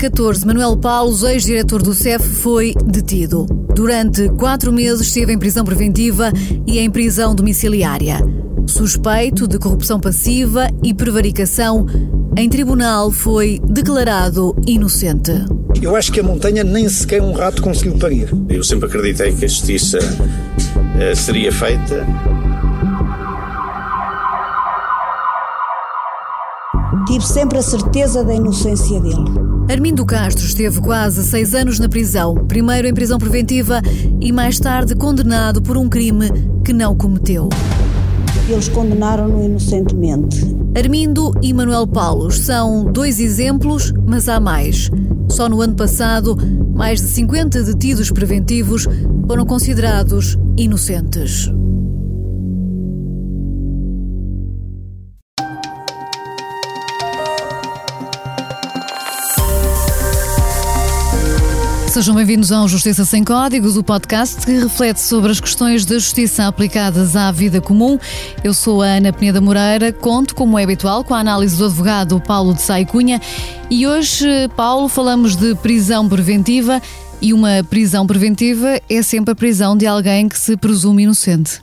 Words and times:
2014, 0.00 0.46
Manuel 0.46 0.78
Paulos, 0.78 1.22
ex-diretor 1.22 1.82
do 1.82 1.92
CEF, 1.92 2.26
foi 2.26 2.72
detido. 2.86 3.44
Durante 3.74 4.30
quatro 4.30 4.72
meses 4.72 5.06
esteve 5.06 5.34
em 5.34 5.38
prisão 5.38 5.62
preventiva 5.62 6.32
e 6.66 6.78
em 6.78 6.90
prisão 6.90 7.34
domiciliária. 7.34 8.16
Suspeito 8.66 9.46
de 9.46 9.58
corrupção 9.58 10.00
passiva 10.00 10.68
e 10.82 10.94
prevaricação, 10.94 11.84
em 12.34 12.48
tribunal 12.48 13.10
foi 13.10 13.60
declarado 13.68 14.56
inocente. 14.66 15.32
Eu 15.82 15.94
acho 15.94 16.10
que 16.10 16.20
a 16.20 16.22
montanha 16.22 16.64
nem 16.64 16.88
sequer 16.88 17.20
um 17.20 17.32
rato 17.32 17.60
conseguiu 17.60 17.98
parir. 17.98 18.30
Eu 18.48 18.64
sempre 18.64 18.86
acreditei 18.86 19.34
que 19.34 19.44
a 19.44 19.48
justiça 19.48 19.98
uh, 19.98 21.14
seria 21.14 21.52
feita. 21.52 22.06
Tive 27.10 27.26
sempre 27.26 27.58
a 27.58 27.62
certeza 27.62 28.22
da 28.22 28.32
inocência 28.32 29.00
dele. 29.00 29.24
Armindo 29.68 30.06
Castro 30.06 30.44
esteve 30.46 30.80
quase 30.80 31.24
seis 31.24 31.56
anos 31.56 31.80
na 31.80 31.88
prisão, 31.88 32.36
primeiro 32.46 32.86
em 32.86 32.94
prisão 32.94 33.18
preventiva 33.18 33.82
e 34.20 34.30
mais 34.30 34.60
tarde 34.60 34.94
condenado 34.94 35.60
por 35.60 35.76
um 35.76 35.88
crime 35.88 36.30
que 36.64 36.72
não 36.72 36.96
cometeu. 36.96 37.48
Eles 38.48 38.68
condenaram-no 38.68 39.42
inocentemente. 39.42 40.56
Armindo 40.72 41.32
e 41.42 41.52
Manuel 41.52 41.84
Paulos 41.88 42.38
são 42.38 42.84
dois 42.84 43.18
exemplos, 43.18 43.92
mas 44.06 44.28
há 44.28 44.38
mais. 44.38 44.88
Só 45.28 45.48
no 45.48 45.60
ano 45.60 45.74
passado, 45.74 46.38
mais 46.72 47.00
de 47.00 47.08
50 47.08 47.64
detidos 47.64 48.12
preventivos 48.12 48.86
foram 49.26 49.44
considerados 49.44 50.38
inocentes. 50.56 51.50
Sejam 61.90 62.14
bem-vindos 62.14 62.52
ao 62.52 62.68
Justiça 62.68 63.04
Sem 63.04 63.24
Códigos, 63.24 63.76
o 63.76 63.82
podcast 63.82 64.46
que 64.46 64.52
reflete 64.52 65.00
sobre 65.00 65.32
as 65.32 65.40
questões 65.40 65.84
da 65.84 65.96
justiça 65.96 66.46
aplicadas 66.46 67.16
à 67.16 67.32
vida 67.32 67.60
comum. 67.60 67.98
Eu 68.44 68.54
sou 68.54 68.80
a 68.80 68.86
Ana 68.86 69.12
Peneda 69.12 69.40
Moreira, 69.40 69.92
conto, 69.92 70.36
como 70.36 70.56
é 70.56 70.62
habitual, 70.62 71.02
com 71.02 71.14
a 71.14 71.18
análise 71.18 71.56
do 71.56 71.64
advogado 71.64 72.20
Paulo 72.20 72.54
de 72.54 72.62
Sai 72.62 72.86
Cunha 72.86 73.20
e 73.68 73.88
hoje, 73.88 74.24
Paulo, 74.56 74.88
falamos 74.88 75.34
de 75.34 75.52
prisão 75.56 76.08
preventiva 76.08 76.80
e 77.20 77.34
uma 77.34 77.64
prisão 77.68 78.06
preventiva 78.06 78.80
é 78.88 79.02
sempre 79.02 79.32
a 79.32 79.34
prisão 79.34 79.76
de 79.76 79.84
alguém 79.84 80.28
que 80.28 80.38
se 80.38 80.56
presume 80.56 81.02
inocente. 81.02 81.60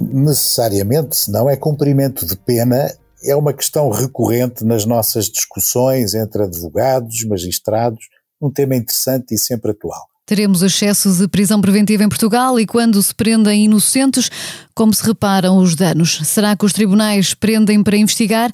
Necessariamente, 0.00 1.14
se 1.18 1.30
não 1.30 1.50
é 1.50 1.54
cumprimento 1.54 2.24
de 2.24 2.34
pena, 2.34 2.90
é 3.22 3.36
uma 3.36 3.52
questão 3.52 3.90
recorrente 3.90 4.64
nas 4.64 4.86
nossas 4.86 5.26
discussões 5.26 6.14
entre 6.14 6.44
advogados, 6.44 7.22
magistrados 7.24 8.15
um 8.40 8.50
tema 8.50 8.76
interessante 8.76 9.34
e 9.34 9.38
sempre 9.38 9.70
atual. 9.70 10.06
Teremos 10.26 10.60
excessos 10.62 11.18
de 11.18 11.28
prisão 11.28 11.60
preventiva 11.60 12.02
em 12.02 12.08
Portugal 12.08 12.58
e 12.58 12.66
quando 12.66 13.00
se 13.00 13.14
prendem 13.14 13.66
inocentes, 13.66 14.28
como 14.74 14.92
se 14.92 15.04
reparam 15.04 15.58
os 15.58 15.76
danos? 15.76 16.20
Será 16.24 16.56
que 16.56 16.64
os 16.64 16.72
tribunais 16.72 17.32
prendem 17.32 17.80
para 17.80 17.96
investigar? 17.96 18.50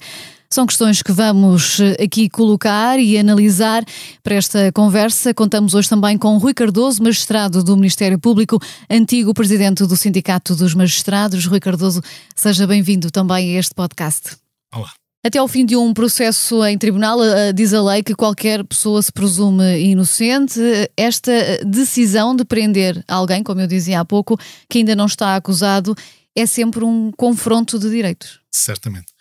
São 0.53 0.67
questões 0.67 1.01
que 1.01 1.11
vamos 1.11 1.79
eh, 1.79 2.03
aqui 2.03 2.29
colocar 2.29 2.99
e 2.99 3.17
analisar. 3.17 3.83
Para 4.21 4.35
esta 4.35 4.71
conversa, 4.71 5.33
contamos 5.33 5.73
hoje 5.73 5.89
também 5.89 6.15
com 6.15 6.37
Rui 6.37 6.53
Cardoso, 6.53 7.01
magistrado 7.01 7.63
do 7.63 7.75
Ministério 7.75 8.19
Público, 8.19 8.59
antigo 8.87 9.33
presidente 9.33 9.83
do 9.87 9.97
Sindicato 9.97 10.55
dos 10.55 10.75
Magistrados. 10.75 11.43
Rui 11.47 11.59
Cardoso, 11.59 12.03
seja 12.35 12.67
bem-vindo 12.67 13.09
também 13.09 13.55
a 13.55 13.59
este 13.59 13.73
podcast. 13.73 14.37
Olá. 14.71 14.91
Até 15.25 15.39
ao 15.39 15.47
fim 15.47 15.65
de 15.65 15.73
um 15.77 15.93
processo 15.93 16.65
em 16.65 16.77
tribunal, 16.77 17.17
diz 17.55 17.73
a 17.73 17.81
lei 17.81 18.03
que 18.03 18.13
qualquer 18.13 18.61
pessoa 18.65 19.01
se 19.01 19.09
presume 19.09 19.79
inocente. 19.79 20.59
Esta 20.97 21.31
decisão 21.65 22.35
de 22.35 22.43
prender 22.43 23.01
alguém, 23.07 23.41
como 23.41 23.61
eu 23.61 23.67
dizia 23.67 24.01
há 24.01 24.05
pouco, 24.05 24.37
que 24.69 24.79
ainda 24.79 24.97
não 24.97 25.05
está 25.05 25.37
acusado, 25.37 25.95
é 26.35 26.45
sempre 26.45 26.83
um 26.83 27.09
confronto 27.15 27.79
de 27.79 27.89
direitos. 27.89 28.41
Certamente. 28.51 29.13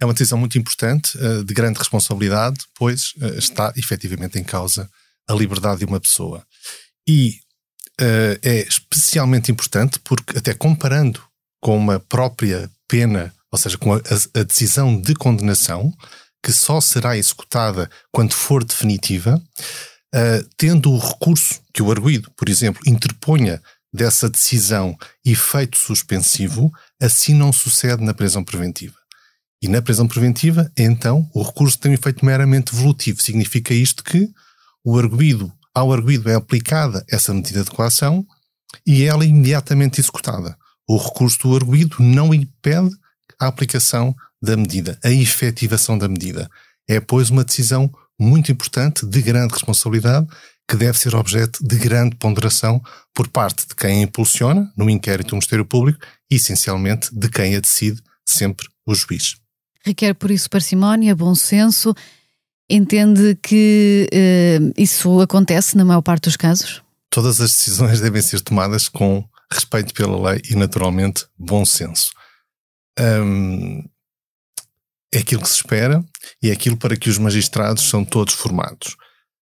É 0.00 0.04
uma 0.04 0.12
decisão 0.12 0.38
muito 0.38 0.56
importante, 0.56 1.18
eh, 1.18 1.42
de 1.42 1.52
grande 1.52 1.80
responsabilidade, 1.80 2.60
pois 2.76 3.14
eh, 3.20 3.38
está 3.38 3.72
efetivamente 3.76 4.38
em 4.38 4.44
causa 4.44 4.88
a 5.28 5.34
liberdade 5.34 5.80
de 5.80 5.86
uma 5.86 5.98
pessoa. 5.98 6.46
E 7.06 7.40
é 8.00 8.60
especialmente 8.60 9.50
importante 9.50 9.98
porque, 10.04 10.38
até 10.38 10.54
comparando 10.54 11.20
com 11.60 11.76
uma 11.76 11.98
própria 11.98 12.70
pena 12.86 13.34
ou 13.50 13.58
seja, 13.58 13.78
com 13.78 13.94
a, 13.94 13.96
a, 13.96 14.42
decisão 14.42 15.00
de 15.00 15.14
condenação, 15.14 15.92
que 16.42 16.52
só 16.52 16.80
será 16.80 17.16
executada 17.16 17.90
quando 18.12 18.32
for 18.32 18.62
definitiva, 18.64 19.42
uh, 20.14 20.48
tendo 20.56 20.92
o 20.92 20.98
recurso 20.98 21.60
que 21.72 21.82
o 21.82 21.90
arguído, 21.90 22.30
por 22.36 22.48
exemplo, 22.48 22.82
interponha 22.86 23.60
dessa 23.92 24.28
decisão 24.28 24.96
efeito 25.24 25.76
suspensivo, 25.78 26.70
assim 27.00 27.34
não 27.34 27.52
sucede 27.52 28.04
na 28.04 28.14
prisão 28.14 28.44
preventiva. 28.44 28.94
E 29.60 29.66
na 29.66 29.82
prisão 29.82 30.06
preventiva, 30.06 30.70
então, 30.78 31.28
o 31.34 31.42
recurso 31.42 31.78
tem 31.78 31.90
um 31.90 31.94
efeito 31.94 32.24
meramente 32.24 32.74
volutivo. 32.74 33.20
Significa 33.20 33.74
isto 33.74 34.04
que 34.04 34.28
o 34.84 34.96
arguído, 34.96 35.52
ao 35.74 35.92
arguído 35.92 36.30
é 36.30 36.34
aplicada 36.34 37.04
essa 37.10 37.34
medida 37.34 37.64
de 37.64 37.70
coação 37.70 38.24
e 38.86 39.04
ela 39.04 39.24
é 39.24 39.26
imediatamente 39.26 40.00
executada. 40.00 40.56
O 40.88 40.96
recurso 40.96 41.40
do 41.40 41.56
arguído 41.56 41.96
não 41.98 42.32
impede 42.32 42.90
a 43.40 43.46
aplicação 43.46 44.14
da 44.40 44.56
medida, 44.56 44.98
a 45.04 45.10
efetivação 45.10 45.98
da 45.98 46.08
medida. 46.08 46.50
É, 46.88 47.00
pois, 47.00 47.30
uma 47.30 47.44
decisão 47.44 47.92
muito 48.18 48.50
importante, 48.50 49.06
de 49.06 49.22
grande 49.22 49.52
responsabilidade, 49.52 50.26
que 50.68 50.76
deve 50.76 50.98
ser 50.98 51.14
objeto 51.14 51.66
de 51.66 51.76
grande 51.76 52.16
ponderação 52.16 52.82
por 53.14 53.28
parte 53.28 53.66
de 53.66 53.74
quem 53.74 54.00
a 54.00 54.02
impulsiona, 54.02 54.70
no 54.76 54.90
inquérito 54.90 55.28
do 55.28 55.36
Ministério 55.36 55.64
Público, 55.64 56.00
e 56.30 56.36
essencialmente 56.36 57.08
de 57.12 57.28
quem 57.28 57.56
a 57.56 57.60
decide, 57.60 58.02
sempre 58.26 58.66
o 58.86 58.94
juiz. 58.94 59.36
Requer, 59.84 60.14
por 60.14 60.30
isso, 60.30 60.50
parcimónia, 60.50 61.14
bom 61.14 61.34
senso. 61.34 61.94
Entende 62.68 63.38
que 63.42 64.06
eh, 64.12 64.58
isso 64.76 65.20
acontece 65.20 65.76
na 65.76 65.84
maior 65.84 66.02
parte 66.02 66.24
dos 66.24 66.36
casos? 66.36 66.82
Todas 67.08 67.40
as 67.40 67.50
decisões 67.50 68.00
devem 68.02 68.20
ser 68.20 68.40
tomadas 68.40 68.88
com 68.88 69.24
respeito 69.50 69.94
pela 69.94 70.30
lei 70.30 70.42
e, 70.50 70.54
naturalmente, 70.54 71.24
bom 71.38 71.64
senso 71.64 72.10
um, 73.00 73.84
é 75.12 75.18
aquilo 75.18 75.42
que 75.42 75.48
se 75.48 75.56
espera 75.56 76.04
e 76.42 76.50
é 76.50 76.52
aquilo 76.52 76.76
para 76.76 76.96
que 76.96 77.08
os 77.08 77.18
magistrados 77.18 77.88
são 77.88 78.04
todos 78.04 78.34
formados. 78.34 78.96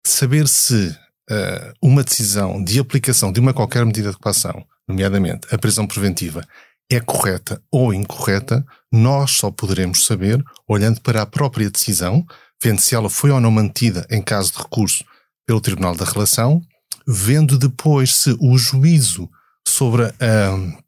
Saber 0.06 0.48
se 0.48 0.88
uh, 1.30 1.74
uma 1.82 2.04
decisão 2.04 2.64
de 2.64 2.80
aplicação 2.80 3.32
de 3.32 3.40
uma 3.40 3.54
qualquer 3.54 3.86
medida 3.86 4.12
de 4.12 4.18
coação, 4.18 4.66
nomeadamente 4.88 5.48
a 5.52 5.58
prisão 5.58 5.88
preventiva, 5.88 6.46
é 6.92 7.00
correta 7.00 7.62
ou 7.72 7.94
incorreta, 7.94 8.66
nós 8.92 9.32
só 9.32 9.50
poderemos 9.50 10.06
saber 10.06 10.44
olhando 10.68 11.02
para 11.02 11.22
a 11.22 11.26
própria 11.26 11.70
decisão, 11.70 12.26
vendo 12.62 12.80
se 12.80 12.94
ela 12.94 13.10
foi 13.10 13.32
ou 13.32 13.40
não 13.40 13.52
mantida 13.52 14.06
em 14.10 14.22
caso 14.22 14.52
de 14.52 14.60
recurso 14.60 15.04
pelo 15.46 15.62
Tribunal 15.62 15.96
da 15.96 16.06
Relação, 16.06 16.62
vendo 17.08 17.58
depois 17.58 18.16
se 18.16 18.36
o 18.40 18.58
juízo 18.58 19.30
sobre 19.68 20.04
a, 20.04 20.83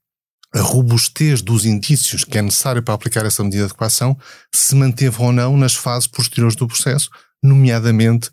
a 0.56 0.62
robustez 0.62 1.42
dos 1.42 1.66
indícios 1.66 2.24
que 2.24 2.38
é 2.38 2.42
necessário 2.42 2.82
para 2.82 2.94
aplicar 2.94 3.26
essa 3.26 3.44
medida 3.44 3.68
de 3.68 3.74
coação 3.74 4.18
se 4.54 4.74
manteve 4.74 5.22
ou 5.22 5.34
não 5.34 5.58
nas 5.58 5.76
fases 5.76 6.08
posteriores 6.08 6.56
do 6.56 6.68
processo, 6.68 7.10
nomeadamente 7.44 8.32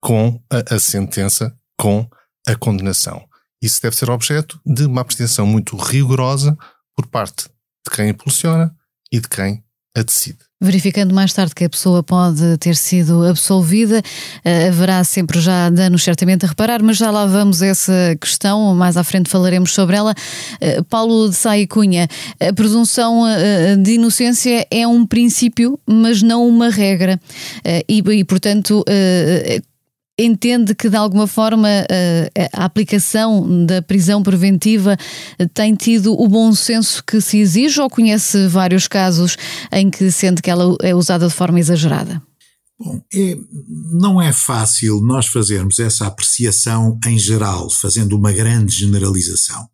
com 0.00 0.40
a, 0.48 0.76
a 0.76 0.78
sentença, 0.78 1.52
com 1.76 2.08
a 2.46 2.54
condenação. 2.54 3.28
Isso 3.60 3.82
deve 3.82 3.96
ser 3.96 4.08
objeto 4.10 4.60
de 4.64 4.86
uma 4.86 5.00
apreciação 5.00 5.44
muito 5.44 5.76
rigorosa 5.76 6.56
por 6.94 7.06
parte 7.08 7.44
de 7.84 7.94
quem 7.94 8.10
impulsiona 8.10 8.74
e 9.12 9.18
de 9.18 9.28
quem 9.28 9.64
a 9.96 10.02
decide. 10.02 10.38
Verificando 10.62 11.14
mais 11.14 11.32
tarde 11.32 11.54
que 11.54 11.64
a 11.64 11.70
pessoa 11.70 12.02
pode 12.02 12.58
ter 12.58 12.76
sido 12.76 13.26
absolvida, 13.26 14.02
uh, 14.44 14.68
haverá 14.68 15.02
sempre 15.04 15.40
já 15.40 15.70
danos 15.70 16.04
certamente 16.04 16.44
a 16.44 16.48
reparar, 16.48 16.82
mas 16.82 16.98
já 16.98 17.10
lá 17.10 17.24
vamos 17.24 17.62
essa 17.62 18.14
questão, 18.20 18.74
mais 18.74 18.98
à 18.98 19.02
frente 19.02 19.30
falaremos 19.30 19.72
sobre 19.72 19.96
ela. 19.96 20.14
Uh, 20.60 20.84
Paulo 20.84 21.30
de 21.30 21.34
Sai 21.34 21.66
Cunha, 21.66 22.06
a 22.38 22.52
presunção 22.52 23.22
uh, 23.22 23.76
de 23.82 23.92
inocência 23.92 24.66
é 24.70 24.86
um 24.86 25.06
princípio, 25.06 25.80
mas 25.86 26.20
não 26.22 26.46
uma 26.46 26.68
regra. 26.68 27.18
E, 27.88 27.98
e, 27.98 28.24
portanto, 28.24 28.84
entende 30.24 30.74
que 30.74 30.88
de 30.88 30.96
alguma 30.96 31.26
forma 31.26 31.68
eh, 31.68 32.30
a 32.52 32.64
aplicação 32.64 33.66
da 33.66 33.80
prisão 33.80 34.22
preventiva 34.22 34.96
tem 35.54 35.74
tido 35.74 36.12
o 36.12 36.28
bom 36.28 36.52
senso 36.52 37.02
que 37.04 37.20
se 37.20 37.38
exige 37.38 37.80
ou 37.80 37.88
conhece 37.88 38.46
vários 38.48 38.86
casos 38.86 39.36
em 39.72 39.90
que 39.90 40.10
sente 40.10 40.42
que 40.42 40.50
ela 40.50 40.76
é 40.82 40.94
usada 40.94 41.26
de 41.26 41.34
forma 41.34 41.58
exagerada? 41.58 42.22
Bom, 42.78 43.02
é, 43.12 43.36
não 43.92 44.22
é 44.22 44.32
fácil 44.32 45.00
nós 45.02 45.26
fazermos 45.26 45.78
essa 45.78 46.06
apreciação 46.06 46.98
em 47.06 47.18
geral, 47.18 47.68
fazendo 47.68 48.16
uma 48.16 48.32
grande 48.32 48.74
generalização. 48.74 49.68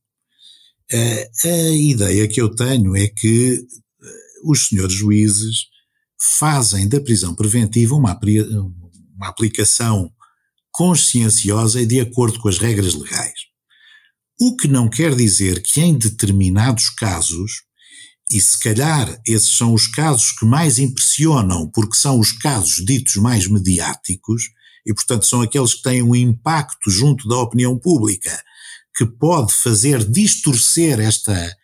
A, 0.92 0.96
eh, 0.96 1.30
a 1.44 1.70
ideia 1.70 2.26
que 2.26 2.40
eu 2.40 2.52
tenho 2.54 2.96
é 2.96 3.06
que 3.06 3.64
eh, 4.02 4.06
os 4.44 4.66
senhores 4.66 4.94
juízes 4.94 5.66
fazem 6.18 6.88
da 6.88 7.00
prisão 7.00 7.34
preventiva 7.34 7.94
uma, 7.94 8.18
uma 9.16 9.28
aplicação 9.28 10.10
conscienciosa 10.76 11.80
e 11.80 11.86
de 11.86 11.98
acordo 12.00 12.38
com 12.38 12.50
as 12.50 12.58
regras 12.58 12.92
legais. 12.92 13.46
O 14.38 14.54
que 14.54 14.68
não 14.68 14.90
quer 14.90 15.14
dizer 15.16 15.62
que 15.62 15.80
em 15.80 15.96
determinados 15.96 16.90
casos, 16.90 17.62
e 18.30 18.38
se 18.38 18.60
calhar 18.60 19.18
esses 19.26 19.56
são 19.56 19.72
os 19.72 19.86
casos 19.86 20.32
que 20.32 20.44
mais 20.44 20.78
impressionam, 20.78 21.70
porque 21.70 21.96
são 21.96 22.20
os 22.20 22.30
casos 22.30 22.84
ditos 22.84 23.16
mais 23.16 23.46
mediáticos, 23.46 24.50
e 24.84 24.92
portanto 24.92 25.24
são 25.24 25.40
aqueles 25.40 25.72
que 25.72 25.82
têm 25.82 26.02
um 26.02 26.14
impacto 26.14 26.90
junto 26.90 27.26
da 27.26 27.38
opinião 27.38 27.78
pública, 27.78 28.38
que 28.94 29.06
pode 29.06 29.54
fazer 29.54 30.04
distorcer 30.04 31.00
esta, 31.00 31.56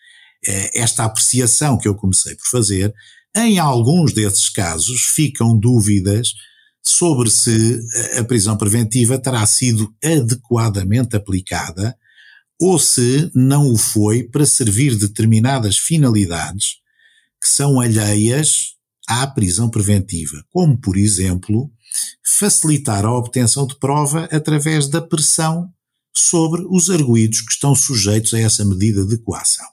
eh, 0.46 0.70
esta 0.74 1.04
apreciação 1.04 1.76
que 1.76 1.86
eu 1.86 1.94
comecei 1.94 2.34
por 2.34 2.46
fazer, 2.46 2.94
em 3.36 3.58
alguns 3.58 4.14
desses 4.14 4.48
casos 4.48 5.02
ficam 5.02 5.58
dúvidas 5.58 6.32
sobre 6.82 7.30
se 7.30 7.80
a 8.18 8.24
prisão 8.24 8.56
preventiva 8.56 9.18
terá 9.18 9.46
sido 9.46 9.94
adequadamente 10.02 11.14
aplicada 11.14 11.96
ou 12.60 12.78
se 12.78 13.30
não 13.34 13.72
o 13.72 13.76
foi 13.76 14.24
para 14.24 14.46
servir 14.46 14.96
determinadas 14.96 15.78
finalidades 15.78 16.76
que 17.40 17.48
são 17.48 17.80
alheias 17.80 18.74
à 19.08 19.26
prisão 19.26 19.68
preventiva, 19.68 20.44
como, 20.50 20.76
por 20.80 20.96
exemplo, 20.96 21.70
facilitar 22.24 23.04
a 23.04 23.12
obtenção 23.12 23.66
de 23.66 23.76
prova 23.76 24.28
através 24.30 24.88
da 24.88 25.02
pressão 25.02 25.72
sobre 26.14 26.64
os 26.70 26.88
arguídos 26.88 27.40
que 27.40 27.52
estão 27.52 27.74
sujeitos 27.74 28.32
a 28.34 28.40
essa 28.40 28.64
medida 28.64 29.04
de 29.04 29.18
coação. 29.18 29.66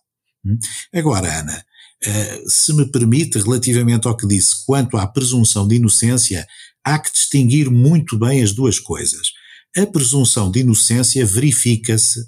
Hum? 0.44 0.58
Agora, 0.94 1.40
Ana, 1.40 1.64
eh, 2.02 2.44
se 2.48 2.74
me 2.74 2.90
permite, 2.90 3.38
relativamente 3.40 4.08
ao 4.08 4.16
que 4.16 4.26
disse 4.26 4.66
quanto 4.66 4.98
à 4.98 5.06
presunção 5.06 5.68
de 5.68 5.76
inocência, 5.76 6.48
há 6.84 7.00
que 7.00 7.12
distinguir 7.12 7.70
muito 7.70 8.18
bem 8.18 8.42
as 8.42 8.54
duas 8.54 8.80
coisas. 8.80 9.32
A 9.76 9.86
presunção 9.86 10.50
de 10.50 10.62
inocência 10.62 11.26
verifica-se 11.26 12.20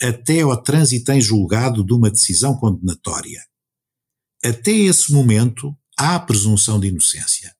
até 0.00 0.42
ao 0.42 0.62
trânsito 0.62 1.12
em 1.12 1.20
julgado 1.20 1.84
de 1.84 1.92
uma 1.92 2.10
decisão 2.10 2.56
condenatória. 2.56 3.40
Até 4.44 4.72
esse 4.72 5.12
momento, 5.12 5.74
há 5.98 6.18
presunção 6.18 6.78
de 6.78 6.88
inocência. 6.88 7.54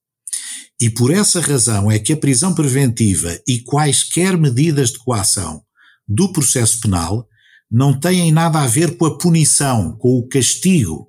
E 0.79 0.89
por 0.89 1.11
essa 1.11 1.41
razão 1.41 1.89
é 1.89 1.97
que 1.97 2.13
a 2.13 2.17
prisão 2.17 2.53
preventiva 2.53 3.39
e 3.47 3.59
quaisquer 3.59 4.37
medidas 4.37 4.91
de 4.91 4.99
coação 4.99 5.63
do 6.07 6.31
processo 6.31 6.79
penal 6.79 7.27
não 7.69 7.99
têm 7.99 8.31
nada 8.31 8.61
a 8.61 8.67
ver 8.67 8.95
com 8.95 9.05
a 9.05 9.17
punição, 9.17 9.97
com 9.97 10.17
o 10.17 10.27
castigo 10.27 11.07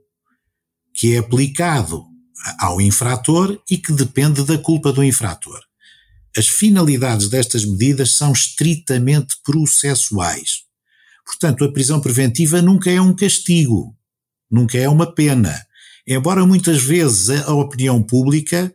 que 0.98 1.14
é 1.14 1.18
aplicado 1.18 2.07
ao 2.58 2.80
infrator 2.80 3.60
e 3.70 3.76
que 3.76 3.92
depende 3.92 4.44
da 4.44 4.58
culpa 4.58 4.92
do 4.92 5.02
infrator. 5.02 5.60
As 6.36 6.46
finalidades 6.46 7.28
destas 7.28 7.64
medidas 7.64 8.12
são 8.12 8.32
estritamente 8.32 9.36
processuais. 9.42 10.62
Portanto, 11.24 11.64
a 11.64 11.72
prisão 11.72 12.00
preventiva 12.00 12.62
nunca 12.62 12.90
é 12.90 13.00
um 13.00 13.14
castigo, 13.14 13.94
nunca 14.50 14.78
é 14.78 14.88
uma 14.88 15.12
pena. 15.14 15.66
Embora 16.06 16.46
muitas 16.46 16.82
vezes 16.82 17.30
a 17.30 17.52
opinião 17.52 18.02
pública 18.02 18.72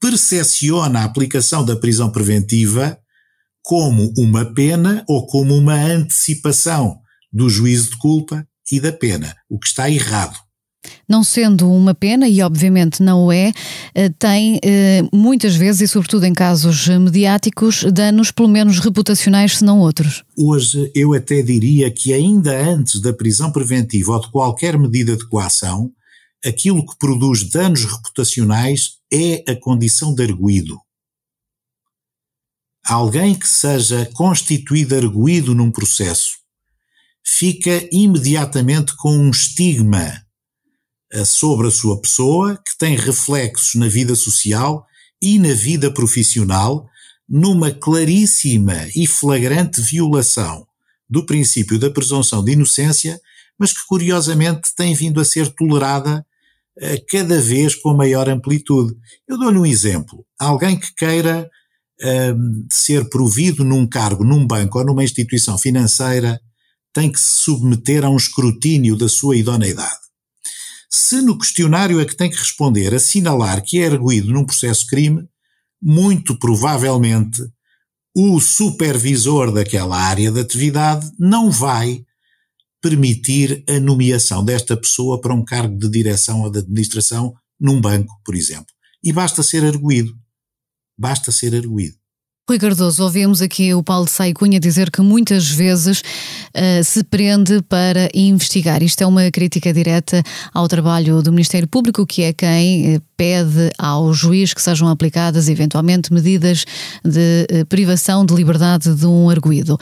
percepciona 0.00 1.00
a 1.00 1.04
aplicação 1.04 1.64
da 1.64 1.76
prisão 1.76 2.10
preventiva 2.10 2.98
como 3.62 4.12
uma 4.18 4.44
pena 4.52 5.02
ou 5.08 5.26
como 5.26 5.56
uma 5.56 5.74
antecipação 5.74 7.00
do 7.32 7.48
juízo 7.48 7.90
de 7.90 7.96
culpa 7.96 8.46
e 8.70 8.78
da 8.78 8.92
pena, 8.92 9.34
o 9.48 9.58
que 9.58 9.66
está 9.66 9.88
errado. 9.88 10.38
Não 11.08 11.22
sendo 11.22 11.70
uma 11.70 11.94
pena, 11.94 12.28
e 12.28 12.42
obviamente 12.42 13.02
não 13.02 13.30
é, 13.30 13.52
eh, 13.94 14.08
tem 14.18 14.58
eh, 14.64 15.02
muitas 15.12 15.54
vezes, 15.54 15.82
e 15.82 15.88
sobretudo 15.88 16.24
em 16.24 16.32
casos 16.32 16.88
mediáticos, 16.88 17.84
danos 17.92 18.30
pelo 18.30 18.48
menos 18.48 18.78
reputacionais, 18.78 19.58
se 19.58 19.64
não 19.64 19.80
outros. 19.80 20.24
Hoje 20.36 20.90
eu 20.94 21.14
até 21.14 21.42
diria 21.42 21.90
que 21.90 22.12
ainda 22.12 22.56
antes 22.56 23.00
da 23.00 23.12
prisão 23.12 23.52
preventiva 23.52 24.12
ou 24.12 24.20
de 24.20 24.30
qualquer 24.30 24.78
medida 24.78 25.16
de 25.16 25.28
coação, 25.28 25.90
aquilo 26.44 26.84
que 26.84 26.96
produz 26.98 27.44
danos 27.44 27.84
reputacionais 27.84 28.98
é 29.12 29.44
a 29.50 29.56
condição 29.56 30.14
de 30.14 30.22
arguído. 30.22 30.78
Alguém 32.86 33.34
que 33.34 33.48
seja 33.48 34.08
constituído 34.12 34.94
arguído 34.94 35.54
num 35.54 35.70
processo 35.70 36.32
fica 37.26 37.88
imediatamente 37.90 38.94
com 38.96 39.16
um 39.16 39.30
estigma 39.30 40.23
sobre 41.22 41.68
a 41.68 41.70
sua 41.70 42.00
pessoa, 42.00 42.56
que 42.56 42.76
tem 42.78 42.96
reflexos 42.96 43.74
na 43.74 43.88
vida 43.88 44.14
social 44.14 44.86
e 45.20 45.38
na 45.38 45.52
vida 45.52 45.90
profissional, 45.92 46.88
numa 47.28 47.70
claríssima 47.70 48.88
e 48.94 49.06
flagrante 49.06 49.80
violação 49.80 50.66
do 51.08 51.24
princípio 51.24 51.78
da 51.78 51.90
presunção 51.90 52.42
de 52.42 52.52
inocência, 52.52 53.20
mas 53.58 53.72
que 53.72 53.86
curiosamente 53.86 54.74
tem 54.74 54.94
vindo 54.94 55.20
a 55.20 55.24
ser 55.24 55.48
tolerada 55.54 56.26
uh, 56.78 57.06
cada 57.08 57.40
vez 57.40 57.74
com 57.74 57.94
maior 57.94 58.28
amplitude. 58.28 58.94
Eu 59.28 59.38
dou-lhe 59.38 59.58
um 59.58 59.66
exemplo. 59.66 60.24
Alguém 60.38 60.78
que 60.78 60.92
queira 60.94 61.48
uh, 62.02 62.66
ser 62.70 63.08
provido 63.08 63.64
num 63.64 63.86
cargo 63.86 64.24
num 64.24 64.46
banco 64.46 64.78
ou 64.78 64.84
numa 64.84 65.04
instituição 65.04 65.56
financeira 65.56 66.40
tem 66.92 67.10
que 67.10 67.18
se 67.18 67.42
submeter 67.44 68.04
a 68.04 68.10
um 68.10 68.16
escrutínio 68.16 68.96
da 68.96 69.08
sua 69.08 69.36
idoneidade. 69.36 70.03
Se 70.96 71.20
no 71.20 71.36
questionário 71.36 72.00
a 72.00 72.06
que 72.06 72.14
tem 72.14 72.30
que 72.30 72.36
responder 72.36 72.94
assinalar 72.94 73.60
que 73.64 73.80
é 73.80 73.86
arguído 73.86 74.32
num 74.32 74.46
processo 74.46 74.86
crime, 74.86 75.28
muito 75.82 76.38
provavelmente 76.38 77.42
o 78.16 78.38
supervisor 78.38 79.50
daquela 79.50 79.96
área 79.96 80.30
de 80.30 80.38
atividade 80.38 81.10
não 81.18 81.50
vai 81.50 82.06
permitir 82.80 83.64
a 83.68 83.80
nomeação 83.80 84.44
desta 84.44 84.76
pessoa 84.76 85.20
para 85.20 85.34
um 85.34 85.44
cargo 85.44 85.76
de 85.76 85.88
direção 85.88 86.42
ou 86.42 86.50
de 86.50 86.60
administração 86.60 87.34
num 87.58 87.80
banco, 87.80 88.14
por 88.24 88.36
exemplo. 88.36 88.72
E 89.02 89.12
basta 89.12 89.42
ser 89.42 89.64
arguído. 89.64 90.16
Basta 90.96 91.32
ser 91.32 91.56
arguído. 91.56 91.96
Rui 92.46 92.58
Cardoso, 92.58 93.02
ouvimos 93.02 93.40
aqui 93.40 93.72
o 93.72 93.82
Paulo 93.82 94.04
de 94.04 94.10
Saicunha 94.10 94.60
dizer 94.60 94.90
que 94.90 95.00
muitas 95.00 95.48
vezes 95.48 96.00
uh, 96.00 96.84
se 96.84 97.02
prende 97.02 97.62
para 97.62 98.10
investigar. 98.12 98.82
Isto 98.82 99.00
é 99.00 99.06
uma 99.06 99.30
crítica 99.30 99.72
direta 99.72 100.22
ao 100.52 100.68
trabalho 100.68 101.22
do 101.22 101.32
Ministério 101.32 101.66
Público, 101.66 102.06
que 102.06 102.22
é 102.22 102.34
quem 102.34 102.96
uh, 102.96 103.02
pede 103.16 103.70
ao 103.78 104.12
juiz 104.12 104.52
que 104.52 104.60
sejam 104.60 104.88
aplicadas 104.88 105.48
eventualmente 105.48 106.12
medidas 106.12 106.66
de 107.02 107.46
uh, 107.50 107.64
privação 107.64 108.26
de 108.26 108.34
liberdade 108.34 108.94
de 108.94 109.06
um 109.06 109.30
arguído. 109.30 109.78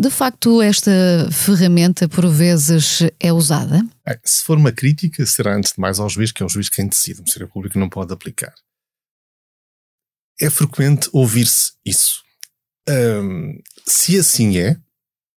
De 0.00 0.08
facto, 0.08 0.62
esta 0.62 0.90
ferramenta 1.30 2.08
por 2.08 2.26
vezes 2.26 3.02
é 3.20 3.30
usada? 3.34 3.84
se 4.24 4.42
for 4.42 4.56
uma 4.56 4.72
crítica, 4.72 5.26
será 5.26 5.54
antes 5.54 5.74
de 5.74 5.80
mais 5.80 6.00
ao 6.00 6.08
juiz, 6.08 6.32
que 6.32 6.42
é 6.42 6.46
o 6.46 6.48
juiz 6.48 6.70
quem 6.70 6.88
decide. 6.88 7.18
O 7.18 7.22
Ministério 7.22 7.48
Público 7.48 7.78
não 7.78 7.90
pode 7.90 8.14
aplicar 8.14 8.54
é 10.40 10.50
frequente 10.50 11.08
ouvir-se 11.12 11.72
isso. 11.84 12.22
Um, 12.88 13.58
se 13.86 14.18
assim 14.18 14.58
é, 14.58 14.76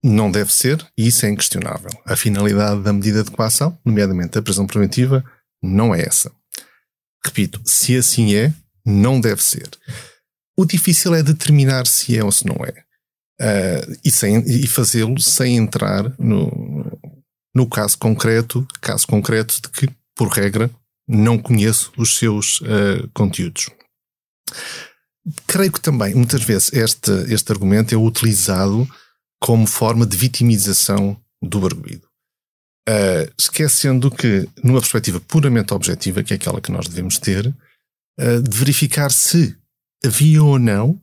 não 0.04 0.30
deve 0.30 0.54
ser, 0.54 0.86
e 0.98 1.08
isso 1.08 1.26
é 1.26 1.30
inquestionável. 1.30 1.90
A 2.06 2.16
finalidade 2.16 2.82
da 2.82 2.92
medida 2.92 3.24
de 3.24 3.32
coação, 3.32 3.78
nomeadamente 3.86 4.38
a 4.38 4.42
prisão 4.42 4.68
preventiva, 4.68 5.24
não 5.62 5.96
é 5.96 6.02
essa. 6.02 6.32
Repito, 7.26 7.62
se 7.66 7.96
assim 7.96 8.36
é, 8.36 8.54
não 8.86 9.22
deve 9.22 9.42
ser. 9.42 9.70
O 10.58 10.66
difícil 10.66 11.16
é 11.16 11.24
determinar 11.24 11.88
se 11.88 12.18
é 12.18 12.24
ou 12.24 12.32
se 12.32 12.46
não 12.46 12.58
é. 12.66 12.84
Uh, 13.42 14.00
e, 14.04 14.64
e 14.64 14.68
fazê-lo 14.68 15.20
sem 15.20 15.58
entrar 15.58 16.14
no, 16.20 17.00
no 17.56 17.68
caso 17.68 17.98
concreto, 17.98 18.68
caso 18.82 19.08
concreto 19.08 19.62
de 19.62 19.70
que, 19.70 19.90
por 20.16 20.28
regra, 20.28 20.70
não 21.08 21.38
conheço 21.38 21.92
os 21.98 22.18
seus 22.18 22.62
uh, 22.62 23.10
conteúdos. 23.14 23.70
Creio 25.48 25.72
que 25.72 25.80
também, 25.80 26.14
muitas 26.16 26.44
vezes, 26.44 26.72
este, 26.74 27.12
este 27.34 27.52
argumento 27.52 27.94
é 27.94 27.98
utilizado 27.98 28.88
como 29.40 29.66
forma 29.66 30.06
de 30.06 30.18
vitimização 30.18 31.20
do 31.42 31.66
arguído. 31.66 32.08
Uh, 32.90 33.32
esquecendo 33.40 34.12
que, 34.12 34.48
numa 34.62 34.82
perspectiva 34.82 35.22
puramente 35.22 35.74
objetiva, 35.74 36.22
que 36.24 36.34
é 36.34 36.36
aquela 36.36 36.60
que 36.60 36.72
nós 36.72 36.88
devemos 36.88 37.18
ter, 37.18 37.48
uh, 38.20 38.42
de 38.42 38.58
verificar 38.58 39.12
se 39.12 39.56
havia 40.06 40.44
ou 40.44 40.60
não 40.60 41.00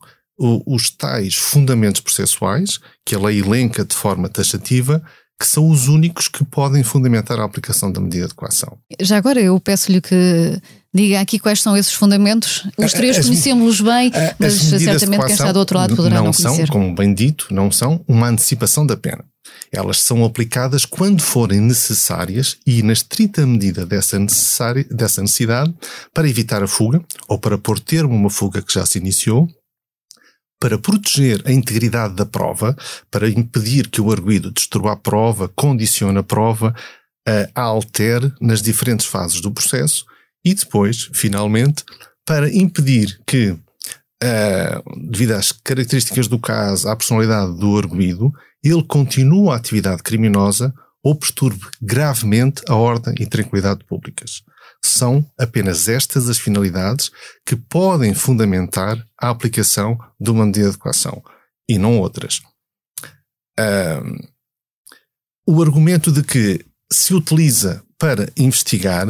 os 0.65 0.89
tais 0.89 1.35
fundamentos 1.35 2.01
processuais, 2.01 2.79
que 3.05 3.13
a 3.13 3.19
lei 3.19 3.39
elenca 3.39 3.85
de 3.85 3.95
forma 3.95 4.27
taxativa, 4.27 5.03
que 5.41 5.47
são 5.47 5.67
os 5.67 5.87
únicos 5.87 6.27
que 6.27 6.45
podem 6.45 6.83
fundamentar 6.83 7.39
a 7.39 7.43
aplicação 7.43 7.91
da 7.91 7.99
medida 7.99 8.27
de 8.27 8.35
coação. 8.35 8.77
Já 8.99 9.17
agora 9.17 9.41
eu 9.41 9.59
peço-lhe 9.59 9.99
que 9.99 10.61
diga 10.93 11.19
aqui 11.19 11.39
quais 11.39 11.59
são 11.59 11.75
esses 11.75 11.93
fundamentos. 11.93 12.67
Os 12.77 12.93
três 12.93 13.17
conhecemos-los 13.25 13.81
bem, 13.81 14.11
mas 14.37 14.53
certamente 14.53 15.25
quem 15.25 15.33
está 15.33 15.51
do 15.51 15.57
outro 15.57 15.79
lado 15.79 15.95
poderá 15.95 16.17
não, 16.17 16.25
não 16.25 16.31
conhecer. 16.31 16.67
são, 16.67 16.67
como 16.67 16.93
bem 16.93 17.11
dito, 17.11 17.47
não 17.49 17.71
são 17.71 18.05
uma 18.07 18.27
antecipação 18.27 18.85
da 18.85 18.95
pena. 18.95 19.25
Elas 19.71 19.99
são 20.03 20.23
aplicadas 20.23 20.85
quando 20.85 21.23
forem 21.23 21.59
necessárias 21.59 22.57
e 22.67 22.83
na 22.83 22.93
estrita 22.93 23.43
medida 23.43 23.83
dessa, 23.83 24.19
necessária, 24.19 24.85
dessa 24.91 25.23
necessidade 25.23 25.73
para 26.13 26.29
evitar 26.29 26.61
a 26.61 26.67
fuga 26.67 27.01
ou 27.27 27.39
para 27.39 27.57
pôr 27.57 27.79
termo 27.79 28.13
a 28.13 28.17
uma 28.17 28.29
fuga 28.29 28.61
que 28.61 28.71
já 28.71 28.85
se 28.85 28.99
iniciou 28.99 29.49
para 30.61 30.77
proteger 30.77 31.41
a 31.43 31.51
integridade 31.51 32.13
da 32.13 32.23
prova, 32.25 32.77
para 33.09 33.27
impedir 33.27 33.89
que 33.89 33.99
o 33.99 34.11
arguído 34.11 34.51
destrua 34.51 34.93
a 34.93 34.95
prova, 34.95 35.49
condicione 35.49 36.19
a 36.19 36.23
prova, 36.23 36.75
a 37.55 37.61
altere 37.61 38.31
nas 38.39 38.61
diferentes 38.61 39.07
fases 39.07 39.41
do 39.41 39.51
processo 39.51 40.05
e 40.45 40.53
depois, 40.53 41.09
finalmente, 41.13 41.83
para 42.23 42.47
impedir 42.53 43.19
que, 43.25 43.57
devido 45.09 45.31
às 45.31 45.51
características 45.51 46.27
do 46.27 46.37
caso, 46.37 46.87
à 46.87 46.95
personalidade 46.95 47.57
do 47.57 47.75
arguído, 47.75 48.31
ele 48.63 48.83
continue 48.83 49.49
a 49.49 49.55
atividade 49.55 50.03
criminosa 50.03 50.71
ou 51.03 51.15
perturbe 51.15 51.65
gravemente 51.81 52.61
a 52.69 52.75
ordem 52.75 53.15
e 53.19 53.25
tranquilidade 53.25 53.83
públicas. 53.85 54.43
São 54.83 55.25
apenas 55.37 55.87
estas 55.87 56.29
as 56.29 56.39
finalidades 56.39 57.11
que 57.45 57.55
podem 57.55 58.13
fundamentar 58.13 58.97
a 59.19 59.29
aplicação 59.29 59.97
de 60.19 60.31
uma 60.31 60.45
medida 60.45 60.71
de 60.71 60.77
coação 60.77 61.23
e 61.69 61.77
não 61.77 61.99
outras. 61.99 62.41
Um, 63.59 64.17
o 65.47 65.61
argumento 65.61 66.11
de 66.11 66.23
que 66.23 66.65
se 66.91 67.13
utiliza 67.13 67.83
para 67.97 68.31
investigar, 68.35 69.07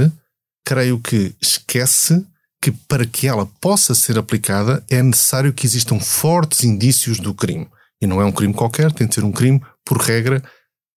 creio 0.66 1.00
que 1.00 1.36
esquece 1.42 2.26
que 2.62 2.72
para 2.72 3.06
que 3.06 3.28
ela 3.28 3.46
possa 3.60 3.96
ser 3.96 4.20
aplicada 4.20 4.84
é 4.90 5.02
necessário 5.02 5.54
que 5.54 5.66
existam 5.66 6.00
fortes 6.00 6.64
indícios 6.64 7.20
do 7.20 7.34
crime. 7.34 7.68
E 8.02 8.06
não 8.06 8.22
é 8.22 8.26
um 8.26 8.32
crime 8.32 8.54
qualquer, 8.54 8.92
tem 8.92 9.08
de 9.08 9.16
ser 9.16 9.24
um 9.24 9.32
crime, 9.32 9.62
por 9.86 9.98
regra, 9.98 10.44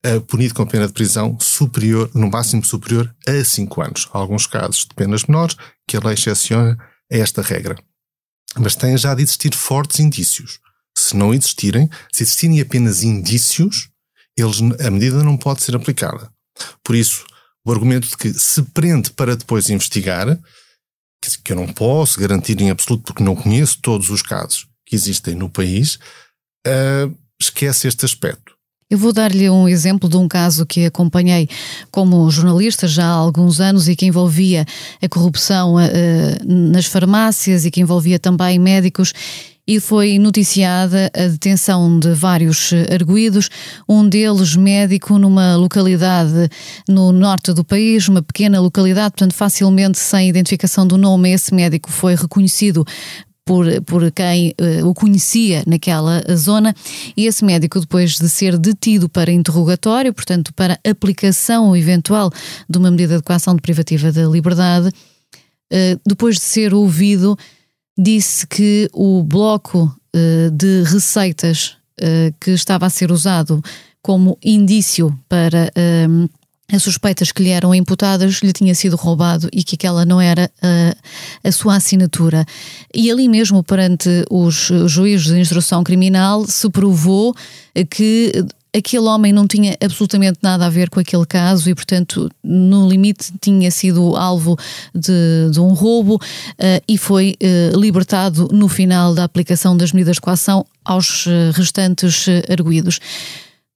uh, 0.05 0.21
punido 0.23 0.55
com 0.55 0.67
pena 0.67 0.87
de 0.87 0.93
prisão 0.93 1.39
superior, 1.41 2.11
no 2.15 2.31
máximo 2.31 2.65
superior 2.65 3.15
a 3.27 3.45
5 3.45 3.83
anos. 3.83 4.09
Há 4.13 4.19
alguns 4.19 4.47
casos 4.47 4.81
de 4.81 4.95
penas 4.95 5.25
menores 5.25 5.57
que 5.89 5.97
a 5.97 6.01
lei 6.01 6.15
excepciona 6.15 6.79
a 7.13 7.17
esta 7.17 7.43
regra. 7.43 7.77
Mas 8.57 8.77
têm 8.77 8.97
já 8.97 9.15
de 9.15 9.23
existir 9.23 9.55
fortes 9.55 10.01
indícios. 10.01 10.61
Se 10.97 11.17
não 11.17 11.35
existirem, 11.35 11.89
se 12.13 12.23
existirem 12.23 12.61
apenas 12.61 13.03
indícios, 13.03 13.89
eles, 14.37 14.61
a 14.85 14.91
medida 14.91 15.23
não 15.25 15.37
pode 15.37 15.63
ser 15.63 15.75
aplicada. 15.75 16.31
Por 16.85 16.95
isso, 16.95 17.25
o 17.65 17.73
argumento 17.73 18.09
de 18.09 18.17
que 18.17 18.33
se 18.33 18.63
prende 18.63 19.11
para 19.11 19.37
depois 19.37 19.71
investigar, 19.71 20.39
que 21.43 21.53
eu 21.53 21.57
não 21.57 21.73
posso 21.73 22.21
garantir 22.21 22.61
em 22.61 22.71
absoluto 22.71 23.05
porque 23.05 23.23
não 23.23 23.35
conheço 23.35 23.81
todos 23.81 24.11
os 24.11 24.21
casos 24.21 24.69
que 24.87 24.95
existem 24.95 25.35
no 25.35 25.49
país, 25.49 25.99
uh, 26.67 27.19
esquece 27.41 27.89
este 27.89 28.05
aspecto. 28.05 28.54
Eu 28.95 28.99
vou 28.99 29.13
dar-lhe 29.13 29.51
um 29.51 29.69
exemplo 29.69 30.09
de 30.09 30.17
um 30.17 30.29
caso 30.29 30.65
que 30.65 30.87
acompanhei 30.87 31.49
como 31.91 32.31
jornalista 32.31 32.87
já 32.87 33.07
há 33.07 33.11
alguns 33.11 33.61
anos 33.61 33.89
e 33.89 33.97
que 33.97 34.07
envolvia 34.07 34.65
a 35.03 35.09
corrupção 35.09 35.75
uh, 35.75 35.79
nas 36.47 36.87
farmácias 36.87 37.65
e 37.65 37.73
que 37.73 37.81
envolvia 37.81 38.21
também 38.21 38.57
médicos 38.57 39.13
e 39.67 39.81
foi 39.81 40.17
noticiada 40.17 41.11
a 41.13 41.27
detenção 41.27 41.99
de 41.99 42.13
vários 42.13 42.71
arguídos, 42.93 43.51
um 43.89 44.09
deles 44.09 44.55
médico 44.55 45.19
numa 45.19 45.57
localidade 45.57 46.49
no 46.89 47.11
norte 47.11 47.53
do 47.53 47.65
país, 47.65 48.07
uma 48.07 48.23
pequena 48.23 48.61
localidade, 48.61 49.11
portanto 49.11 49.35
facilmente 49.35 49.99
sem 49.99 50.29
identificação 50.29 50.87
do 50.87 50.97
nome, 50.97 51.33
esse 51.33 51.53
médico 51.53 51.91
foi 51.91 52.15
reconhecido 52.15 52.87
por, 53.45 53.67
por 53.83 54.11
quem 54.11 54.55
uh, 54.61 54.89
o 54.89 54.95
conhecia 54.95 55.63
naquela 55.67 56.23
zona, 56.35 56.75
e 57.17 57.27
esse 57.27 57.45
médico, 57.45 57.79
depois 57.79 58.17
de 58.19 58.29
ser 58.29 58.59
detido 58.59 59.09
para 59.09 59.31
interrogatório, 59.31 60.13
portanto, 60.15 60.53
para 60.55 60.79
aplicação 60.85 61.77
eventual 61.77 62.33
de 62.69 62.79
uma 62.79 62.91
medida 62.91 63.17
de 63.17 63.23
coação 63.23 63.55
de 63.55 63.61
privativa 63.61 64.11
da 64.11 64.27
liberdade, 64.27 64.89
uh, 64.89 66.01
depois 66.07 66.37
de 66.37 66.43
ser 66.43 66.73
ouvido, 66.73 67.39
disse 67.99 68.47
que 68.47 68.89
o 68.93 69.23
bloco 69.23 69.95
uh, 70.17 70.51
de 70.51 70.83
receitas 70.85 71.77
que 72.41 72.51
estava 72.51 72.87
a 72.87 72.91
ser 72.91 73.13
usado 73.13 73.63
como 74.03 74.37
indício 74.43 75.17
para 75.29 75.71
as 76.73 76.83
suspeitas 76.83 77.31
que 77.31 77.43
lhe 77.43 77.51
eram 77.51 77.75
imputadas 77.75 78.37
lhe 78.37 78.53
tinha 78.53 78.75
sido 78.75 78.97
roubado 78.97 79.49
e 79.53 79.63
que 79.63 79.75
aquela 79.75 80.05
não 80.05 80.21
era 80.21 80.51
uh, 80.63 80.97
a 81.43 81.53
sua 81.53 81.77
assinatura. 81.77 82.45
E 82.93 83.11
ali 83.11 83.29
mesmo, 83.29 83.63
perante 83.63 84.09
os 84.31 84.71
juízes 84.87 85.27
de 85.27 85.39
instrução 85.39 85.85
criminal, 85.85 86.47
se 86.47 86.69
provou 86.71 87.35
que 87.91 88.33
aquele 88.75 89.05
homem 89.05 89.33
não 89.33 89.47
tinha 89.47 89.77
absolutamente 89.81 90.39
nada 90.43 90.67
a 90.67 90.71
ver 90.71 90.91
com 90.91 90.99
aquele 90.99 91.27
caso 91.27 91.69
e, 91.71 91.75
portanto, 91.75 92.29
no 92.43 92.89
limite 92.89 93.33
tinha 93.41 93.71
sido 93.71 94.17
alvo 94.17 94.59
de, 94.93 95.51
de 95.53 95.61
um 95.61 95.75
roubo 95.75 96.17
uh, 96.17 96.83
e 96.89 96.97
foi 96.97 97.37
uh, 97.43 97.79
libertado 97.79 98.49
no 98.51 98.69
final 98.69 99.15
da 99.15 99.23
aplicação 99.23 99.77
das 99.77 99.93
medidas 99.93 100.17
de 100.17 100.23
coação 100.23 100.67
aos 100.85 101.27
restantes 101.55 102.27
arguídos. 102.51 103.01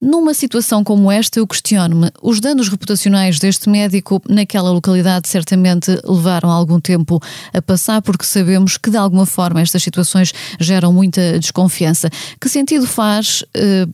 Numa 0.01 0.33
situação 0.33 0.81
como 0.81 1.11
esta, 1.11 1.39
eu 1.39 1.47
questiono-me: 1.47 2.09
os 2.21 2.39
danos 2.39 2.69
reputacionais 2.69 3.37
deste 3.37 3.69
médico 3.69 4.21
naquela 4.29 4.71
localidade 4.71 5.27
certamente 5.27 5.91
levaram 6.05 6.49
algum 6.49 6.79
tempo 6.79 7.21
a 7.53 7.61
passar, 7.61 8.01
porque 8.01 8.25
sabemos 8.25 8.77
que 8.77 8.89
de 8.89 8.95
alguma 8.95 9.25
forma 9.25 9.59
estas 9.61 9.83
situações 9.83 10.33
geram 10.57 10.93
muita 10.93 11.37
desconfiança. 11.37 12.09
Que 12.39 12.47
sentido 12.47 12.87
faz? 12.87 13.41
Uh, 13.55 13.93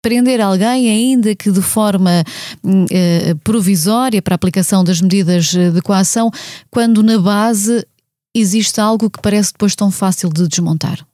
prender 0.00 0.40
alguém, 0.40 0.90
ainda 0.90 1.34
que 1.34 1.50
de 1.52 1.62
forma 1.62 2.24
uh, 2.64 3.38
provisória 3.44 4.20
para 4.22 4.34
a 4.34 4.36
aplicação 4.36 4.82
das 4.82 5.00
medidas 5.00 5.54
de 5.54 5.80
coação, 5.82 6.30
quando 6.70 7.02
na 7.02 7.18
base 7.18 7.86
existe 8.34 8.80
algo 8.80 9.10
que 9.10 9.20
parece 9.20 9.52
depois 9.52 9.76
tão 9.76 9.90
fácil 9.90 10.30
de 10.30 10.48
desmontar? 10.48 11.06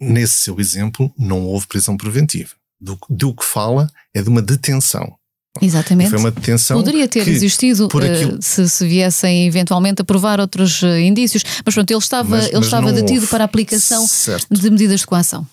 Nesse 0.00 0.34
seu 0.34 0.58
exemplo, 0.58 1.12
não 1.16 1.46
houve 1.46 1.66
prisão 1.68 1.96
preventiva 1.96 2.59
do, 2.80 2.98
do 3.08 3.34
que 3.34 3.44
fala 3.44 3.90
é 4.14 4.22
de 4.22 4.28
uma 4.28 4.40
detenção. 4.40 5.16
Exatamente. 5.60 6.10
Foi 6.10 6.18
uma 6.18 6.30
detenção. 6.30 6.78
Poderia 6.78 7.08
ter 7.08 7.26
existido 7.26 7.86
aquilo... 7.86 8.36
uh, 8.36 8.42
se, 8.42 8.68
se 8.68 8.86
viessem 8.86 9.46
eventualmente 9.46 10.00
a 10.00 10.04
provar 10.04 10.38
outros 10.40 10.80
uh, 10.82 10.96
indícios, 10.98 11.42
mas 11.64 11.74
pronto, 11.74 11.90
ele 11.90 11.98
estava, 11.98 12.28
mas, 12.28 12.46
ele 12.46 12.56
mas 12.56 12.66
estava 12.66 12.92
detido 12.92 13.20
houve. 13.20 13.26
para 13.26 13.44
a 13.44 13.46
aplicação 13.46 14.06
certo. 14.06 14.46
de 14.48 14.70
medidas 14.70 15.00
de 15.00 15.06
coação. 15.06 15.46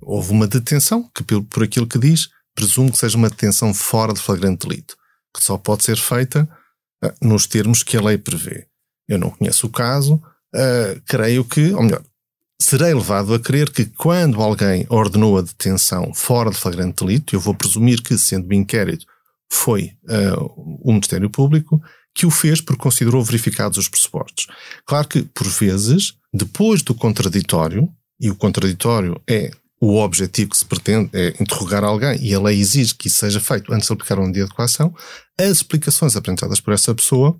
Houve 0.00 0.32
uma 0.32 0.46
detenção 0.46 1.08
que, 1.14 1.22
por 1.42 1.62
aquilo 1.62 1.86
que 1.86 1.98
diz, 1.98 2.28
presumo 2.54 2.90
que 2.90 2.98
seja 2.98 3.18
uma 3.18 3.28
detenção 3.28 3.74
fora 3.74 4.14
de 4.14 4.20
flagrante 4.20 4.66
delito, 4.66 4.96
que 5.36 5.42
só 5.42 5.58
pode 5.58 5.84
ser 5.84 5.98
feita 5.98 6.48
uh, 7.04 7.12
nos 7.20 7.46
termos 7.46 7.82
que 7.82 7.96
a 7.96 8.02
lei 8.02 8.16
prevê. 8.16 8.66
Eu 9.06 9.18
não 9.18 9.30
conheço 9.30 9.66
o 9.66 9.70
caso, 9.70 10.18
creio 11.06 11.44
que, 11.44 11.74
ou 11.74 11.82
melhor, 11.82 12.02
serei 12.64 12.94
levado 12.94 13.34
a 13.34 13.38
crer 13.38 13.70
que 13.70 13.84
quando 13.84 14.40
alguém 14.40 14.86
ordenou 14.88 15.36
a 15.36 15.42
detenção 15.42 16.14
fora 16.14 16.50
de 16.50 16.56
flagrante 16.56 17.04
delito, 17.04 17.34
eu 17.34 17.40
vou 17.40 17.54
presumir 17.54 18.02
que, 18.02 18.16
sendo 18.16 18.48
de 18.48 18.56
inquérito, 18.56 19.04
foi 19.50 19.92
uh, 20.08 20.80
o 20.82 20.92
Ministério 20.92 21.28
Público 21.28 21.80
que 22.14 22.24
o 22.24 22.30
fez 22.30 22.60
porque 22.60 22.82
considerou 22.82 23.22
verificados 23.22 23.76
os 23.76 23.88
pressupostos. 23.88 24.46
Claro 24.86 25.08
que, 25.08 25.22
por 25.22 25.46
vezes, 25.46 26.14
depois 26.32 26.80
do 26.80 26.94
contraditório, 26.94 27.88
e 28.18 28.30
o 28.30 28.36
contraditório 28.36 29.20
é 29.28 29.50
o 29.80 29.96
objetivo 29.98 30.50
que 30.50 30.56
se 30.56 30.64
pretende, 30.64 31.10
é 31.12 31.34
interrogar 31.40 31.84
alguém, 31.84 32.18
e 32.22 32.32
a 32.32 32.40
lei 32.40 32.58
exige 32.58 32.94
que 32.94 33.08
isso 33.08 33.18
seja 33.18 33.40
feito 33.40 33.72
antes 33.74 33.88
de 33.88 33.92
aplicar 33.92 34.18
um 34.18 34.30
dia 34.30 34.46
de 34.46 34.54
coação, 34.54 34.94
as 35.38 35.48
explicações 35.48 36.16
apresentadas 36.16 36.60
por 36.60 36.72
essa 36.72 36.94
pessoa 36.94 37.36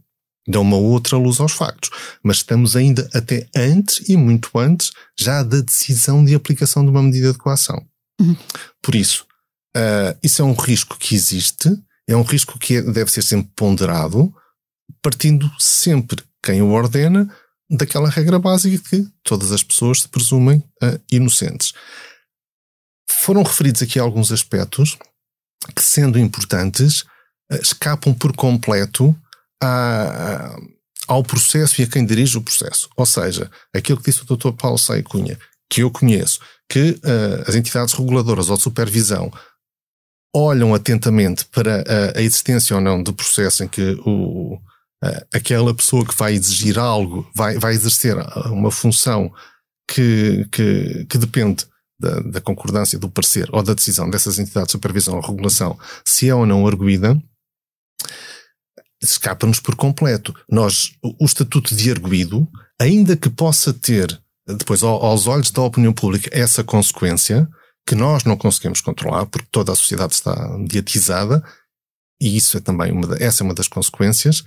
dão 0.46 0.62
uma 0.62 0.76
outra 0.76 1.16
luz 1.16 1.40
aos 1.40 1.52
factos. 1.52 1.90
Mas 2.22 2.38
estamos 2.38 2.76
ainda 2.76 3.08
até 3.12 3.48
antes 3.54 4.08
e 4.08 4.16
muito 4.16 4.50
antes 4.58 4.92
já 5.18 5.42
da 5.42 5.60
decisão 5.60 6.24
de 6.24 6.34
aplicação 6.34 6.84
de 6.84 6.90
uma 6.90 7.02
medida 7.02 7.32
de 7.32 7.38
coação. 7.38 7.84
Uhum. 8.20 8.36
Por 8.82 8.94
isso, 8.94 9.26
uh, 9.76 10.16
isso 10.22 10.42
é 10.42 10.44
um 10.44 10.54
risco 10.54 10.96
que 10.98 11.14
existe, 11.14 11.70
é 12.08 12.16
um 12.16 12.22
risco 12.22 12.58
que 12.58 12.80
deve 12.80 13.10
ser 13.10 13.22
sempre 13.22 13.50
ponderado, 13.56 14.32
partindo 15.02 15.50
sempre 15.58 16.22
quem 16.42 16.62
o 16.62 16.70
ordena 16.70 17.28
daquela 17.70 18.10
regra 18.10 18.38
básica 18.38 18.78
que 18.88 19.08
todas 19.22 19.50
as 19.50 19.62
pessoas 19.62 20.02
se 20.02 20.08
presumem 20.08 20.58
uh, 20.82 21.00
inocentes. 21.10 21.72
Foram 23.08 23.42
referidos 23.42 23.82
aqui 23.82 23.98
alguns 23.98 24.30
aspectos 24.30 24.98
que, 25.74 25.82
sendo 25.82 26.18
importantes, 26.18 27.00
uh, 27.50 27.56
escapam 27.60 28.12
por 28.12 28.36
completo 28.36 29.16
à, 29.64 30.56
ao 31.08 31.22
processo 31.22 31.80
e 31.80 31.84
a 31.84 31.86
quem 31.86 32.04
dirige 32.04 32.38
o 32.38 32.42
processo. 32.42 32.88
Ou 32.96 33.06
seja, 33.06 33.50
aquilo 33.74 33.98
que 33.98 34.10
disse 34.10 34.22
o 34.22 34.36
Dr. 34.36 34.52
Paulo 34.52 34.78
Sai 34.78 35.02
Cunha, 35.02 35.38
que 35.68 35.82
eu 35.82 35.90
conheço, 35.90 36.40
que 36.68 36.90
uh, 36.90 37.48
as 37.48 37.54
entidades 37.54 37.94
reguladoras 37.94 38.48
ou 38.48 38.56
de 38.56 38.62
supervisão 38.62 39.32
olham 40.34 40.74
atentamente 40.74 41.44
para 41.46 41.84
a, 41.86 42.18
a 42.18 42.22
existência 42.22 42.74
ou 42.74 42.82
não 42.82 43.02
do 43.02 43.12
processo 43.12 43.62
em 43.62 43.68
que 43.68 43.96
o, 44.04 44.54
uh, 44.56 45.26
aquela 45.32 45.74
pessoa 45.74 46.04
que 46.04 46.16
vai 46.16 46.34
exigir 46.34 46.78
algo 46.78 47.28
vai, 47.34 47.58
vai 47.58 47.74
exercer 47.74 48.16
uma 48.46 48.70
função 48.70 49.32
que, 49.88 50.46
que, 50.50 51.06
que 51.08 51.18
depende 51.18 51.66
da, 51.98 52.20
da, 52.20 52.40
concordância 52.40 52.98
do 52.98 53.08
parecer 53.08 53.48
ou 53.52 53.62
da 53.62 53.74
decisão 53.74 54.10
dessas 54.10 54.38
entidades 54.38 54.68
de 54.68 54.72
supervisão 54.72 55.14
ou 55.14 55.20
regulação, 55.20 55.78
se 56.04 56.28
é 56.28 56.34
ou 56.34 56.46
não 56.46 56.66
arguída, 56.66 57.20
escapa-nos 59.10 59.60
por 59.60 59.76
completo. 59.76 60.34
Nós, 60.50 60.92
o 61.02 61.24
estatuto 61.24 61.74
de 61.74 61.90
arguído, 61.90 62.48
ainda 62.80 63.16
que 63.16 63.30
possa 63.30 63.72
ter 63.72 64.20
depois 64.46 64.82
aos 64.82 65.26
olhos 65.26 65.50
da 65.50 65.62
opinião 65.62 65.92
pública 65.92 66.28
essa 66.32 66.62
consequência 66.62 67.48
que 67.86 67.94
nós 67.94 68.24
não 68.24 68.36
conseguimos 68.36 68.80
controlar 68.80 69.26
porque 69.26 69.48
toda 69.50 69.72
a 69.72 69.76
sociedade 69.76 70.14
está 70.14 70.56
mediatizada 70.58 71.42
e 72.20 72.36
isso 72.36 72.56
é 72.56 72.60
também 72.60 72.92
uma, 72.92 73.16
essa 73.18 73.42
é 73.42 73.44
uma 73.44 73.54
das 73.54 73.68
consequências. 73.68 74.42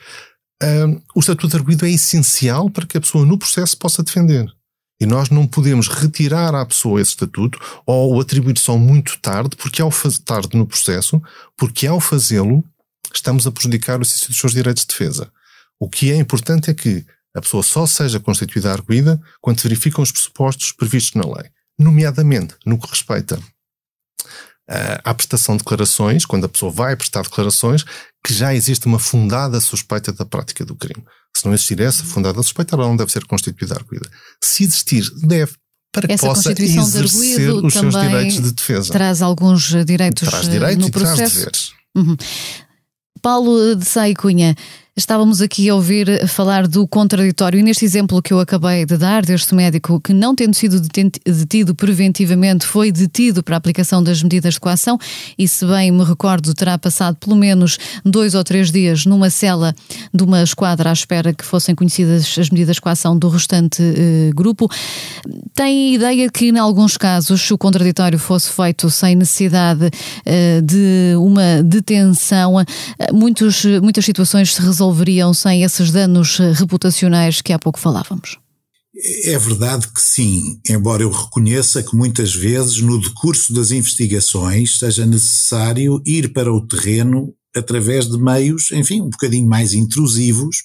Um, 0.62 1.02
o 1.16 1.20
estatuto 1.20 1.50
de 1.50 1.58
arguido 1.58 1.86
é 1.86 1.92
essencial 1.92 2.70
para 2.70 2.86
que 2.86 2.98
a 2.98 3.02
pessoa 3.02 3.26
no 3.26 3.38
processo 3.38 3.78
possa 3.78 4.02
defender. 4.02 4.52
E 5.00 5.06
nós 5.06 5.30
não 5.30 5.46
podemos 5.46 5.88
retirar 5.88 6.56
à 6.56 6.66
pessoa 6.66 7.00
esse 7.00 7.12
estatuto 7.12 7.60
ou 7.86 8.16
o 8.16 8.20
atribuir 8.20 8.58
só 8.58 8.76
muito 8.78 9.20
tarde, 9.20 9.56
porque 9.56 9.82
ao 9.82 9.92
tarde 10.26 10.58
no 10.58 10.66
processo, 10.66 11.22
porque 11.56 11.86
ao 11.86 12.00
fazê-lo 12.00 12.64
estamos 13.14 13.48
a 13.48 13.52
prejudicar 13.52 14.00
o 14.00 14.04
exercício 14.04 14.30
dos 14.30 14.40
seus 14.40 14.54
direitos 14.54 14.84
de 14.84 14.90
defesa. 14.90 15.32
O 15.80 15.90
que 15.90 16.12
é 16.12 16.16
importante 16.16 16.70
é 16.70 16.74
que 16.74 17.06
a 17.36 17.42
pessoa 17.42 17.62
só 17.62 17.86
seja 17.86 18.20
constituída 18.20 18.72
arguída 18.72 19.22
quando 19.40 19.60
se 19.60 19.68
verificam 19.68 20.04
os 20.04 20.12
pressupostos 20.12 20.72
previstos 20.72 21.14
na 21.14 21.36
lei, 21.36 21.50
nomeadamente 21.78 22.56
no 22.66 22.80
que 22.80 22.90
respeita 22.90 23.40
à 25.04 25.14
prestação 25.14 25.56
de 25.56 25.64
declarações, 25.64 26.26
quando 26.26 26.46
a 26.46 26.50
pessoa 26.50 26.72
vai 26.72 26.96
prestar 26.96 27.22
declarações, 27.22 27.86
que 28.26 28.34
já 28.34 28.54
existe 28.54 28.86
uma 28.86 29.00
fundada 29.00 29.62
suspeita 29.62 30.12
da 30.12 30.26
prática 30.26 30.66
do 30.66 30.76
crime. 30.76 31.04
Se 31.36 31.46
não 31.46 31.54
existir 31.54 31.80
essa 31.80 32.04
fundada 32.04 32.42
suspeita, 32.44 32.76
ela 32.76 32.86
não 32.86 32.98
deve 32.98 33.12
ser 33.12 33.24
constituída 33.26 33.76
arguída. 33.76 34.10
Se 34.44 34.64
existir, 34.64 35.10
deve 35.22 35.54
para 35.92 36.08
que 36.08 36.14
Essa 36.14 36.28
possa 36.28 36.52
exercer 36.52 37.50
os 37.52 37.74
seus 37.74 37.96
direitos 37.96 38.42
de 38.44 38.52
defesa. 38.52 38.92
Traz 38.92 39.22
alguns 39.22 39.64
direitos, 39.86 40.28
traz 40.28 40.50
direitos 40.50 40.84
no 40.84 40.88
e 40.88 40.92
processo. 40.92 41.18
traz 41.18 41.34
deveres. 41.34 41.72
Uhum. 41.96 42.18
Paulo 43.18 43.76
de 43.76 43.86
Sá 43.86 44.10
e 44.10 44.16
Cunha, 44.16 44.56
Estávamos 45.00 45.44
aqui 45.44 45.70
a 45.70 45.76
ouvir 45.76 46.28
falar 46.28 46.68
do 46.68 46.88
contraditório 46.88 47.60
e 47.60 47.62
neste 47.62 47.86
exemplo 47.86 48.20
que 48.20 48.34
eu 48.34 48.40
acabei 48.40 48.84
de 48.84 48.98
dar 48.98 49.24
deste 49.24 49.54
médico 49.54 50.02
que 50.02 50.12
não 50.12 50.34
tendo 50.34 50.56
sido 50.56 50.82
detido 51.24 51.76
preventivamente 51.76 52.66
foi 52.66 52.92
detido 52.92 53.44
para 53.44 53.56
a 53.56 53.60
aplicação 53.60 54.02
das 54.02 54.24
medidas 54.24 54.56
de 54.56 54.60
coação 54.60 54.98
e 55.38 55.48
se 55.48 55.64
bem 55.68 55.92
me 55.92 56.04
recordo 56.04 56.52
terá 56.52 56.80
passado 56.80 57.16
pelo 57.18 57.36
menos 57.36 57.78
dois 58.04 58.34
ou 58.34 58.44
três 58.44 58.72
dias 58.72 59.06
numa 59.06 59.30
cela 59.30 59.76
de 60.12 60.24
uma 60.24 60.42
esquadra 60.42 60.90
à 60.90 60.94
espera 60.94 61.32
que 61.32 61.46
fossem 61.46 61.76
conhecidas 61.76 62.36
as 62.36 62.50
medidas 62.50 62.78
de 62.78 62.82
coação 62.82 63.16
do 63.16 63.30
restante 63.30 63.84
eh, 63.84 64.32
grupo. 64.34 64.68
Tem 65.54 65.94
ideia 65.94 66.28
que 66.28 66.46
em 66.48 66.58
alguns 66.58 66.98
casos 66.98 67.52
o 67.52 67.58
contraditório 67.58 68.18
fosse 68.18 68.50
feito 68.50 68.90
sem 68.90 69.16
necessidade 69.16 69.92
eh, 70.26 70.60
de 70.62 71.14
uma 71.18 71.62
detenção, 71.62 72.60
eh, 72.60 72.66
muitos, 73.14 73.64
muitas 73.84 74.04
situações 74.04 74.56
se 74.56 74.62
resolvem 74.64 74.87
resolveriam 74.88 75.34
sem 75.34 75.64
esses 75.64 75.92
danos 75.92 76.40
eh, 76.40 76.52
reputacionais 76.52 77.42
que 77.42 77.52
há 77.52 77.60
pouco 77.60 77.80
falávamos? 77.80 78.38
É 79.26 79.38
verdade 79.38 79.88
que 79.94 80.02
sim, 80.02 80.60
embora 80.68 81.04
eu 81.04 81.12
reconheça 81.12 81.84
que 81.84 81.96
muitas 81.96 82.34
vezes 82.34 82.82
no 82.82 83.00
decurso 83.00 83.54
das 83.54 83.70
investigações 83.72 84.80
seja 84.80 85.06
necessário 85.06 86.02
ir 86.06 86.34
para 86.34 86.52
o 86.52 86.66
terreno 86.66 87.34
através 87.56 88.08
de 88.08 88.18
meios, 88.18 88.72
enfim, 88.72 89.02
um 89.02 89.10
bocadinho 89.10 89.48
mais 89.48 89.74
intrusivos 89.74 90.64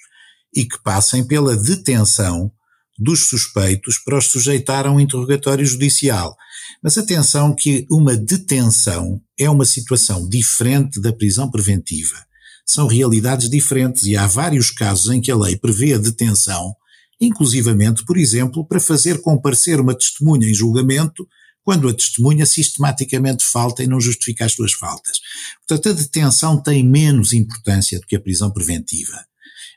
e 0.55 0.65
que 0.65 0.83
passem 0.83 1.25
pela 1.25 1.57
detenção 1.57 2.51
dos 2.99 3.29
suspeitos 3.29 3.99
para 3.99 4.17
os 4.17 4.27
sujeitar 4.27 4.87
a 4.87 4.91
um 4.91 5.01
interrogatório 5.01 5.67
judicial. 5.67 6.35
Mas 6.83 6.97
atenção 6.97 7.55
que 7.55 7.87
uma 7.91 8.17
detenção 8.17 9.21
é 9.39 9.51
uma 9.51 9.65
situação 9.65 10.27
diferente 10.27 11.01
da 11.01 11.13
prisão 11.13 11.51
preventiva 11.51 12.17
são 12.67 12.87
realidades 12.87 13.51
diferentes 13.51 14.05
e 14.05 14.17
há 14.17 14.27
vários 14.27 14.71
casos 14.71 15.13
em 15.13 15.21
que 15.21 15.31
a 15.31 15.37
lei 15.37 15.57
prevê 15.57 15.95
a 15.95 15.99
detenção, 15.99 16.75
inclusivamente, 17.21 18.05
por 18.05 18.17
exemplo, 18.17 18.67
para 18.67 18.81
fazer 18.81 19.21
comparecer 19.21 19.81
uma 19.81 19.95
testemunha 19.95 20.49
em 20.49 20.55
julgamento 20.55 21.27
quando 21.65 21.89
a 21.89 21.95
testemunha 21.95 22.45
sistematicamente 22.45 23.45
falta 23.45 23.83
e 23.83 23.87
não 23.87 24.01
justifica 24.01 24.45
as 24.45 24.53
suas 24.53 24.73
faltas. 24.73 25.21
Portanto, 25.67 25.91
a 25.91 25.93
detenção 25.93 26.61
tem 26.61 26.85
menos 26.85 27.33
importância 27.33 28.01
do 28.01 28.07
que 28.07 28.17
a 28.17 28.21
prisão 28.21 28.51
preventiva. 28.51 29.25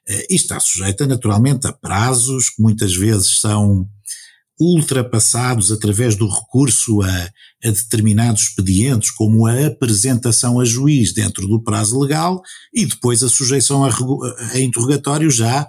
Eh, 0.07 0.27
e 0.31 0.35
está 0.35 0.59
sujeita, 0.59 1.05
naturalmente, 1.05 1.67
a 1.67 1.73
prazos 1.73 2.49
que 2.49 2.61
muitas 2.61 2.95
vezes 2.95 3.39
são 3.39 3.87
ultrapassados 4.59 5.71
através 5.71 6.15
do 6.15 6.27
recurso 6.27 7.01
a, 7.01 7.07
a, 7.07 7.71
determinados 7.71 8.43
expedientes, 8.43 9.11
como 9.11 9.45
a 9.47 9.67
apresentação 9.67 10.59
a 10.59 10.65
juiz 10.65 11.13
dentro 11.13 11.47
do 11.47 11.61
prazo 11.61 11.99
legal 11.99 12.41
e 12.73 12.85
depois 12.85 13.21
a 13.21 13.29
sujeição 13.29 13.83
a, 13.83 13.89
a 14.53 14.59
interrogatório 14.59 15.29
já 15.29 15.67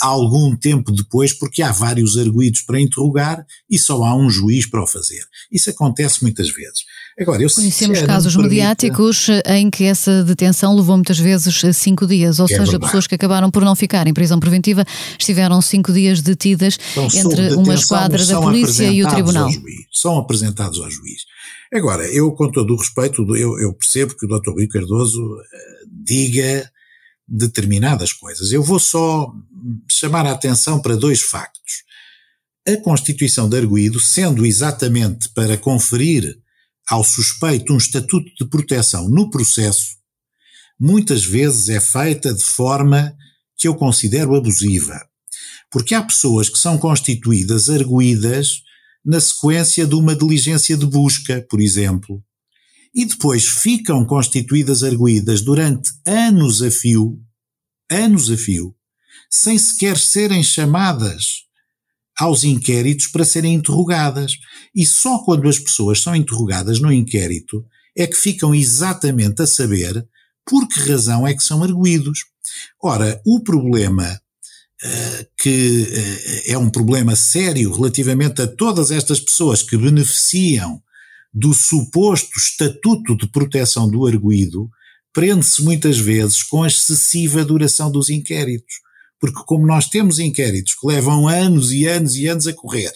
algum 0.00 0.56
tempo 0.56 0.92
depois, 0.92 1.32
porque 1.32 1.62
há 1.62 1.72
vários 1.72 2.16
arguídos 2.16 2.62
para 2.62 2.80
interrogar 2.80 3.44
e 3.68 3.78
só 3.78 4.02
há 4.04 4.16
um 4.16 4.30
juiz 4.30 4.66
para 4.66 4.82
o 4.82 4.86
fazer. 4.86 5.22
Isso 5.50 5.70
acontece 5.70 6.22
muitas 6.22 6.48
vezes. 6.50 6.84
Agora, 7.18 7.42
eu 7.42 7.50
Conhecemos 7.50 8.02
casos 8.02 8.34
mediáticos 8.34 9.28
em 9.46 9.70
que 9.70 9.84
essa 9.84 10.24
detenção 10.24 10.74
levou 10.74 10.96
muitas 10.96 11.18
vezes 11.18 11.62
cinco 11.76 12.06
dias, 12.06 12.40
ou 12.40 12.46
é 12.46 12.48
seja, 12.48 12.62
verdade. 12.62 12.84
pessoas 12.84 13.06
que 13.06 13.14
acabaram 13.14 13.50
por 13.50 13.64
não 13.64 13.76
ficar 13.76 14.06
em 14.06 14.14
prisão 14.14 14.40
preventiva 14.40 14.84
estiveram 15.18 15.60
cinco 15.60 15.92
dias 15.92 16.20
detidas 16.20 16.76
então, 16.92 17.06
entre 17.14 17.54
uma 17.54 17.74
esquadra 17.74 18.24
da 18.24 18.40
polícia 18.40 18.84
e 18.90 19.04
o 19.04 19.08
tribunal. 19.08 19.48
são 19.92 20.18
apresentados 20.18 20.80
ao 20.80 20.90
juiz. 20.90 21.22
Agora, 21.72 22.06
eu 22.06 22.30
com 22.32 22.50
todo 22.50 22.72
o 22.72 22.76
respeito, 22.76 23.22
eu, 23.36 23.58
eu 23.60 23.72
percebo 23.74 24.16
que 24.16 24.26
o 24.26 24.28
Dr. 24.28 24.50
Rui 24.50 24.66
Cardoso 24.66 25.20
uh, 25.20 25.38
diga 25.88 26.70
determinadas 27.26 28.12
coisas. 28.12 28.52
Eu 28.52 28.62
vou 28.62 28.78
só 28.78 29.32
chamar 29.90 30.26
a 30.26 30.32
atenção 30.32 30.80
para 30.80 30.96
dois 30.96 31.22
factos. 31.22 31.84
A 32.66 32.76
constituição 32.78 33.48
de 33.48 33.56
arguído, 33.56 34.00
sendo 34.00 34.44
exatamente 34.44 35.28
para 35.30 35.56
conferir 35.56 36.38
ao 36.88 37.02
suspeito 37.02 37.72
um 37.72 37.78
estatuto 37.78 38.30
de 38.38 38.48
proteção 38.48 39.08
no 39.08 39.30
processo, 39.30 39.96
muitas 40.78 41.24
vezes 41.24 41.68
é 41.68 41.80
feita 41.80 42.32
de 42.32 42.42
forma 42.42 43.14
que 43.56 43.68
eu 43.68 43.74
considero 43.74 44.34
abusiva. 44.34 45.00
Porque 45.70 45.94
há 45.94 46.02
pessoas 46.02 46.48
que 46.48 46.58
são 46.58 46.78
constituídas 46.78 47.68
arguídas 47.68 48.62
na 49.04 49.20
sequência 49.20 49.86
de 49.86 49.94
uma 49.94 50.16
diligência 50.16 50.76
de 50.76 50.86
busca, 50.86 51.44
por 51.48 51.60
exemplo, 51.60 52.22
e 52.94 53.04
depois 53.04 53.46
ficam 53.46 54.04
constituídas 54.04 54.84
arguídas 54.84 55.40
durante 55.40 55.90
anos 56.06 56.62
a 56.62 56.70
fio, 56.70 57.18
anos 57.90 58.30
a 58.30 58.36
fio, 58.36 58.74
sem 59.28 59.58
sequer 59.58 59.98
serem 59.98 60.42
chamadas 60.42 61.44
aos 62.16 62.44
inquéritos 62.44 63.08
para 63.08 63.24
serem 63.24 63.54
interrogadas. 63.54 64.38
E 64.74 64.86
só 64.86 65.18
quando 65.18 65.48
as 65.48 65.58
pessoas 65.58 66.00
são 66.00 66.14
interrogadas 66.14 66.78
no 66.78 66.92
inquérito 66.92 67.64
é 67.96 68.06
que 68.06 68.16
ficam 68.16 68.54
exatamente 68.54 69.42
a 69.42 69.46
saber 69.46 70.06
por 70.46 70.68
que 70.68 70.80
razão 70.80 71.26
é 71.26 71.34
que 71.34 71.42
são 71.42 71.62
arguídos. 71.62 72.20
Ora, 72.82 73.20
o 73.26 73.40
problema 73.40 74.20
uh, 74.84 75.26
que 75.36 75.82
uh, 75.82 76.52
é 76.52 76.58
um 76.58 76.70
problema 76.70 77.16
sério 77.16 77.72
relativamente 77.72 78.42
a 78.42 78.46
todas 78.46 78.90
estas 78.90 79.18
pessoas 79.18 79.62
que 79.62 79.76
beneficiam 79.76 80.82
do 81.34 81.52
suposto 81.52 82.38
estatuto 82.38 83.16
de 83.16 83.26
proteção 83.26 83.90
do 83.90 84.06
arguído 84.06 84.70
prende-se 85.12 85.62
muitas 85.62 85.98
vezes 85.98 86.42
com 86.42 86.62
a 86.62 86.68
excessiva 86.68 87.44
duração 87.44 87.90
dos 87.90 88.08
inquéritos. 88.08 88.74
Porque, 89.20 89.42
como 89.46 89.66
nós 89.66 89.88
temos 89.88 90.18
inquéritos 90.18 90.74
que 90.74 90.86
levam 90.86 91.26
anos 91.26 91.72
e 91.72 91.86
anos 91.86 92.16
e 92.16 92.26
anos 92.26 92.46
a 92.46 92.52
correr, 92.52 92.92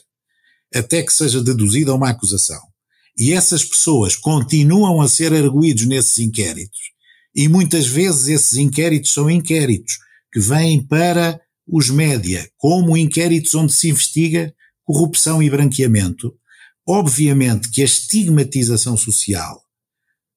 até 0.74 1.03
que 1.03 1.12
seja 1.12 1.42
deduzida 1.42 1.94
uma 1.94 2.11
acusação, 2.11 2.61
e 3.16 3.33
essas 3.33 3.64
pessoas 3.64 4.14
continuam 4.14 5.01
a 5.01 5.09
ser 5.09 5.33
arguídos 5.33 5.87
nesses 5.87 6.18
inquéritos, 6.18 6.79
e 7.35 7.48
muitas 7.48 7.87
vezes 7.87 8.29
esses 8.29 8.59
inquéritos 8.59 9.12
são 9.12 9.31
inquéritos 9.31 9.98
que 10.33 10.40
vêm 10.40 10.85
para 10.85 11.40
os 11.66 11.88
média, 11.88 12.48
como 12.57 12.96
inquéritos 12.96 13.55
onde 13.55 13.72
se 13.72 13.88
investiga 13.88 14.53
corrupção 14.85 15.42
e 15.42 15.48
branqueamento, 15.48 16.35
obviamente 16.88 17.70
que 17.70 17.83
a 17.83 17.85
estigmatização 17.85 18.96
social 18.96 19.62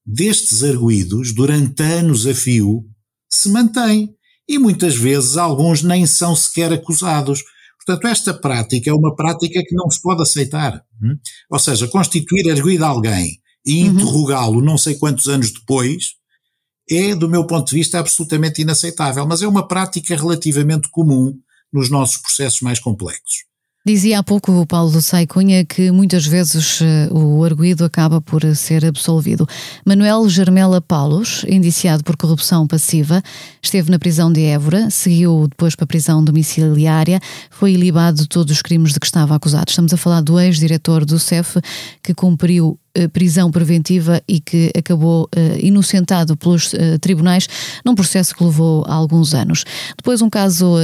destes 0.05 0.63
arguídos 0.63 1.31
durante 1.31 1.81
anos 1.81 2.27
a 2.27 2.33
fio 2.33 2.83
se 3.29 3.49
mantém 3.49 4.13
e 4.47 4.59
muitas 4.59 4.95
vezes 4.95 5.37
alguns 5.37 5.81
nem 5.81 6.05
são 6.05 6.35
sequer 6.35 6.73
acusados. 6.73 7.41
Portanto, 7.77 8.07
esta 8.07 8.33
prática 8.33 8.89
é 8.89 8.93
uma 8.93 9.15
prática 9.15 9.63
que 9.63 9.73
não 9.73 9.89
se 9.89 10.01
pode 10.01 10.21
aceitar. 10.21 10.83
Hum? 11.01 11.17
Ou 11.49 11.59
seja, 11.59 11.87
constituir 11.87 12.51
arguído 12.51 12.83
alguém 12.83 13.39
e 13.65 13.83
uhum. 13.83 13.93
interrogá-lo 13.93 14.61
não 14.61 14.77
sei 14.77 14.95
quantos 14.95 15.27
anos 15.27 15.51
depois 15.51 16.15
é, 16.89 17.15
do 17.15 17.29
meu 17.29 17.45
ponto 17.45 17.69
de 17.69 17.75
vista, 17.75 17.99
absolutamente 17.99 18.61
inaceitável, 18.61 19.25
mas 19.25 19.41
é 19.41 19.47
uma 19.47 19.65
prática 19.65 20.13
relativamente 20.15 20.89
comum 20.89 21.33
nos 21.71 21.89
nossos 21.89 22.17
processos 22.17 22.59
mais 22.59 22.79
complexos. 22.79 23.45
Dizia 23.83 24.19
há 24.19 24.23
pouco 24.23 24.51
o 24.51 24.63
Paulo 24.63 25.01
Sai 25.01 25.25
Cunha 25.25 25.65
que 25.65 25.89
muitas 25.89 26.23
vezes 26.27 26.81
eh, 26.83 27.09
o 27.11 27.43
arguído 27.43 27.83
acaba 27.83 28.21
por 28.21 28.43
ser 28.55 28.85
absolvido. 28.85 29.47
Manuel 29.83 30.29
Germela 30.29 30.79
Paulos, 30.79 31.43
indiciado 31.49 32.03
por 32.03 32.15
corrupção 32.15 32.67
passiva, 32.67 33.23
esteve 33.59 33.89
na 33.89 33.97
prisão 33.97 34.31
de 34.31 34.43
Évora, 34.43 34.91
seguiu 34.91 35.47
depois 35.49 35.75
para 35.75 35.85
a 35.85 35.87
prisão 35.87 36.23
domiciliária, 36.23 37.19
foi 37.49 37.73
ilibado 37.73 38.21
de 38.21 38.27
todos 38.27 38.51
os 38.53 38.61
crimes 38.61 38.93
de 38.93 38.99
que 38.99 39.05
estava 39.07 39.33
acusado. 39.33 39.69
Estamos 39.69 39.91
a 39.91 39.97
falar 39.97 40.21
do 40.21 40.39
ex-diretor 40.39 41.03
do 41.03 41.17
CEF 41.17 41.59
que 42.03 42.13
cumpriu 42.13 42.79
eh, 42.90 42.90
prisão 43.13 43.51
preventiva 43.51 44.21
e 44.27 44.39
que 44.39 44.71
acabou 44.77 45.23
uh, 45.23 45.57
inocentado 45.59 46.35
pelos 46.35 46.73
uh, 46.73 46.99
tribunais 46.99 47.47
num 47.85 47.95
processo 47.95 48.35
que 48.35 48.43
levou 48.43 48.83
alguns 48.87 49.33
anos. 49.33 49.63
Depois 49.97 50.21
um 50.21 50.29
caso 50.29 50.75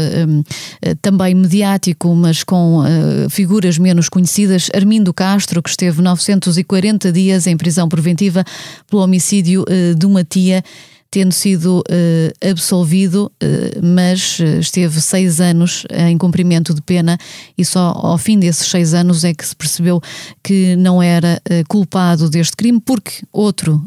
também 1.01 1.33
mediático, 1.33 2.13
mas 2.15 2.43
com 2.43 2.83
figuras 3.29 3.77
menos 3.77 4.09
conhecidas, 4.09 4.69
Armindo 4.73 5.13
Castro, 5.13 5.61
que 5.61 5.69
esteve 5.69 6.01
940 6.01 7.11
dias 7.11 7.47
em 7.47 7.57
prisão 7.57 7.87
preventiva 7.89 8.43
pelo 8.89 9.01
homicídio 9.01 9.65
de 9.97 10.05
uma 10.05 10.23
tia 10.23 10.63
tendo 11.09 11.31
sido 11.31 11.79
uh, 11.79 12.49
absolvido, 12.49 13.31
uh, 13.41 13.85
mas 13.85 14.39
eh, 14.39 14.59
esteve 14.59 14.99
seis 15.01 15.39
anos 15.39 15.85
em 15.89 16.17
cumprimento 16.17 16.73
de 16.73 16.81
pena 16.81 17.17
e 17.57 17.63
só 17.63 17.93
ao 17.95 18.17
fim 18.17 18.37
desses 18.37 18.67
seis 18.67 18.93
anos 18.93 19.23
é 19.23 19.33
que 19.33 19.45
se 19.45 19.55
percebeu 19.55 20.01
que 20.43 20.75
não 20.75 21.01
era 21.01 21.41
uh, 21.49 21.67
culpado 21.67 22.29
deste 22.29 22.55
crime, 22.55 22.79
porque 22.79 23.23
outro 23.31 23.85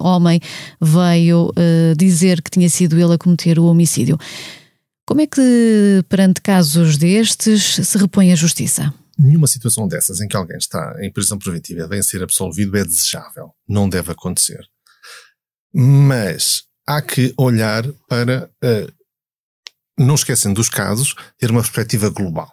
homem 0.00 0.40
veio 0.80 1.52
dizer 1.96 2.42
que 2.42 2.50
tinha 2.50 2.68
sido 2.68 2.98
ele 2.98 3.14
a 3.14 3.18
cometer 3.18 3.58
o 3.58 3.64
homicídio. 3.64 4.18
Como 5.06 5.20
é 5.20 5.26
que, 5.26 6.04
perante 6.08 6.40
casos 6.40 6.96
destes, 6.96 7.80
se 7.82 7.98
repõe 7.98 8.32
a 8.32 8.36
justiça? 8.36 8.92
Nenhuma 9.18 9.46
situação 9.46 9.88
dessas 9.88 10.20
em 10.20 10.28
que 10.28 10.36
alguém 10.36 10.58
está 10.58 10.94
em 11.00 11.10
prisão 11.10 11.38
preventiva 11.38 11.88
vem 11.88 12.02
ser 12.02 12.22
absolvido 12.22 12.76
é 12.76 12.84
desejável. 12.84 13.50
Não 13.68 13.88
deve 13.88 14.12
acontecer. 14.12 14.60
Mas 15.74 16.64
há 16.86 17.02
que 17.02 17.34
olhar 17.36 17.84
para, 18.08 18.50
uh, 18.64 18.92
não 19.98 20.14
esquecendo 20.14 20.54
dos 20.54 20.68
casos, 20.68 21.14
ter 21.38 21.50
uma 21.50 21.60
perspectiva 21.60 22.08
global. 22.08 22.52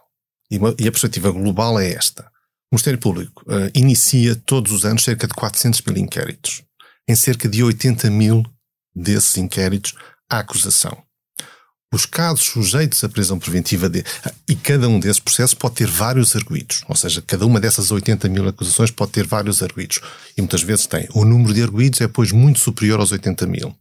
E, 0.51 0.57
uma, 0.57 0.75
e 0.79 0.87
a 0.87 0.91
perspectiva 0.91 1.31
global 1.31 1.79
é 1.79 1.91
esta. 1.91 2.23
O 2.71 2.75
Ministério 2.75 2.99
Público 2.99 3.43
uh, 3.47 3.69
inicia 3.73 4.35
todos 4.35 4.71
os 4.71 4.85
anos 4.85 5.03
cerca 5.03 5.27
de 5.27 5.33
400 5.33 5.81
mil 5.81 5.97
inquéritos. 5.97 6.63
Em 7.07 7.15
cerca 7.15 7.47
de 7.47 7.63
80 7.63 8.09
mil 8.09 8.43
desses 8.93 9.37
inquéritos 9.37 9.93
há 10.29 10.39
acusação. 10.39 11.04
Os 11.95 12.05
casos 12.05 12.43
sujeitos 12.47 13.01
à 13.05 13.07
prisão 13.07 13.39
preventiva 13.39 13.87
de, 13.87 14.03
e 14.49 14.53
cada 14.53 14.89
um 14.89 14.99
desses 14.99 15.17
processos 15.17 15.53
pode 15.53 15.75
ter 15.75 15.87
vários 15.87 16.35
arguídos, 16.35 16.83
ou 16.89 16.95
seja, 16.95 17.23
cada 17.25 17.45
uma 17.45 17.57
dessas 17.57 17.89
80 17.89 18.27
mil 18.27 18.45
acusações 18.49 18.91
pode 18.91 19.13
ter 19.13 19.25
vários 19.25 19.63
arguídos. 19.63 20.01
E 20.37 20.41
muitas 20.41 20.61
vezes 20.61 20.87
tem. 20.87 21.07
O 21.13 21.23
número 21.23 21.53
de 21.53 21.63
arguídos 21.63 22.01
é, 22.01 22.07
pois, 22.09 22.33
muito 22.33 22.59
superior 22.59 22.99
aos 22.99 23.13
80 23.13 23.47
mil. 23.47 23.73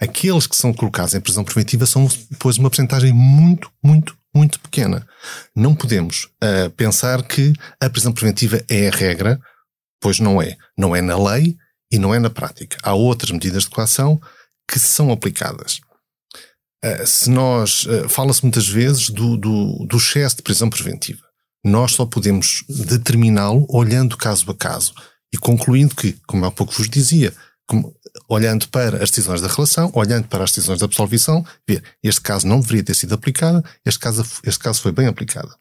Aqueles 0.00 0.48
que 0.48 0.56
são 0.56 0.72
colocados 0.72 1.14
em 1.14 1.20
prisão 1.20 1.44
preventiva 1.44 1.86
são, 1.86 2.08
pois, 2.40 2.58
uma 2.58 2.68
porcentagem 2.68 3.12
muito, 3.12 3.70
muito, 3.80 4.18
muito 4.34 4.58
pequena. 4.58 5.06
Não 5.54 5.72
podemos 5.72 6.24
uh, 6.42 6.68
pensar 6.70 7.22
que 7.22 7.52
a 7.80 7.88
prisão 7.88 8.12
preventiva 8.12 8.60
é 8.68 8.88
a 8.88 8.90
regra, 8.90 9.40
pois 10.00 10.18
não 10.18 10.42
é. 10.42 10.56
Não 10.76 10.96
é 10.96 11.00
na 11.00 11.16
lei 11.16 11.56
e 11.92 11.96
não 11.96 12.12
é 12.12 12.18
na 12.18 12.28
prática. 12.28 12.76
Há 12.82 12.92
outras 12.92 13.30
medidas 13.30 13.62
de 13.62 13.70
coação 13.70 14.20
que 14.68 14.80
são 14.80 15.12
aplicadas. 15.12 15.80
Eh, 16.82 17.06
se 17.06 17.30
nós. 17.30 17.84
Uh, 17.84 18.08
Fala-se 18.08 18.42
muitas 18.42 18.68
vezes 18.68 19.08
do, 19.10 19.36
do, 19.36 19.86
do 19.86 19.96
excesso 19.96 20.36
de 20.36 20.42
prisão 20.42 20.70
preventiva. 20.70 21.24
Nós 21.64 21.92
só 21.92 22.06
podemos 22.06 22.64
determiná-lo 22.68 23.66
olhando 23.68 24.16
caso 24.16 24.48
a 24.50 24.54
caso 24.54 24.94
e 25.32 25.36
concluindo 25.36 25.96
que, 25.96 26.12
como 26.26 26.44
há 26.44 26.50
pouco 26.50 26.72
vos 26.72 26.88
dizia, 26.88 27.34
como, 27.66 27.92
olhando 28.28 28.68
para 28.68 29.02
as 29.02 29.10
decisões 29.10 29.40
da 29.40 29.48
relação, 29.48 29.90
olhando 29.94 30.28
para 30.28 30.44
as 30.44 30.50
decisões 30.50 30.78
de 30.78 30.84
absolvição, 30.84 31.44
ver, 31.68 31.82
este 32.02 32.20
caso 32.20 32.46
não 32.46 32.60
deveria 32.60 32.84
ter 32.84 32.94
sido 32.94 33.14
aplicado, 33.14 33.64
este 33.84 33.98
caso, 33.98 34.24
este 34.44 34.60
caso 34.60 34.80
foi 34.80 34.92
bem 34.92 35.08
aplicado. 35.08 35.52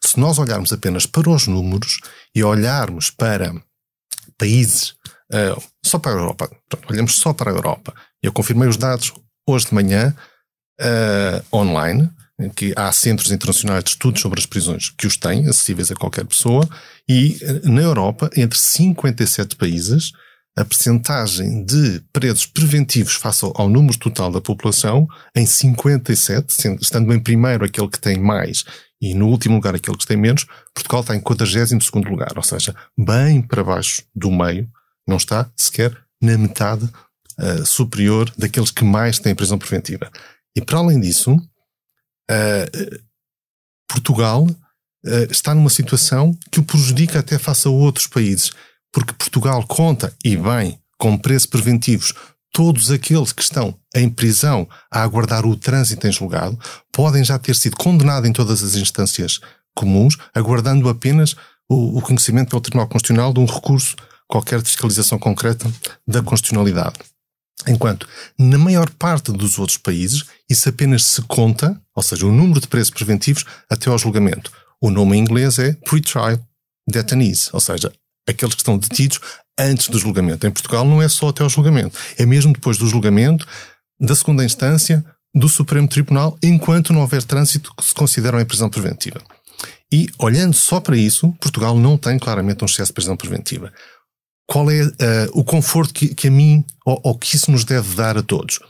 Se 0.00 0.18
nós 0.18 0.38
olharmos 0.38 0.72
apenas 0.72 1.06
para 1.06 1.30
os 1.30 1.46
números 1.46 2.00
e 2.34 2.42
olharmos 2.42 3.10
para 3.10 3.54
países, 4.36 4.96
uh, 5.32 5.62
só 5.84 5.98
para 5.98 6.12
a 6.12 6.18
Europa, 6.18 6.50
olhamos 6.88 7.14
só 7.14 7.32
para 7.32 7.52
a 7.52 7.54
Europa, 7.54 7.94
eu 8.20 8.32
confirmei 8.32 8.68
os 8.68 8.76
dados 8.76 9.12
hoje 9.48 9.66
de 9.66 9.74
manhã, 9.74 10.14
uh, 10.80 11.56
online, 11.56 12.10
que 12.54 12.74
há 12.76 12.92
centros 12.92 13.30
internacionais 13.30 13.82
de 13.82 13.90
estudos 13.90 14.20
sobre 14.20 14.38
as 14.38 14.46
prisões 14.46 14.90
que 14.90 15.06
os 15.06 15.16
têm, 15.16 15.48
acessíveis 15.48 15.90
a 15.90 15.94
qualquer 15.94 16.24
pessoa, 16.24 16.68
e 17.08 17.38
uh, 17.42 17.70
na 17.70 17.82
Europa, 17.82 18.30
entre 18.36 18.58
57 18.58 19.56
países, 19.56 20.12
a 20.58 20.64
percentagem 20.64 21.64
de 21.64 22.02
presos 22.12 22.46
preventivos 22.46 23.14
face 23.14 23.44
ao, 23.44 23.68
número 23.68 23.98
total 23.98 24.30
da 24.30 24.40
população, 24.40 25.06
em 25.34 25.44
57, 25.44 26.52
sendo, 26.52 26.80
estando 26.80 27.12
em 27.12 27.20
primeiro 27.20 27.64
aquele 27.64 27.88
que 27.88 28.00
tem 28.00 28.18
mais 28.18 28.64
e 29.00 29.14
no 29.14 29.28
último 29.28 29.56
lugar 29.56 29.74
aquele 29.74 29.96
que 29.96 30.06
tem 30.06 30.16
menos, 30.16 30.46
Portugal 30.74 31.00
está 31.00 31.14
em 31.14 31.20
42 31.20 31.90
lugar, 32.08 32.32
ou 32.36 32.42
seja, 32.42 32.74
bem 32.96 33.42
para 33.42 33.62
baixo 33.62 34.02
do 34.14 34.30
meio, 34.30 34.68
não 35.06 35.16
está 35.16 35.50
sequer 35.56 35.96
na 36.20 36.36
metade 36.38 36.84
uh, 37.38 37.66
superior 37.66 38.32
daqueles 38.36 38.70
que 38.70 38.84
mais 38.84 39.18
têm 39.18 39.34
prisão 39.34 39.58
preventiva. 39.58 40.10
E 40.56 40.60
para 40.60 40.78
além 40.78 40.98
disso, 40.98 41.34
uh, 41.34 43.00
Portugal 43.88 44.44
uh, 44.44 45.30
está 45.30 45.54
numa 45.54 45.70
situação 45.70 46.36
que 46.50 46.58
o 46.58 46.64
prejudica 46.64 47.20
até 47.20 47.38
face 47.38 47.68
a 47.68 47.70
outros 47.70 48.06
países, 48.06 48.50
porque 48.90 49.12
Portugal 49.12 49.64
conta, 49.66 50.12
e 50.24 50.36
bem, 50.36 50.80
com 50.98 51.18
preços 51.18 51.46
preventivos 51.46 52.14
todos 52.56 52.90
aqueles 52.90 53.32
que 53.32 53.42
estão 53.42 53.78
em 53.94 54.08
prisão 54.08 54.66
a 54.90 55.02
aguardar 55.02 55.44
o 55.44 55.54
trânsito 55.54 56.06
em 56.06 56.12
julgado 56.12 56.58
podem 56.90 57.22
já 57.22 57.38
ter 57.38 57.54
sido 57.54 57.76
condenados 57.76 58.26
em 58.26 58.32
todas 58.32 58.62
as 58.62 58.76
instâncias 58.76 59.40
comuns, 59.74 60.16
aguardando 60.34 60.88
apenas 60.88 61.36
o, 61.68 61.98
o 61.98 62.00
conhecimento 62.00 62.48
pelo 62.48 62.62
Tribunal 62.62 62.88
Constitucional 62.88 63.34
de 63.34 63.40
um 63.40 63.44
recurso 63.44 63.94
qualquer 64.26 64.62
de 64.62 64.68
fiscalização 64.68 65.18
concreta 65.18 65.70
da 66.08 66.22
constitucionalidade. 66.22 66.94
Enquanto 67.66 68.06
na 68.38 68.58
maior 68.58 68.90
parte 68.90 69.32
dos 69.32 69.58
outros 69.58 69.78
países 69.78 70.24
isso 70.48 70.68
apenas 70.68 71.04
se 71.04 71.22
conta, 71.22 71.80
ou 71.94 72.02
seja, 72.02 72.26
o 72.26 72.32
número 72.32 72.60
de 72.60 72.68
presos 72.68 72.90
preventivos 72.90 73.44
até 73.70 73.90
ao 73.90 73.98
julgamento. 73.98 74.52
O 74.80 74.90
nome 74.90 75.16
em 75.16 75.20
inglês 75.20 75.58
é 75.58 75.72
pre-trial 75.72 76.38
detainees, 76.88 77.52
ou 77.52 77.60
seja, 77.60 77.92
aqueles 78.28 78.54
que 78.54 78.60
estão 78.60 78.78
detidos 78.78 79.20
antes 79.58 79.88
do 79.88 79.98
julgamento. 79.98 80.46
Em 80.46 80.50
Portugal 80.50 80.84
não 80.84 81.00
é 81.00 81.08
só 81.08 81.28
até 81.28 81.42
ao 81.42 81.48
julgamento, 81.48 81.98
é 82.18 82.26
mesmo 82.26 82.52
depois 82.52 82.76
do 82.78 82.86
julgamento, 82.86 83.46
da 83.98 84.14
segunda 84.14 84.44
instância, 84.44 85.04
do 85.34 85.48
Supremo 85.48 85.88
Tribunal, 85.88 86.38
enquanto 86.42 86.92
não 86.92 87.00
houver 87.00 87.22
trânsito 87.22 87.74
que 87.76 87.84
se 87.84 87.94
consideram 87.94 88.40
em 88.40 88.44
prisão 88.44 88.70
preventiva. 88.70 89.20
E, 89.92 90.08
olhando 90.18 90.54
só 90.54 90.80
para 90.80 90.96
isso, 90.96 91.32
Portugal 91.40 91.78
não 91.78 91.96
tem 91.96 92.18
claramente 92.18 92.62
um 92.62 92.66
excesso 92.66 92.90
de 92.90 92.94
prisão 92.94 93.16
preventiva 93.16 93.72
qual 94.46 94.70
é 94.70 94.84
uh, 94.84 94.90
o 95.32 95.42
conforto 95.42 95.92
que, 95.92 96.14
que 96.14 96.28
a 96.28 96.30
mim 96.30 96.64
ou, 96.84 97.00
ou, 97.02 97.18
que 97.18 97.36
isso 97.36 97.50
nos 97.50 97.64
deve 97.64 97.94
dar 97.96 98.16
a 98.16 98.22
todos? 98.22 98.60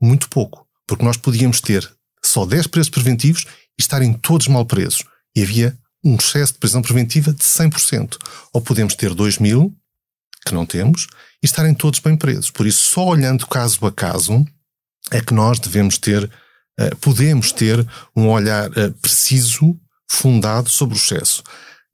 Muito 0.00 0.28
pouco, 0.28 0.66
porque 0.86 1.04
nós 1.04 1.16
podíamos 1.16 1.60
ter 1.60 1.88
só 2.24 2.46
10 2.46 2.66
presos 2.68 2.90
preventivos 2.90 3.44
e 3.78 3.82
estarem 3.82 4.14
todos 4.14 4.48
mal 4.48 4.64
presos. 4.64 5.04
E 5.34 5.42
havia 5.42 5.76
um 6.02 6.16
excesso 6.16 6.54
de 6.54 6.58
prisão 6.58 6.80
preventiva 6.80 7.32
de 7.32 7.44
100%. 7.44 8.16
Ou 8.52 8.60
podemos 8.60 8.94
ter 8.94 9.14
2 9.14 9.38
mil, 9.38 9.74
que 10.46 10.54
não 10.54 10.64
temos, 10.64 11.06
e 11.42 11.46
estarem 11.46 11.74
todos 11.74 12.00
bem 12.00 12.16
presos. 12.16 12.50
Por 12.50 12.66
isso, 12.66 12.82
só 12.84 13.04
olhando 13.04 13.46
caso 13.46 13.84
a 13.84 13.92
caso, 13.92 14.44
é 15.10 15.20
que 15.20 15.34
nós 15.34 15.58
devemos 15.58 15.98
ter, 15.98 16.24
uh, 16.24 16.96
podemos 17.00 17.52
ter 17.52 17.86
um 18.16 18.28
olhar 18.28 18.70
uh, 18.70 18.92
preciso, 19.02 19.78
fundado 20.08 20.70
sobre 20.70 20.94
o 20.94 20.98
excesso 20.98 21.42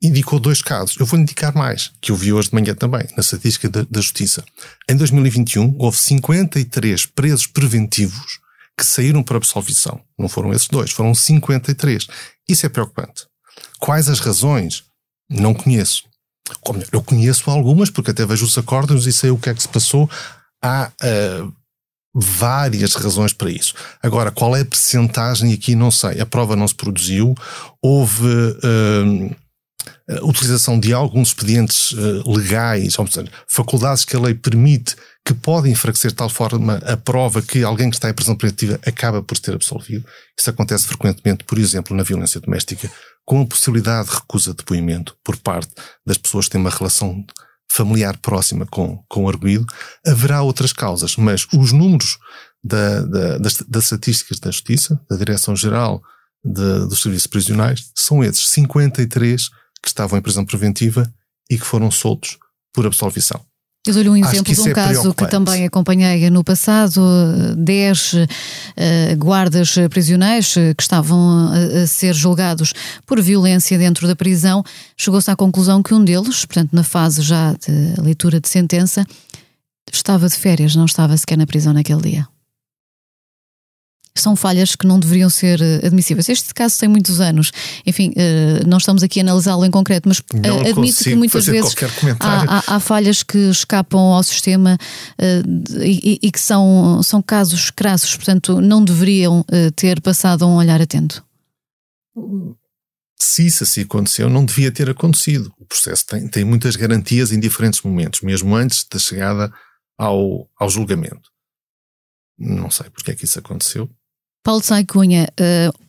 indicou 0.02 0.40
dois 0.40 0.60
casos. 0.60 0.96
Eu 0.98 1.06
vou 1.06 1.18
indicar 1.18 1.54
mais, 1.54 1.92
que 2.00 2.10
eu 2.10 2.16
vi 2.16 2.32
hoje 2.32 2.48
de 2.48 2.54
manhã 2.54 2.74
também, 2.74 3.06
na 3.16 3.20
estatística 3.20 3.68
da, 3.68 3.86
da 3.88 4.00
Justiça. 4.00 4.44
Em 4.88 4.96
2021, 4.96 5.76
houve 5.78 5.96
53 5.96 7.06
presos 7.06 7.46
preventivos 7.46 8.40
que 8.76 8.84
saíram 8.84 9.22
para 9.22 9.36
absolvição. 9.36 10.00
Não 10.18 10.28
foram 10.28 10.52
esses 10.52 10.66
dois, 10.66 10.90
foram 10.90 11.14
53. 11.14 12.08
Isso 12.48 12.66
é 12.66 12.68
preocupante. 12.68 13.26
Quais 13.78 14.08
as 14.08 14.18
razões? 14.18 14.84
Não 15.30 15.54
conheço. 15.54 16.04
Eu 16.90 17.02
conheço 17.02 17.48
algumas, 17.50 17.88
porque 17.88 18.10
até 18.10 18.26
vejo 18.26 18.44
os 18.44 18.58
acordos 18.58 19.06
e 19.06 19.12
sei 19.12 19.30
o 19.30 19.38
que 19.38 19.50
é 19.50 19.54
que 19.54 19.62
se 19.62 19.68
passou. 19.68 20.10
Há 20.62 20.90
uh, 21.02 21.52
várias 22.14 22.94
razões 22.94 23.32
para 23.32 23.50
isso. 23.50 23.74
Agora, 24.02 24.30
qual 24.30 24.56
é 24.56 24.62
a 24.62 24.66
percentagem 24.66 25.52
aqui? 25.52 25.74
Não 25.74 25.90
sei. 25.90 26.20
A 26.20 26.26
prova 26.26 26.56
não 26.56 26.66
se 26.66 26.74
produziu. 26.74 27.34
Houve. 27.80 28.26
Uh, 28.26 29.34
utilização 30.22 30.78
de 30.78 30.92
alguns 30.92 31.28
expedientes 31.28 31.92
uh, 31.92 32.30
legais, 32.30 32.98
ou 32.98 33.06
seja, 33.06 33.30
faculdades 33.48 34.04
que 34.04 34.16
a 34.16 34.20
lei 34.20 34.34
permite 34.34 34.96
que 35.24 35.34
podem 35.34 35.72
enfraquecer 35.72 36.10
de 36.10 36.16
tal 36.16 36.28
forma 36.28 36.76
a 36.84 36.96
prova 36.96 37.40
que 37.40 37.62
alguém 37.62 37.88
que 37.90 37.96
está 37.96 38.10
em 38.10 38.14
prisão 38.14 38.34
preventiva 38.34 38.78
acaba 38.84 39.22
por 39.22 39.36
ser 39.36 39.54
absolvido. 39.54 40.04
Isso 40.38 40.50
acontece 40.50 40.86
frequentemente, 40.86 41.44
por 41.44 41.58
exemplo, 41.58 41.96
na 41.96 42.02
violência 42.02 42.40
doméstica, 42.40 42.90
com 43.24 43.40
a 43.40 43.46
possibilidade 43.46 44.08
de 44.08 44.14
recusa 44.16 44.50
de 44.50 44.56
depoimento 44.56 45.16
por 45.22 45.36
parte 45.36 45.70
das 46.04 46.18
pessoas 46.18 46.46
que 46.46 46.52
têm 46.52 46.60
uma 46.60 46.70
relação 46.70 47.24
familiar 47.70 48.18
próxima 48.18 48.66
com, 48.66 49.02
com 49.08 49.24
o 49.24 49.28
arguído, 49.28 49.64
haverá 50.06 50.42
outras 50.42 50.72
causas, 50.72 51.16
mas 51.16 51.46
os 51.54 51.72
números 51.72 52.18
da, 52.62 53.00
da, 53.02 53.38
das, 53.38 53.62
das 53.62 53.84
estatísticas 53.84 54.38
da 54.38 54.50
Justiça, 54.50 55.00
da 55.08 55.16
Direção-Geral 55.16 56.02
dos 56.44 57.00
Serviços 57.00 57.28
Prisionais, 57.28 57.90
são 57.94 58.22
esses 58.22 58.48
53 58.48 59.48
que 59.82 59.88
estavam 59.88 60.18
em 60.18 60.22
prisão 60.22 60.44
preventiva 60.44 61.12
e 61.50 61.58
que 61.58 61.66
foram 61.66 61.90
soltos 61.90 62.38
por 62.72 62.86
absolvição. 62.86 63.40
Eu 63.84 63.94
dou-lhe 63.94 64.10
um 64.10 64.16
exemplo 64.16 64.54
de 64.54 64.60
um 64.60 64.68
é 64.68 64.72
caso 64.72 65.12
que 65.12 65.26
também 65.26 65.66
acompanhei 65.66 66.30
no 66.30 66.44
passado: 66.44 67.02
10 67.56 68.12
uh, 68.12 68.16
eh, 68.76 69.16
guardas 69.16 69.74
prisioneiros 69.90 70.54
que 70.54 70.82
estavam 70.82 71.48
a, 71.48 71.82
a, 71.82 71.86
ser 71.88 72.14
julgados 72.14 72.72
por 73.04 73.20
violência 73.20 73.76
dentro 73.76 74.06
da 74.06 74.14
prisão. 74.14 74.62
Chegou-se 74.96 75.28
à 75.28 75.34
conclusão 75.34 75.82
que 75.82 75.92
um 75.92 76.04
deles, 76.04 76.44
portanto, 76.44 76.70
na 76.72 76.84
fase 76.84 77.22
já 77.22 77.54
de 77.54 78.00
leitura 78.00 78.40
de 78.40 78.48
sentença, 78.48 79.04
estava 79.92 80.28
de 80.28 80.36
férias, 80.36 80.76
não 80.76 80.84
estava 80.84 81.16
sequer 81.16 81.36
na 81.36 81.46
prisão 81.46 81.72
naquele 81.72 82.02
dia 82.02 82.28
são 84.14 84.36
falhas 84.36 84.76
que 84.76 84.86
não 84.86 85.00
deveriam 85.00 85.30
ser 85.30 85.60
eh, 85.60 85.86
admissíveis. 85.86 86.28
Este 86.28 86.52
caso 86.52 86.78
tem 86.78 86.88
muitos 86.88 87.20
anos, 87.20 87.50
enfim, 87.86 88.12
eh, 88.14 88.62
não 88.66 88.78
estamos 88.78 89.02
aqui 89.02 89.20
a 89.20 89.22
analisá-lo 89.22 89.64
em 89.64 89.70
concreto, 89.70 90.08
mas 90.08 90.22
eh, 90.34 90.70
admito 90.70 91.02
que 91.02 91.14
muitas 91.14 91.46
vezes 91.46 91.74
há, 92.20 92.58
há, 92.58 92.76
há, 92.76 92.80
falhas 92.80 93.22
que 93.22 93.38
escapam 93.38 93.98
ao 93.98 94.22
sistema 94.22 94.76
e, 95.80 96.18
e, 96.22 96.30
que 96.30 96.40
são, 96.40 97.02
são 97.02 97.22
casos 97.22 97.70
crassos, 97.70 98.14
portanto, 98.16 98.60
não 98.60 98.84
deveriam 98.84 99.44
ter 99.76 100.00
passado 100.00 100.44
a 100.44 100.46
um 100.46 100.56
olhar 100.56 100.80
atento. 100.80 101.24
Se 103.18 103.46
isso 103.46 103.62
assim 103.62 103.82
aconteceu, 103.82 104.28
não 104.28 104.44
devia 104.44 104.70
ter 104.70 104.90
acontecido. 104.90 105.52
O 105.58 105.64
processo 105.64 106.06
tem, 106.06 106.28
tem 106.28 106.44
muitas 106.44 106.76
garantias 106.76 107.32
em 107.32 107.40
diferentes 107.40 107.80
momentos, 107.80 108.20
mesmo 108.20 108.54
antes 108.54 108.84
da 108.84 108.98
chegada 108.98 109.52
ao, 109.96 110.50
ao 110.58 110.68
julgamento. 110.68 111.30
Não 112.38 112.70
sei 112.70 112.90
porque 112.90 113.12
é 113.12 113.14
que 113.14 113.24
isso 113.24 113.38
aconteceu. 113.38 113.88
Paulo 114.42 114.62
Sai 114.62 114.84
Cunha, 114.84 115.28
uh, 115.40 115.82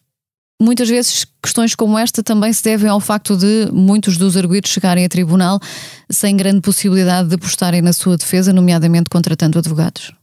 muitas 0.61 0.87
vezes 0.87 1.25
questões 1.41 1.75
como 1.75 1.97
esta 1.97 2.23
também 2.23 2.53
se 2.53 2.63
devem 2.63 2.89
ao 2.89 2.99
facto 2.99 3.35
de 3.35 3.69
muitos 3.71 4.17
dos 4.17 4.37
arguídos 4.37 4.71
chegarem 4.71 5.03
a 5.05 5.09
tribunal 5.09 5.59
sem 6.09 6.37
grande 6.37 6.61
possibilidade 6.61 7.29
de 7.29 7.37
postarem 7.37 7.81
na 7.81 7.93
sua 7.93 8.17
defesa, 8.17 8.53
nomeadamente 8.53 9.09
contratando 9.09 9.59
advogados. 9.59 10.13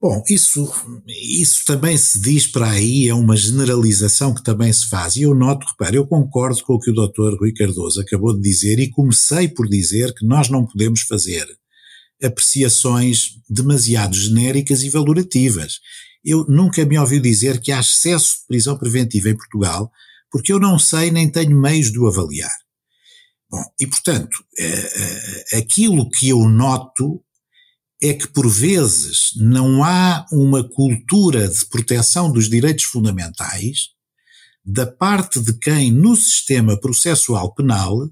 Bom, 0.00 0.22
isso, 0.30 0.72
isso 1.08 1.64
também 1.66 1.96
se 1.96 2.20
diz 2.20 2.46
para 2.46 2.70
aí, 2.70 3.08
é 3.08 3.14
uma 3.14 3.36
generalização 3.36 4.32
que 4.32 4.44
também 4.44 4.72
se 4.72 4.88
faz. 4.88 5.16
E 5.16 5.22
eu 5.22 5.34
noto, 5.34 5.66
repare, 5.66 5.96
eu 5.96 6.06
concordo 6.06 6.62
com 6.62 6.74
o 6.74 6.78
que 6.78 6.90
o 6.90 6.94
Dr. 6.94 7.36
Rui 7.36 7.52
Cardoso 7.52 8.00
acabou 8.00 8.32
de 8.32 8.40
dizer 8.40 8.78
e 8.78 8.90
comecei 8.90 9.48
por 9.48 9.68
dizer 9.68 10.14
que 10.14 10.24
nós 10.24 10.48
não 10.48 10.64
podemos 10.64 11.00
fazer 11.00 11.46
apreciações 12.22 13.38
demasiado 13.50 14.14
genéricas 14.14 14.82
e 14.82 14.88
valorativas 14.90 15.80
eu 16.24 16.44
nunca 16.48 16.84
me 16.84 16.98
ouvi 16.98 17.20
dizer 17.20 17.60
que 17.60 17.72
há 17.72 17.80
excesso 17.80 18.38
de 18.40 18.46
prisão 18.46 18.76
preventiva 18.76 19.28
em 19.28 19.36
Portugal, 19.36 19.90
porque 20.30 20.52
eu 20.52 20.58
não 20.58 20.78
sei 20.78 21.10
nem 21.10 21.30
tenho 21.30 21.58
meios 21.58 21.90
de 21.90 21.98
o 21.98 22.06
avaliar. 22.06 22.54
Bom, 23.50 23.64
e 23.80 23.86
portanto, 23.86 24.44
eh, 24.58 25.44
eh, 25.52 25.58
aquilo 25.58 26.08
que 26.10 26.28
eu 26.28 26.46
noto 26.48 27.24
é 28.02 28.12
que 28.12 28.28
por 28.28 28.48
vezes 28.48 29.32
não 29.36 29.82
há 29.82 30.26
uma 30.30 30.62
cultura 30.62 31.48
de 31.48 31.64
proteção 31.66 32.30
dos 32.30 32.48
direitos 32.48 32.84
fundamentais 32.84 33.88
da 34.64 34.86
parte 34.86 35.40
de 35.40 35.54
quem 35.54 35.90
no 35.90 36.14
sistema 36.14 36.78
processual 36.78 37.54
penal 37.54 38.08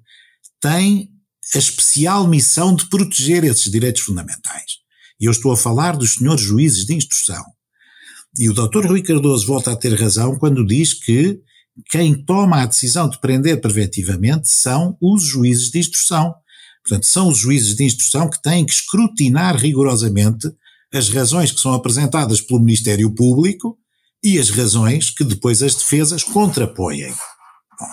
tem 0.59 1.11
a 1.55 1.59
especial 1.59 2.27
missão 2.27 2.75
de 2.75 2.88
proteger 2.88 3.45
esses 3.45 3.71
direitos 3.71 4.03
fundamentais. 4.03 4.79
E 5.21 5.27
eu 5.27 5.31
estou 5.31 5.53
a 5.53 5.57
falar 5.57 5.97
dos 5.97 6.14
senhores 6.14 6.42
juízes 6.42 6.87
de 6.87 6.95
instrução. 6.95 7.45
E 8.38 8.49
o 8.51 8.55
Dr. 8.55 8.87
Rui 8.87 9.03
Cardoso 9.03 9.46
volta 9.46 9.72
a 9.72 9.77
ter 9.77 9.99
razão 9.99 10.37
quando 10.37 10.66
diz 10.66 10.92
que 10.92 11.40
quem 11.90 12.14
toma 12.14 12.62
a 12.62 12.66
decisão 12.66 13.09
de 13.09 13.18
prender 13.20 13.61
preventivamente 13.61 14.49
são 14.49 14.96
os 15.01 15.22
juízes 15.22 15.70
de 15.70 15.79
instrução. 15.79 16.35
Portanto, 16.83 17.07
são 17.07 17.29
os 17.29 17.38
juízes 17.38 17.75
de 17.75 17.85
instrução 17.85 18.29
que 18.29 18.40
têm 18.40 18.64
que 18.64 18.72
escrutinar 18.72 19.57
rigorosamente 19.57 20.51
as 20.92 21.09
razões 21.09 21.51
que 21.51 21.61
são 21.61 21.72
apresentadas 21.72 22.40
pelo 22.40 22.61
Ministério 22.61 23.11
Público 23.11 23.79
e 24.22 24.38
as 24.38 24.51
razões 24.51 25.11
que 25.11 25.25
depois 25.25 25.62
as 25.62 25.75
defesas 25.75 26.22
contrapõem. 26.22 27.11
Bom, 27.79 27.90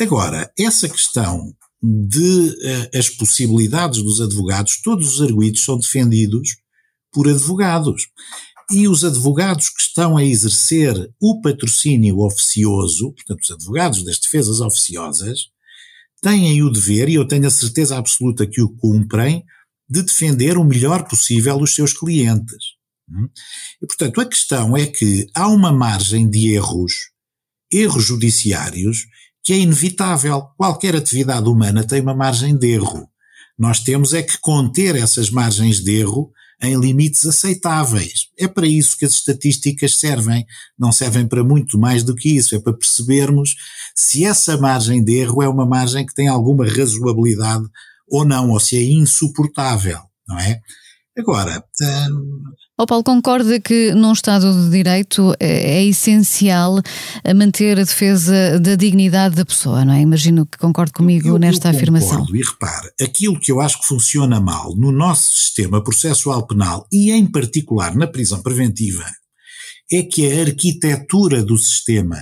agora, 0.00 0.50
essa 0.58 0.88
questão 0.88 1.54
de 1.82 2.48
uh, 2.48 2.98
as 2.98 3.08
possibilidades 3.08 4.02
dos 4.02 4.20
advogados, 4.20 4.80
todos 4.80 5.14
os 5.14 5.22
arguídos 5.22 5.64
são 5.64 5.78
defendidos 5.78 6.56
por 7.12 7.28
advogados 7.28 8.08
e 8.70 8.86
os 8.86 9.04
advogados 9.04 9.70
que 9.70 9.80
estão 9.80 10.16
a 10.16 10.24
exercer 10.24 11.10
o 11.20 11.40
patrocínio 11.40 12.20
oficioso, 12.20 13.12
portanto, 13.12 13.42
os 13.42 13.50
advogados 13.50 14.02
das 14.02 14.18
defesas 14.18 14.60
oficiosas, 14.60 15.48
têm 16.20 16.62
o 16.62 16.70
dever, 16.70 17.08
e 17.08 17.14
eu 17.14 17.26
tenho 17.26 17.46
a 17.46 17.50
certeza 17.50 17.96
absoluta 17.96 18.46
que 18.46 18.60
o 18.60 18.68
cumprem, 18.68 19.44
de 19.88 20.02
defender 20.02 20.58
o 20.58 20.64
melhor 20.64 21.08
possível 21.08 21.56
os 21.56 21.74
seus 21.74 21.92
clientes. 21.92 22.76
Hum? 23.10 23.28
E, 23.80 23.86
portanto, 23.86 24.20
a 24.20 24.26
questão 24.26 24.76
é 24.76 24.86
que 24.86 25.26
há 25.34 25.48
uma 25.48 25.72
margem 25.72 26.28
de 26.28 26.52
erros, 26.52 26.92
erros 27.72 28.04
judiciários, 28.04 29.06
que 29.42 29.54
é 29.54 29.56
inevitável. 29.56 30.42
Qualquer 30.58 30.94
atividade 30.94 31.48
humana 31.48 31.86
tem 31.86 32.02
uma 32.02 32.14
margem 32.14 32.54
de 32.54 32.68
erro. 32.68 33.08
Nós 33.58 33.80
temos 33.80 34.12
é 34.12 34.22
que 34.22 34.38
conter 34.38 34.94
essas 34.94 35.30
margens 35.30 35.80
de 35.82 36.00
erro 36.00 36.30
em 36.60 36.78
limites 36.78 37.24
aceitáveis. 37.24 38.28
É 38.38 38.48
para 38.48 38.66
isso 38.66 38.96
que 38.98 39.04
as 39.04 39.12
estatísticas 39.12 39.96
servem, 39.96 40.44
não 40.78 40.90
servem 40.90 41.26
para 41.26 41.44
muito 41.44 41.78
mais 41.78 42.02
do 42.02 42.14
que 42.14 42.36
isso, 42.36 42.54
é 42.54 42.58
para 42.58 42.72
percebermos 42.72 43.54
se 43.94 44.24
essa 44.24 44.56
margem 44.56 45.02
de 45.02 45.16
erro 45.16 45.42
é 45.42 45.48
uma 45.48 45.66
margem 45.66 46.04
que 46.04 46.14
tem 46.14 46.28
alguma 46.28 46.66
razoabilidade 46.66 47.64
ou 48.08 48.24
não, 48.24 48.50
ou 48.50 48.60
se 48.60 48.76
é 48.76 48.82
insuportável, 48.82 50.00
não 50.26 50.38
é? 50.38 50.60
Agora, 51.16 51.62
hum, 52.10 52.42
o 52.82 52.86
Paulo, 52.86 53.02
concorda 53.02 53.60
que 53.60 53.92
num 53.92 54.12
Estado 54.12 54.52
de 54.52 54.70
Direito 54.70 55.34
é, 55.40 55.78
é 55.78 55.84
essencial 55.84 56.80
manter 57.34 57.78
a 57.78 57.82
defesa 57.82 58.60
da 58.60 58.76
dignidade 58.76 59.34
da 59.34 59.44
pessoa, 59.44 59.84
não 59.84 59.92
é? 59.92 60.00
Imagino 60.00 60.46
que 60.46 60.56
concorde 60.56 60.92
comigo 60.92 61.28
eu, 61.28 61.38
nesta 61.38 61.68
eu 61.68 61.76
afirmação. 61.76 62.24
E 62.32 62.38
repare, 62.38 62.90
aquilo 63.00 63.40
que 63.40 63.50
eu 63.50 63.60
acho 63.60 63.80
que 63.80 63.86
funciona 63.88 64.40
mal 64.40 64.76
no 64.76 64.92
nosso 64.92 65.34
sistema 65.34 65.82
processual 65.82 66.46
penal 66.46 66.86
e 66.92 67.10
em 67.10 67.26
particular 67.26 67.96
na 67.96 68.06
prisão 68.06 68.40
preventiva 68.42 69.04
é 69.90 70.02
que 70.02 70.30
a 70.30 70.42
arquitetura 70.42 71.42
do 71.42 71.58
sistema 71.58 72.18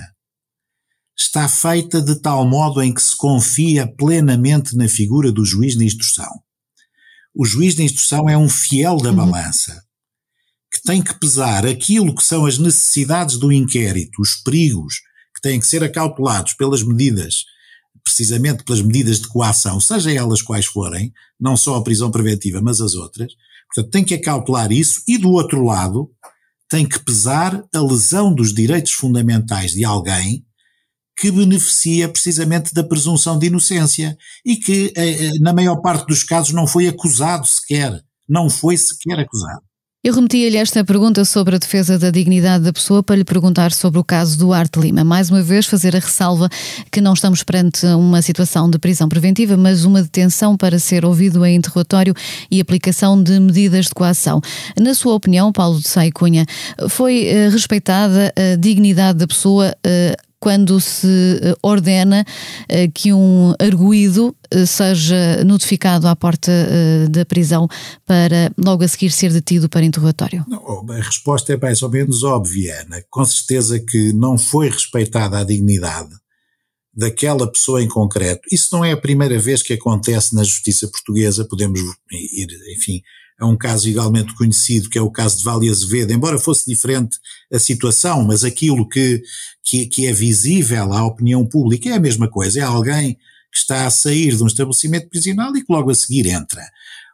está 1.15 1.47
feita 1.47 2.01
de 2.01 2.15
tal 2.15 2.47
modo 2.47 2.81
em 2.81 2.91
que 2.91 3.01
se 3.01 3.15
confia 3.15 3.85
plenamente 3.85 4.75
na 4.75 4.87
figura 4.87 5.31
do 5.31 5.45
juiz 5.45 5.75
de 5.75 5.85
instrução. 5.85 6.31
O 7.35 7.45
juiz 7.45 7.75
de 7.75 7.83
instrução 7.83 8.27
é 8.27 8.35
um 8.35 8.49
fiel 8.49 8.97
da 8.97 9.09
uhum. 9.09 9.15
balança 9.15 9.86
que 10.71 10.81
tem 10.81 11.01
que 11.01 11.17
pesar 11.19 11.65
aquilo 11.65 12.13
que 12.13 12.23
são 12.23 12.45
as 12.45 12.57
necessidades 12.57 13.37
do 13.37 13.51
inquérito, 13.51 14.21
os 14.21 14.35
perigos 14.35 15.01
que 15.35 15.41
têm 15.41 15.59
que 15.59 15.67
ser 15.67 15.83
acautelados 15.83 16.53
pelas 16.53 16.83
medidas, 16.83 17.45
precisamente 18.03 18.63
pelas 18.63 18.81
medidas 18.81 19.19
de 19.21 19.27
coação, 19.27 19.79
seja 19.79 20.11
elas 20.11 20.41
quais 20.41 20.65
forem, 20.65 21.13
não 21.39 21.55
só 21.55 21.75
a 21.75 21.83
prisão 21.83 22.11
preventiva, 22.11 22.61
mas 22.61 22.81
as 22.81 22.95
outras. 22.95 23.33
Portanto, 23.73 23.91
tem 23.91 24.03
que 24.03 24.13
acautelar 24.13 24.71
isso 24.71 25.03
e, 25.07 25.17
do 25.17 25.31
outro 25.31 25.63
lado, 25.63 26.09
tem 26.69 26.87
que 26.87 26.99
pesar 26.99 27.63
a 27.73 27.79
lesão 27.79 28.33
dos 28.33 28.53
direitos 28.53 28.93
fundamentais 28.93 29.71
de 29.71 29.85
alguém 29.85 30.45
que 31.17 31.31
beneficia 31.31 32.07
precisamente 32.07 32.73
da 32.73 32.83
presunção 32.83 33.39
de 33.39 33.47
inocência 33.47 34.15
e 34.45 34.55
que, 34.55 34.93
eh, 34.95 35.25
eh, 35.25 35.39
na 35.39 35.51
maior 35.51 35.77
parte 35.77 36.05
dos 36.05 36.23
casos, 36.23 36.53
não 36.53 36.67
foi 36.67 36.87
acusado 36.87 37.47
sequer. 37.47 38.03
Não 38.29 38.49
foi 38.49 38.77
sequer 38.77 39.19
acusado. 39.19 39.63
Eu 40.03 40.13
remetia-lhe 40.13 40.57
esta 40.57 40.85
pergunta 40.85 41.25
sobre 41.25 41.55
a 41.55 41.57
defesa 41.57 41.97
da 41.97 42.11
dignidade 42.11 42.63
da 42.63 42.71
pessoa 42.71 43.01
para 43.01 43.15
lhe 43.15 43.25
perguntar 43.25 43.73
sobre 43.73 43.99
o 43.99 44.03
caso 44.03 44.37
do 44.37 44.53
Arte 44.53 44.79
Lima. 44.79 45.03
Mais 45.03 45.31
uma 45.31 45.41
vez, 45.41 45.65
fazer 45.65 45.95
a 45.95 45.99
ressalva 45.99 46.47
que 46.91 47.01
não 47.01 47.13
estamos 47.13 47.41
perante 47.41 47.83
uma 47.87 48.21
situação 48.21 48.69
de 48.69 48.77
prisão 48.77 49.09
preventiva, 49.09 49.57
mas 49.57 49.85
uma 49.85 50.03
detenção 50.03 50.55
para 50.55 50.77
ser 50.77 51.03
ouvido 51.03 51.43
em 51.43 51.55
interrogatório 51.55 52.13
e 52.49 52.61
aplicação 52.61 53.21
de 53.21 53.39
medidas 53.39 53.87
de 53.87 53.95
coação. 53.95 54.39
Na 54.79 54.93
sua 54.93 55.15
opinião, 55.15 55.51
Paulo 55.51 55.79
de 55.79 55.87
Sai 55.87 56.11
Cunha, 56.11 56.45
foi 56.89 57.25
eh, 57.25 57.49
respeitada 57.49 58.31
a 58.37 58.55
dignidade 58.55 59.17
da 59.17 59.27
pessoa 59.27 59.75
eh, 59.83 60.15
quando 60.39 60.79
se 60.79 61.39
eh, 61.41 61.55
ordena 61.61 62.23
eh, 62.69 62.87
que 62.87 63.11
um 63.11 63.53
arguído 63.59 64.35
eh, 64.51 64.65
seja 64.65 65.43
notificado 65.43 66.07
à 66.07 66.15
porta 66.15 66.51
da 67.09 67.25
prisão 67.25 67.67
para 68.05 68.51
logo 68.57 68.83
a 68.83 68.87
seguir 68.87 69.11
ser 69.11 69.31
detido 69.31 69.67
para 69.67 69.85
interrogatório? 69.85 70.45
Não, 70.47 70.85
a 70.91 70.97
resposta 70.97 71.53
é 71.53 71.57
mais 71.57 71.81
ou 71.81 71.89
menos 71.89 72.23
óbvia, 72.23 72.81
Ana. 72.81 73.03
Com 73.09 73.25
certeza 73.25 73.79
que 73.79 74.13
não 74.13 74.37
foi 74.37 74.69
respeitada 74.69 75.39
a 75.39 75.43
dignidade 75.43 76.15
daquela 76.93 77.49
pessoa 77.51 77.81
em 77.81 77.87
concreto. 77.87 78.41
Isso 78.51 78.69
não 78.71 78.83
é 78.83 78.91
a 78.91 78.97
primeira 78.97 79.37
vez 79.37 79.61
que 79.61 79.73
acontece 79.73 80.35
na 80.35 80.43
justiça 80.43 80.87
portuguesa, 80.87 81.45
podemos 81.45 81.79
ir, 82.11 82.47
enfim, 82.75 83.01
a 83.39 83.45
um 83.45 83.57
caso 83.57 83.87
igualmente 83.87 84.33
conhecido, 84.35 84.89
que 84.89 84.97
é 84.97 85.01
o 85.01 85.11
caso 85.11 85.37
de 85.37 85.43
Vale 85.43 85.69
Azevedo, 85.69 86.11
embora 86.11 86.39
fosse 86.39 86.65
diferente 86.65 87.17
a 87.51 87.59
situação, 87.59 88.23
mas 88.23 88.43
aquilo 88.43 88.87
que, 88.87 89.21
que, 89.63 89.85
que 89.85 90.07
é 90.07 90.13
visível 90.13 90.91
à 90.91 91.05
opinião 91.05 91.45
pública 91.45 91.89
é 91.89 91.93
a 91.93 91.99
mesma 91.99 92.29
coisa, 92.29 92.59
é 92.59 92.63
alguém 92.63 93.15
que 93.51 93.57
está 93.57 93.85
a 93.85 93.89
sair 93.91 94.35
de 94.35 94.43
um 94.43 94.47
estabelecimento 94.47 95.09
prisional 95.09 95.55
e 95.55 95.63
que 95.63 95.71
logo 95.71 95.91
a 95.91 95.95
seguir 95.95 96.25
entra. 96.27 96.63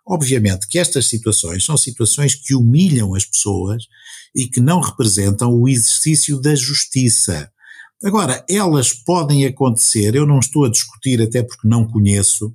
Obviamente 0.06 0.68
que 0.68 0.80
estas 0.80 1.08
situações 1.08 1.64
são 1.64 1.78
situações 1.78 2.36
que 2.36 2.56
humilham 2.56 3.16
as 3.16 3.26
pessoas 3.26 3.84
e 4.36 4.48
que 4.48 4.60
não 4.60 4.82
representam 4.82 5.54
o 5.54 5.68
exercício 5.68 6.40
da 6.42 6.56
justiça. 6.56 7.50
Agora, 8.04 8.44
elas 8.50 8.92
podem 8.92 9.46
acontecer, 9.46 10.14
eu 10.16 10.26
não 10.26 10.40
estou 10.40 10.66
a 10.66 10.70
discutir, 10.70 11.22
até 11.22 11.42
porque 11.42 11.68
não 11.68 11.88
conheço, 11.88 12.54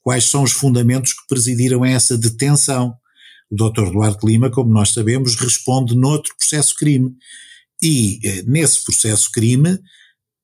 quais 0.00 0.26
são 0.26 0.42
os 0.42 0.52
fundamentos 0.52 1.12
que 1.14 1.26
presidiram 1.28 1.84
essa 1.84 2.16
detenção. 2.16 2.94
O 3.50 3.56
Dr. 3.56 3.90
Duarte 3.90 4.26
Lima, 4.26 4.50
como 4.50 4.72
nós 4.72 4.92
sabemos, 4.92 5.36
responde 5.36 5.96
noutro 5.96 6.34
processo-crime. 6.36 7.14
E 7.82 8.20
eh, 8.24 8.42
nesse 8.46 8.82
processo-crime, 8.84 9.78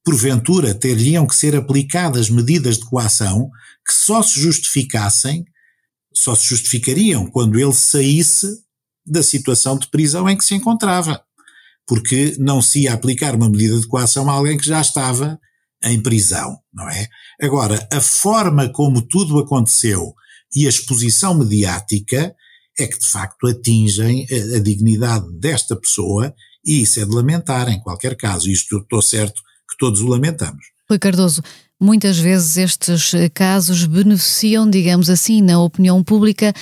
porventura, 0.05 0.75
teriam 0.75 1.27
que 1.27 1.35
ser 1.35 1.57
aplicadas 1.57 2.29
medidas 2.31 2.79
de 2.79 2.85
coação 2.85 3.51
que 3.87 3.95
só 3.95 4.23
se 4.23 4.41
justificassem, 4.41 5.45
só 6.15 6.35
se 6.35 6.47
justificariam 6.47 7.27
quando 7.27 7.59
ele 7.59 7.73
saísse 7.73 8.47
da 9.07 9.23
situação 9.23 9.79
de 9.79 9.89
prisão 9.89 10.29
em 10.29 10.37
que 10.37 10.45
se 10.45 10.55
encontrava 10.55 11.25
porque 11.91 12.37
não 12.39 12.63
se 12.63 12.83
ia 12.83 12.95
aplicar 12.95 13.35
uma 13.35 13.51
medida 13.51 13.77
de 13.81 13.89
coação 13.89 14.31
a 14.31 14.33
alguém 14.35 14.57
que 14.57 14.65
já 14.65 14.81
estava 14.81 15.41
em 15.83 16.01
prisão, 16.01 16.57
não 16.73 16.89
é? 16.89 17.09
Agora, 17.43 17.85
a 17.93 18.01
forma 18.01 18.69
como 18.69 19.03
tudo 19.03 19.41
aconteceu 19.41 20.15
e 20.55 20.67
a 20.67 20.69
exposição 20.69 21.35
mediática 21.35 22.33
é 22.83 22.87
que 22.87 22.99
de 22.99 23.07
facto 23.07 23.47
atingem 23.47 24.27
a, 24.31 24.57
a 24.57 24.61
dignidade 24.61 25.31
desta 25.33 25.77
pessoa 25.77 26.35
e 26.65 26.83
isso 26.83 27.01
é 27.01 27.05
de 27.05 27.15
lamentar 27.15 27.69
em 27.69 27.81
qualquer 27.81 28.17
caso. 28.17 28.51
Isto 28.51 28.79
estou 28.79 29.01
certo 29.01 29.41
que 29.69 29.77
todos 29.79 30.01
o 30.01 30.09
lamentamos. 30.09 30.65
Rui 30.89 30.99
Cardoso, 30.99 31.43
muitas 31.81 32.19
vezes 32.19 32.57
estes 32.57 33.13
casos 33.33 33.85
beneficiam, 33.85 34.69
digamos 34.69 35.09
assim, 35.09 35.41
na 35.41 35.63
opinião 35.63 36.03
pública 36.03 36.53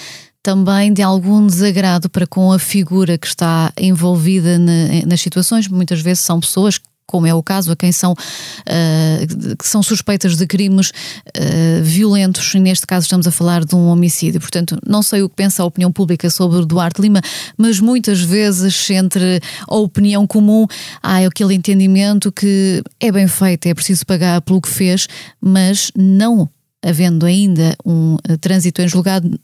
também 0.43 0.93
de 0.93 1.03
algum 1.03 1.47
desagrado 1.47 2.09
para 2.09 2.27
com 2.27 2.53
a 2.53 2.59
figura 2.59 3.19
que 3.19 3.27
está 3.27 3.73
envolvida 3.77 4.59
nas 5.07 5.21
situações. 5.21 5.69
Muitas 5.69 6.01
vezes 6.01 6.25
são 6.25 6.41
pessoas 6.41 6.81
como 7.09 7.27
é 7.27 7.33
o 7.33 7.43
caso, 7.43 7.73
a 7.73 7.77
quem 7.77 7.91
são, 7.91 8.13
uh, 8.13 9.57
que 9.57 9.67
são 9.67 9.83
suspeitas 9.83 10.37
de 10.37 10.47
crimes 10.47 10.91
uh, 10.91 11.83
violentos, 11.83 12.55
e 12.55 12.61
neste 12.61 12.87
caso 12.87 13.05
estamos 13.05 13.27
a 13.27 13.31
falar 13.31 13.65
de 13.65 13.75
um 13.75 13.89
homicídio. 13.89 14.39
Portanto, 14.39 14.79
não 14.87 15.03
sei 15.03 15.23
o 15.23 15.29
que 15.29 15.35
pensa 15.35 15.63
a 15.63 15.67
opinião 15.67 15.91
pública 15.91 16.29
sobre 16.29 16.65
Duarte 16.67 17.01
Lima, 17.01 17.23
mas 17.57 17.81
muitas 17.81 18.21
vezes 18.21 18.91
entre 18.91 19.41
a 19.67 19.75
opinião 19.75 20.27
comum 20.27 20.67
há 21.03 21.25
aquele 21.25 21.55
entendimento 21.55 22.31
que 22.31 22.83
é 23.01 23.11
bem 23.11 23.27
feito, 23.27 23.67
é 23.67 23.75
preciso 23.75 24.05
pagar 24.05 24.43
pelo 24.43 24.61
que 24.61 24.69
fez, 24.69 25.09
mas 25.41 25.91
não 25.97 26.49
havendo 26.83 27.25
ainda 27.25 27.75
um 27.85 28.15
uh, 28.17 28.39
trânsito 28.39 28.83
em 28.83 28.89
julgado, 28.89 29.39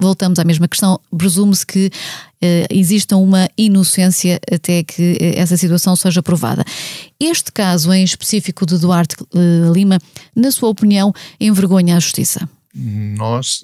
voltamos 0.00 0.38
à 0.38 0.44
mesma 0.44 0.68
questão. 0.68 1.00
Presume-se 1.16 1.66
que 1.66 1.86
uh, 1.86 2.66
exista 2.70 3.16
uma 3.16 3.48
inocência 3.56 4.40
até 4.50 4.82
que 4.82 5.12
uh, 5.12 5.38
essa 5.38 5.56
situação 5.56 5.96
seja 5.96 6.22
provada. 6.22 6.64
Este 7.18 7.50
caso 7.50 7.92
em 7.92 8.04
específico 8.04 8.64
de 8.64 8.78
Duarte 8.78 9.16
uh, 9.20 9.72
Lima, 9.72 9.98
na 10.34 10.50
sua 10.52 10.68
opinião, 10.68 11.12
envergonha 11.40 11.96
a 11.96 12.00
justiça? 12.00 12.48
Nós, 12.74 13.60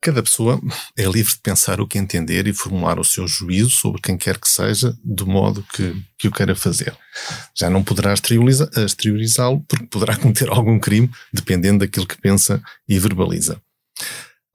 cada 0.00 0.22
pessoa 0.22 0.58
é 0.96 1.04
livre 1.04 1.34
de 1.34 1.40
pensar 1.40 1.80
o 1.80 1.86
que 1.86 1.98
entender 1.98 2.46
e 2.46 2.54
formular 2.54 2.98
o 2.98 3.04
seu 3.04 3.28
juízo 3.28 3.70
sobre 3.70 4.00
quem 4.00 4.16
quer 4.16 4.38
que 4.38 4.48
seja, 4.48 4.96
do 5.04 5.26
modo 5.26 5.62
que, 5.74 5.94
que 6.18 6.28
o 6.28 6.32
queira 6.32 6.56
fazer. 6.56 6.96
Já 7.54 7.68
não 7.68 7.84
poderá 7.84 8.14
exteriorizá-lo 8.14 9.62
porque 9.68 9.86
poderá 9.86 10.16
cometer 10.18 10.48
algum 10.48 10.78
crime, 10.78 11.10
dependendo 11.30 11.80
daquilo 11.80 12.06
que 12.06 12.18
pensa 12.18 12.62
e 12.88 12.98
verbaliza. 12.98 13.60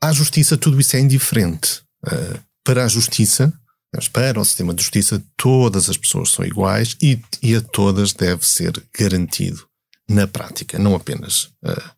À 0.01 0.13
justiça, 0.13 0.57
tudo 0.57 0.79
isso 0.79 0.95
é 0.95 0.99
indiferente. 0.99 1.81
Uh, 2.05 2.39
para 2.63 2.85
a 2.85 2.87
justiça, 2.87 3.53
mas 3.93 4.07
para 4.07 4.39
o 4.39 4.45
sistema 4.45 4.73
de 4.73 4.81
justiça, 4.81 5.21
todas 5.35 5.89
as 5.89 5.97
pessoas 5.97 6.29
são 6.29 6.45
iguais 6.45 6.95
e, 7.01 7.19
e 7.41 7.55
a 7.55 7.61
todas 7.61 8.13
deve 8.13 8.47
ser 8.47 8.81
garantido 8.97 9.67
na 10.07 10.27
prática, 10.27 10.79
não 10.79 10.95
apenas 10.95 11.45
uh, 11.63 11.89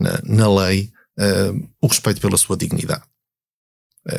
na, 0.00 0.20
na, 0.24 0.52
lei, 0.52 0.90
uh, 1.18 1.70
o 1.80 1.86
respeito 1.86 2.20
pela 2.20 2.36
sua 2.36 2.56
dignidade. 2.56 3.02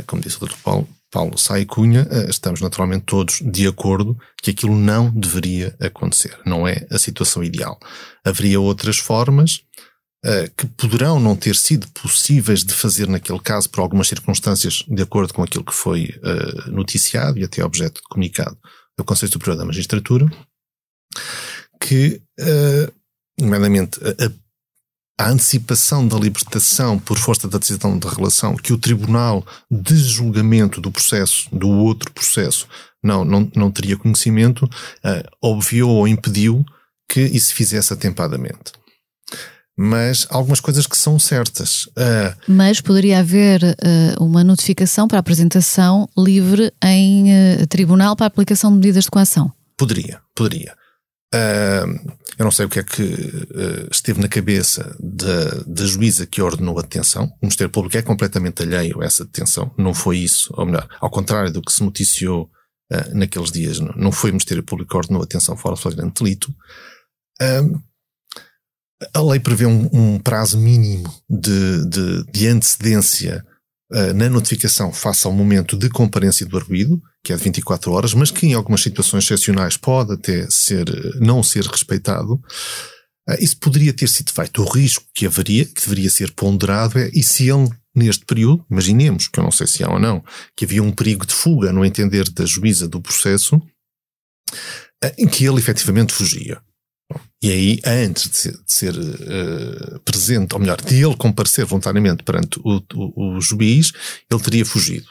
como 0.08 0.22
disse 0.22 0.38
o 0.38 0.48
Dr. 0.48 0.56
Paulo, 0.64 0.88
Paulo 1.12 1.38
Sai 1.38 1.66
Cunha, 1.66 2.08
estamos 2.30 2.62
naturalmente 2.62 3.04
todos 3.06 3.42
de 3.42 3.68
acordo 3.68 4.18
que 4.42 4.52
aquilo 4.52 4.76
não 4.76 5.10
deveria 5.10 5.76
acontecer. 5.80 6.38
Não 6.46 6.68
é 6.68 6.86
a 6.90 6.98
situação 6.98 7.44
ideal. 7.44 7.80
Haveria 8.24 8.60
outras 8.60 8.98
formas, 8.98 9.62
que 10.58 10.66
poderão 10.66 11.20
não 11.20 11.36
ter 11.36 11.56
sido 11.56 11.88
possíveis 11.90 12.64
de 12.64 12.74
fazer 12.74 13.08
naquele 13.08 13.40
caso 13.40 13.70
por 13.70 13.82
algumas 13.82 14.08
circunstâncias, 14.08 14.84
de 14.88 15.04
acordo 15.04 15.34
com 15.34 15.44
aquilo 15.44 15.64
que 15.64 15.74
foi 15.74 16.16
uh, 16.18 16.72
noticiado 16.72 17.38
e 17.38 17.44
até 17.44 17.64
objeto 17.64 18.02
de 18.02 18.08
comunicado 18.08 18.58
do 18.98 19.04
Conselho 19.04 19.32
Superior 19.32 19.56
da 19.56 19.66
Magistratura, 19.66 20.26
que, 21.80 22.22
uh, 22.40 22.94
nomeadamente, 23.40 24.00
a, 25.18 25.26
a 25.26 25.30
antecipação 25.30 26.08
da 26.08 26.18
libertação 26.18 26.98
por 26.98 27.20
força 27.20 27.48
da 27.48 27.60
decisão 27.60 27.98
de 27.98 28.08
relação 28.08 28.56
que 28.56 28.74
o 28.74 28.80
Tribunal 28.80 29.46
de 29.70 29.96
Julgamento 29.96 30.82
do 30.82 30.92
processo, 30.92 31.48
do 31.56 31.70
outro 31.70 32.12
processo, 32.12 32.68
não, 33.04 33.24
não, 33.24 33.50
não 33.56 33.72
teria 33.72 33.96
conhecimento, 33.96 34.68
obviou 35.40 35.92
ou 35.92 36.08
impediu 36.08 36.66
que 37.08 37.22
isso 37.22 37.54
fizesse 37.54 37.94
atempadamente 37.94 38.74
mas 39.78 40.26
algumas 40.30 40.60
coisas 40.60 40.88
que 40.88 40.98
são 40.98 41.20
certas. 41.20 41.86
Uh, 41.88 42.36
mas 42.48 42.80
poderia 42.80 43.20
haver 43.20 43.62
uh, 43.64 44.24
uma 44.24 44.44
notificação 44.44 45.08
para 45.08 45.20
apresentação 45.20 46.08
livre 46.18 46.72
em 46.84 47.26
uh, 47.34 47.68
tribunal 47.68 48.16
para 48.16 48.28
aplicação 48.28 48.72
de 48.72 48.78
medidas 48.78 49.04
de 49.04 49.12
coação? 49.12 49.52
Poderia, 49.78 50.22
poderia. 50.34 50.74
eu 52.40 52.46
não 52.46 52.52
sei 52.52 52.66
o 52.66 52.70
que 52.70 52.80
é 52.80 52.84
que 52.84 53.48
esteve 53.92 54.22
na 54.22 54.30
cabeça 54.30 54.96
da, 54.98 55.86
juíza 55.86 56.26
que 56.26 56.42
ordenou 56.42 56.80
a 56.80 56.82
detenção. 56.82 57.26
O 57.26 57.46
Ministério 57.46 57.70
Público 57.70 57.98
é 57.98 58.02
completamente 58.02 58.62
alheio 58.62 59.02
a 59.02 59.06
essa 59.06 59.26
detenção. 59.26 59.70
Não 59.78 59.94
foi 59.94 60.20
isso, 60.20 60.54
ou 60.56 60.66
melhor, 60.66 60.88
ao 61.02 61.10
contrário 61.10 61.52
do 61.52 61.62
que 61.62 61.74
se 61.74 61.84
noticiou 61.84 62.50
naqueles 63.12 63.52
dias, 63.52 63.82
não 63.82 64.14
foi 64.14 64.30
o 64.30 64.34
Ministério 64.34 64.64
Público 64.64 64.92
que 64.92 64.98
ordenou 64.98 65.22
a 65.22 65.26
detenção 65.26 65.58
fora 65.58 65.76
do 65.76 65.82
flagrante 65.82 66.24
delito. 66.24 66.56
A 69.14 69.22
lei 69.22 69.40
prevê 69.40 69.66
um, 69.66 69.90
um 69.92 70.20
prazo 70.20 70.58
mínimo 70.58 71.14
de, 71.30 71.86
de, 71.86 72.24
de 72.32 72.48
antecedência 72.48 73.46
uh, 73.92 74.14
na 74.14 74.30
notificação 74.30 74.94
face 74.94 75.28
ao 75.28 75.34
momento 75.34 75.78
de 75.78 75.90
comparência 75.90 76.46
do 76.46 76.58
arguído, 76.58 77.02
que 77.24 77.34
é 77.34 77.36
de 77.36 77.44
24 77.44 77.92
horas, 77.92 78.14
mas 78.14 78.32
que 78.32 78.48
em 78.48 78.54
algumas 78.54 78.82
situações 78.82 79.26
excepcionais 79.26 79.76
pode 79.76 80.14
até 80.14 80.48
ser, 80.50 80.86
não 81.20 81.44
ser 81.44 81.66
respeitado. 81.66 82.36
Uh, 83.28 83.36
isso 83.40 83.58
poderia 83.58 83.92
ter 83.92 84.08
sido 84.08 84.32
feito. 84.32 84.62
O 84.62 84.70
risco 84.70 85.04
que 85.14 85.26
haveria, 85.26 85.66
que 85.66 85.82
deveria 85.82 86.10
ser 86.10 86.32
ponderado, 86.32 86.98
é 86.98 87.10
e 87.14 87.22
se 87.22 87.50
ele, 87.50 87.70
neste 87.94 88.26
período, 88.26 88.66
imaginemos, 88.72 89.28
que 89.28 89.40
eu 89.40 89.44
não 89.44 89.52
sei 89.52 89.68
se 89.68 89.84
há 89.84 89.90
ou 89.90 90.00
não, 90.00 90.24
que 90.56 90.64
havia 90.64 90.82
um 90.82 90.92
perigo 90.92 91.26
de 91.26 91.34
fuga 91.34 91.74
no 91.74 91.84
entender 91.84 92.30
da 92.30 92.46
juíza 92.46 92.88
do 92.88 93.02
processo, 93.02 93.62
em 95.18 95.28
que 95.28 95.46
ele 95.46 95.60
efetivamente 95.60 96.14
fugia. 96.14 96.62
E 97.42 97.52
aí, 97.52 97.80
antes 97.86 98.30
de 98.30 98.38
ser, 98.38 98.52
de 98.54 98.74
ser 98.74 98.96
uh, 98.98 100.00
presente, 100.00 100.54
ou 100.54 100.60
melhor, 100.60 100.82
de 100.82 100.96
ele 100.96 101.16
comparecer 101.16 101.66
voluntariamente 101.66 102.24
perante 102.24 102.60
o, 102.64 102.82
o, 102.94 103.36
o, 103.38 103.42
juiz, 103.42 103.92
ele 104.32 104.42
teria 104.42 104.66
fugido. 104.66 105.08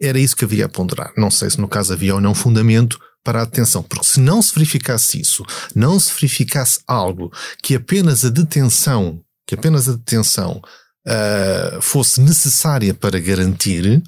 Era 0.00 0.18
isso 0.18 0.36
que 0.36 0.44
havia 0.44 0.66
a 0.66 0.68
ponderar. 0.68 1.12
Não 1.16 1.30
sei 1.30 1.50
se 1.50 1.60
no 1.60 1.68
caso 1.68 1.92
havia 1.92 2.14
ou 2.14 2.20
não 2.20 2.34
fundamento 2.34 2.98
para 3.24 3.42
a 3.42 3.44
detenção, 3.44 3.82
porque 3.82 4.06
se 4.06 4.20
não 4.20 4.40
se 4.40 4.54
verificasse 4.54 5.20
isso, 5.20 5.44
não 5.74 5.98
se 5.98 6.12
verificasse 6.14 6.80
algo 6.86 7.32
que 7.62 7.74
apenas 7.74 8.24
a 8.24 8.30
detenção, 8.30 9.20
que 9.46 9.54
apenas 9.54 9.88
a 9.88 9.92
detenção 9.92 10.62
uh, 11.06 11.82
fosse 11.82 12.20
necessária 12.20 12.94
para 12.94 13.18
garantir, 13.18 14.02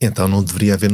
então 0.00 0.28
não 0.28 0.42
deveria 0.42 0.74
haver 0.74 0.90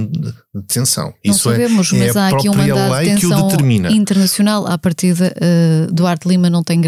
detenção. 0.54 1.06
Não 1.24 1.32
Isso 1.32 1.50
sabemos, 1.50 1.92
é, 1.92 1.98
mas 1.98 2.16
é 2.16 2.18
há 2.18 2.28
aqui 2.28 2.48
um 2.48 2.54
mandato 2.54 2.98
de 2.98 3.10
detenção 3.10 3.90
internacional. 3.90 4.66
À 4.66 4.78
partida, 4.78 5.34
uh, 5.36 5.92
Duarte 5.92 6.28
Lima 6.28 6.48
não 6.48 6.62
tem, 6.62 6.80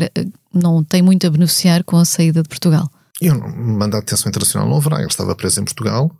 não 0.52 0.82
tem 0.84 1.02
muito 1.02 1.26
a 1.26 1.30
beneficiar 1.30 1.84
com 1.84 1.96
a 1.96 2.04
saída 2.04 2.42
de 2.42 2.48
Portugal. 2.48 2.90
E 3.20 3.30
um 3.30 3.76
mandato 3.78 4.00
de 4.00 4.06
detenção 4.06 4.28
internacional 4.28 4.68
não 4.68 4.76
haverá. 4.76 4.98
Ele 4.98 5.06
estava 5.06 5.34
preso 5.34 5.60
em 5.60 5.64
Portugal. 5.64 6.10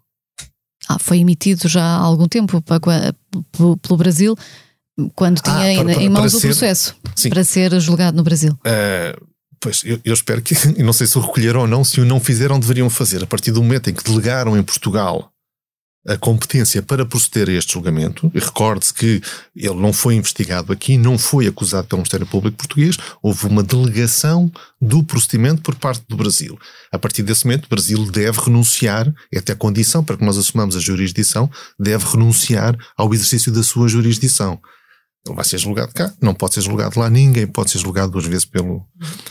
Ah, 0.89 0.99
foi 0.99 1.19
emitido 1.19 1.69
já 1.69 1.83
há 1.83 1.99
algum 1.99 2.29
tempo 2.29 2.61
para, 2.61 3.15
pelo, 3.53 3.97
Brasil, 3.97 4.37
quando 5.15 5.41
tinha 5.41 5.81
ah, 5.81 5.85
para, 5.85 5.95
para, 5.95 6.03
em 6.03 6.09
mãos 6.11 6.35
o 6.35 6.41
processo, 6.41 6.95
sim. 7.17 7.31
para 7.31 7.43
ser 7.43 7.81
julgado 7.81 8.17
no 8.17 8.23
Brasil. 8.23 8.53
Uh, 8.67 9.35
Pois, 9.65 9.83
eu, 9.83 9.99
eu, 10.05 10.13
espero 10.13 10.43
que, 10.43 10.55
não 10.83 10.93
sei 10.93 11.07
se 11.07 11.17
o 11.17 11.23
recolheram 11.23 11.63
ou 11.63 11.67
não, 11.67 11.83
se 11.83 11.99
o 11.99 12.05
não 12.05 12.21
fizeram, 12.21 12.61
deveriam 12.61 12.91
fazer. 12.91 13.25
A 13.25 13.27
partir 13.27 13.51
do 13.51 13.63
momento 13.63 13.89
em 13.89 13.95
que 13.95 14.05
delegaram 14.05 14.59
em 14.59 14.63
Portugal 14.63 15.31
a 16.07 16.17
competência 16.17 16.83
para 16.83 17.07
proceder 17.07 17.49
a 17.49 17.53
este 17.53 17.75
julgamento, 17.75 18.31
e 18.35 18.39
recorde-se 18.39 18.93
que 18.93 19.23
ele 19.57 19.75
não 19.75 19.93
foi 19.93 20.15
investigado 20.15 20.73
aqui, 20.73 20.99
não 20.99 21.17
foi 21.17 21.47
acusado 21.47 21.89
pelo 21.89 22.01
Ministério 22.01 22.27
Público 22.27 22.59
Português, 22.59 22.97
houve 23.23 23.47
uma 23.47 23.63
delegação 23.63 24.53
do 24.81 25.03
procedimento 25.03 25.63
por 25.63 25.75
parte 25.77 26.05
do 26.07 26.17
Brasil. 26.17 26.59
A 26.93 26.99
partir 26.99 27.23
desse 27.23 27.47
momento, 27.47 27.65
o 27.65 27.69
Brasil 27.69 28.05
deve 28.11 28.41
renunciar, 28.41 29.13
é 29.33 29.39
até 29.39 29.55
condição 29.55 30.05
para 30.05 30.17
que 30.17 30.25
nós 30.25 30.37
assumamos 30.37 30.77
a 30.77 30.81
jurisdição, 30.81 31.51
deve 31.79 32.05
renunciar 32.05 32.77
ao 32.97 33.13
exercício 33.15 33.51
da 33.51 33.63
sua 33.63 33.89
jurisdição. 33.89 34.61
Ele 35.27 35.35
vai 35.35 35.45
ser 35.45 35.57
julgado 35.57 35.93
cá, 35.95 36.13
não 36.21 36.35
pode 36.35 36.53
ser 36.53 36.61
julgado 36.61 37.01
lá, 37.01 37.09
ninguém 37.09 37.47
pode 37.47 37.71
ser 37.71 37.79
julgado 37.79 38.13
duas 38.13 38.27
vezes 38.27 38.45
pelo, 38.45 38.87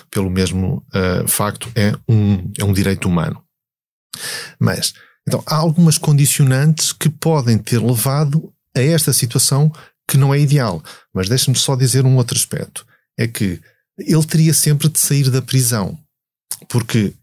pelo 0.09 0.29
mesmo 0.29 0.83
uh, 0.89 1.27
facto, 1.27 1.71
é 1.75 1.93
um, 2.09 2.51
é 2.57 2.63
um 2.63 2.73
direito 2.73 3.07
humano. 3.07 3.43
Mas, 4.59 4.93
então, 5.27 5.41
há 5.45 5.55
algumas 5.55 5.97
condicionantes 5.97 6.91
que 6.91 7.09
podem 7.09 7.57
ter 7.57 7.79
levado 7.79 8.53
a 8.75 8.81
esta 8.81 9.13
situação 9.13 9.71
que 10.07 10.17
não 10.17 10.33
é 10.33 10.39
ideal. 10.39 10.83
Mas 11.13 11.29
deixe-me 11.29 11.57
só 11.57 11.75
dizer 11.75 12.05
um 12.05 12.17
outro 12.17 12.37
aspecto: 12.37 12.85
é 13.17 13.27
que 13.27 13.59
ele 13.97 14.25
teria 14.25 14.53
sempre 14.53 14.89
de 14.89 14.99
sair 14.99 15.29
da 15.29 15.41
prisão, 15.41 15.97
porque 16.67 17.13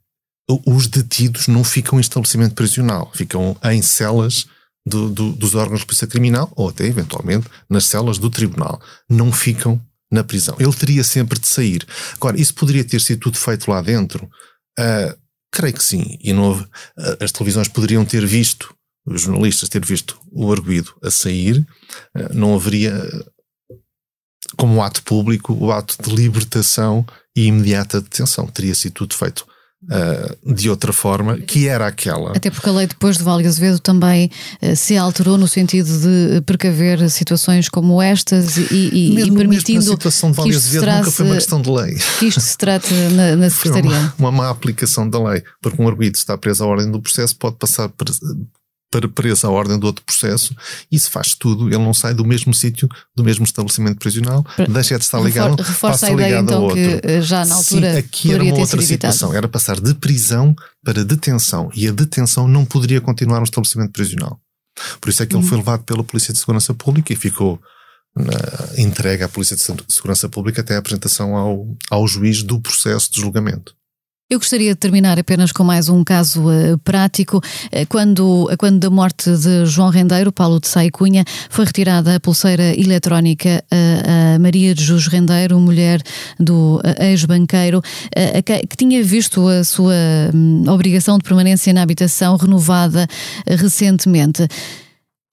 os 0.67 0.87
detidos 0.87 1.47
não 1.47 1.63
ficam 1.63 1.99
em 1.99 2.01
estabelecimento 2.01 2.55
prisional, 2.55 3.11
ficam 3.15 3.57
em 3.65 3.83
celas 3.83 4.47
do, 4.85 5.09
do, 5.11 5.33
dos 5.33 5.55
órgãos 5.55 5.81
de 5.81 5.87
polícia 5.87 6.07
criminal 6.07 6.51
ou 6.57 6.71
até 6.71 6.87
eventualmente 6.87 7.47
nas 7.69 7.85
celas 7.85 8.19
do 8.19 8.31
tribunal. 8.31 8.81
Não 9.09 9.31
ficam 9.31 9.81
na 10.11 10.25
prisão. 10.25 10.57
Ele 10.59 10.73
teria 10.73 11.05
sempre 11.05 11.39
de 11.39 11.47
sair. 11.47 11.87
Agora, 12.15 12.41
isso 12.41 12.55
poderia 12.55 12.85
ter 12.85 13.01
sido 13.01 13.21
tudo 13.21 13.39
feito 13.39 13.71
lá 13.71 13.81
dentro? 13.81 14.29
Uh, 14.79 15.17
creio 15.51 15.75
que 15.75 15.85
sim. 15.85 16.17
E 16.21 16.33
não, 16.33 16.53
uh, 16.53 16.67
as 17.21 17.33
televisões 17.33 17.69
poderiam 17.69 18.05
ter 18.05 18.25
visto, 18.27 18.75
os 19.07 19.23
jornalistas 19.23 19.69
ter 19.69 19.85
visto 19.85 20.21
o 20.31 20.53
arguído 20.53 20.95
a 21.03 21.11
sair. 21.11 21.67
Uh, 22.17 22.35
não 22.35 22.55
haveria, 22.55 22.93
como 24.57 24.83
ato 24.83 25.03
público, 25.03 25.53
o 25.53 25.73
ato 25.73 25.97
de 26.03 26.15
libertação 26.15 27.05
e 27.37 27.47
imediata 27.47 28.01
detenção. 28.01 28.47
Teria 28.47 28.75
sido 28.75 28.93
tudo 28.95 29.15
feito 29.15 29.47
Uh, 29.83 30.55
de 30.55 30.69
outra 30.69 30.93
forma, 30.93 31.39
que 31.39 31.67
era 31.67 31.87
aquela. 31.87 32.37
Até 32.37 32.51
porque 32.51 32.69
a 32.69 32.73
lei 32.73 32.87
depois 32.87 33.17
de 33.17 33.23
Vale 33.23 33.47
Azevedo 33.47 33.79
também 33.79 34.31
uh, 34.61 34.77
se 34.77 34.95
alterou 34.95 35.39
no 35.39 35.49
sentido 35.49 35.89
de 35.89 36.43
precaver 36.43 37.09
situações 37.09 37.67
como 37.67 38.01
estas 38.03 38.59
e, 38.59 38.91
e, 38.93 39.15
mesmo, 39.15 39.35
e 39.35 39.39
permitindo. 39.39 39.79
Mesmo 39.79 39.95
a 39.95 39.97
situação 39.97 40.33
de 40.33 40.37
Vale 40.37 40.55
Azevedo 40.55 40.87
nunca 40.87 41.11
foi 41.11 41.25
uma 41.25 41.35
questão 41.35 41.63
de 41.63 41.71
lei. 41.71 41.97
Que 42.19 42.27
isto 42.27 42.41
se 42.41 42.59
trate 42.59 42.93
na, 42.93 43.37
na 43.37 43.49
Secretaria. 43.49 43.91
Uma, 43.91 44.15
uma 44.19 44.33
má 44.33 44.51
aplicação 44.51 45.09
da 45.09 45.19
lei, 45.31 45.43
porque 45.63 45.81
um 45.81 45.89
arguido 45.89 46.19
está 46.19 46.37
preso 46.37 46.63
à 46.63 46.67
ordem 46.67 46.91
do 46.91 47.01
processo, 47.01 47.35
pode 47.37 47.57
passar 47.57 47.89
para 48.91 49.09
presa 49.09 49.47
à 49.47 49.51
ordem 49.51 49.79
do 49.79 49.87
outro 49.87 50.05
processo, 50.05 50.55
isso 50.91 51.11
faz 51.11 51.35
tudo, 51.35 51.69
ele 51.69 51.79
não 51.79 51.95
sai 51.95 52.13
do 52.13 52.25
mesmo 52.25 52.53
sítio, 52.53 52.89
do 53.15 53.23
mesmo 53.23 53.45
estabelecimento 53.45 53.99
prisional, 53.99 54.45
deixa 54.69 54.99
de 54.99 55.05
estar 55.05 55.21
ligado, 55.21 55.63
Reforça 55.63 55.93
passa 55.93 56.07
a 56.07 56.13
ideia, 56.13 56.29
ligado 56.29 56.45
então, 56.45 56.59
ao 56.59 56.65
outro. 56.65 57.01
Que 57.01 57.23
já 57.23 57.45
na 57.45 57.55
altura 57.55 57.93
Sim, 57.93 57.99
aqui 57.99 58.33
era 58.33 58.43
uma 58.43 58.59
outra 58.59 58.83
situação, 58.83 59.33
era 59.33 59.49
passar 59.49 59.81
de 59.81 59.95
prisão 59.95 60.55
para 60.85 61.05
detenção, 61.05 61.71
e 61.75 61.87
a 61.87 61.93
detenção 61.93 62.49
não 62.49 62.65
poderia 62.65 63.01
continuar 63.01 63.39
no 63.39 63.45
estabelecimento 63.45 63.93
prisional. 63.93 64.41
Por 65.01 65.11
isso 65.11 65.23
é 65.23 65.27
que 65.27 65.37
ele 65.37 65.45
foi 65.45 65.53
uhum. 65.53 65.59
levado 65.65 65.85
pela 65.85 66.03
Polícia 66.03 66.33
de 66.33 66.39
Segurança 66.39 66.75
Pública 66.75 67.13
e 67.13 67.17
ficou 67.17 67.61
na, 68.17 68.81
entregue 68.83 69.23
à 69.23 69.29
Polícia 69.29 69.57
de 69.57 69.63
Segurança 69.89 70.29
Pública 70.29 70.63
até 70.63 70.75
a 70.75 70.79
apresentação 70.79 71.37
ao, 71.37 71.67
ao 71.91 72.09
juiz 72.09 72.43
do 72.43 72.61
processo 72.61 73.13
de 73.13 73.21
julgamento. 73.21 73.75
Eu 74.31 74.39
gostaria 74.39 74.71
de 74.71 74.77
terminar 74.77 75.19
apenas 75.19 75.51
com 75.51 75.65
mais 75.65 75.89
um 75.89 76.05
caso 76.05 76.45
uh, 76.45 76.79
prático. 76.85 77.39
Uh, 77.39 77.85
quando, 77.89 78.45
uh, 78.45 78.57
quando 78.57 78.79
da 78.79 78.89
morte 78.89 79.29
de 79.29 79.67
João 79.67 79.89
Rendeiro, 79.89 80.31
Paulo 80.31 80.61
de 80.61 80.69
Sá 80.69 80.85
e 80.85 80.91
Cunha, 80.93 81.25
foi 81.49 81.65
retirada 81.65 82.15
a 82.15 82.21
pulseira 82.21 82.73
eletrónica 82.79 83.65
a 83.73 84.39
Maria 84.39 84.73
de 84.73 84.85
Jus 84.85 85.09
Rendeiro, 85.09 85.59
mulher 85.59 86.01
do 86.39 86.81
ex-banqueiro, 87.01 87.83
que, 88.45 88.67
que, 88.69 88.77
tinha 88.77 89.03
visto 89.03 89.49
a 89.49 89.65
sua 89.65 89.95
um, 90.33 90.65
obrigação 90.69 91.19
de 91.19 91.25
permanência 91.25 91.73
na 91.73 91.83
habitação 91.83 92.37
renovada 92.37 93.09
recentemente. 93.47 94.47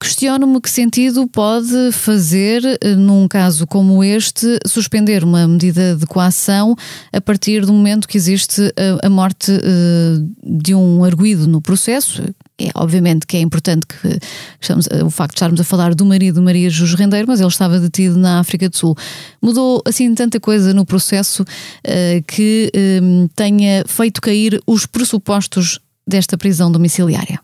Questiono-me 0.00 0.60
que 0.60 0.70
sentido 0.70 1.26
pode 1.26 1.90
fazer, 1.90 2.62
eh, 2.64 2.94
num 2.94 3.26
caso 3.26 3.66
como 3.66 4.04
este, 4.04 4.60
suspender 4.64 5.24
uma 5.24 5.46
medida 5.48 5.96
de 5.96 6.06
coação 6.06 6.76
a 7.12 7.20
partir 7.20 7.66
do 7.66 7.72
momento 7.72 8.06
que 8.06 8.16
existe 8.16 8.62
a, 8.62 8.80
eh, 8.80 8.98
a 9.02 9.10
morte 9.10 9.50
uh, 9.50 10.60
de 10.62 10.72
um 10.72 11.02
arguído 11.02 11.48
no 11.48 11.60
processo. 11.60 12.22
É, 12.60 12.70
obviamente 12.76 13.26
que 13.26 13.36
é 13.36 13.40
importante 13.40 13.86
que 13.88 14.20
estamos, 14.60 14.86
o 15.04 15.10
facto 15.10 15.32
de 15.32 15.36
estarmos 15.38 15.60
a 15.60 15.64
falar 15.64 15.94
do 15.96 16.04
marido 16.04 16.40
Maria 16.40 16.70
Jus 16.70 16.94
Rendeiro, 16.94 17.26
mas 17.26 17.40
ele 17.40 17.48
estava 17.48 17.80
detido 17.80 18.16
na 18.16 18.38
África 18.38 18.68
do 18.68 18.76
Sul. 18.76 18.96
Mudou 19.42 19.82
assim 19.84 20.12
tanta 20.14 20.38
coisa 20.38 20.72
no 20.74 20.84
processo 20.84 21.44
que 22.26 22.72
tenha 23.36 23.84
feito 23.86 24.20
cair 24.20 24.60
os 24.66 24.86
pressupostos 24.86 25.78
desta 26.04 26.36
prisão 26.36 26.72
domiciliária. 26.72 27.40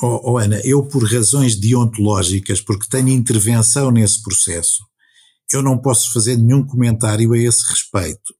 Oh, 0.00 0.32
oh, 0.32 0.38
Ana, 0.38 0.60
eu 0.64 0.84
por 0.84 1.02
razões 1.12 1.56
deontológicas, 1.56 2.60
porque 2.60 2.88
tenho 2.88 3.08
intervenção 3.08 3.90
nesse 3.90 4.22
processo, 4.22 4.84
eu 5.52 5.60
não 5.60 5.76
posso 5.76 6.12
fazer 6.12 6.36
nenhum 6.36 6.64
comentário 6.64 7.32
a 7.32 7.38
esse 7.38 7.68
respeito. 7.68 8.34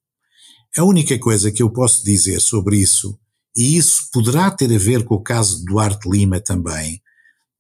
A 0.77 0.85
única 0.85 1.19
coisa 1.19 1.51
que 1.51 1.63
eu 1.63 1.69
posso 1.69 2.05
dizer 2.05 2.41
sobre 2.41 2.79
isso, 2.79 3.19
e 3.57 3.77
isso 3.77 4.09
poderá 4.13 4.51
ter 4.53 4.73
a 4.73 4.79
ver 4.79 5.05
com 5.05 5.17
o 5.17 5.23
caso 5.23 5.59
de 5.59 5.65
Duarte 5.65 6.09
Lima 6.09 6.41
também, 6.41 7.03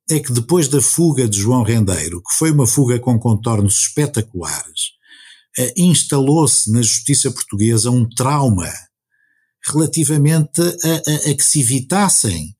é 0.08 0.20
que 0.20 0.32
depois 0.32 0.68
da 0.68 0.80
fuga 0.80 1.28
de 1.28 1.38
João 1.38 1.64
Rendeiro, 1.64 2.22
que 2.22 2.38
foi 2.38 2.52
uma 2.52 2.68
fuga 2.68 3.00
com 3.00 3.18
contornos 3.18 3.80
espetaculares, 3.80 4.92
eh, 5.58 5.74
instalou-se 5.76 6.70
na 6.70 6.82
justiça 6.82 7.30
portuguesa 7.32 7.90
um 7.90 8.08
trauma 8.08 8.72
relativamente 9.66 10.60
a, 10.60 10.64
a, 10.64 11.30
a 11.30 11.34
que 11.34 11.42
se 11.42 11.60
evitassem 11.60 12.56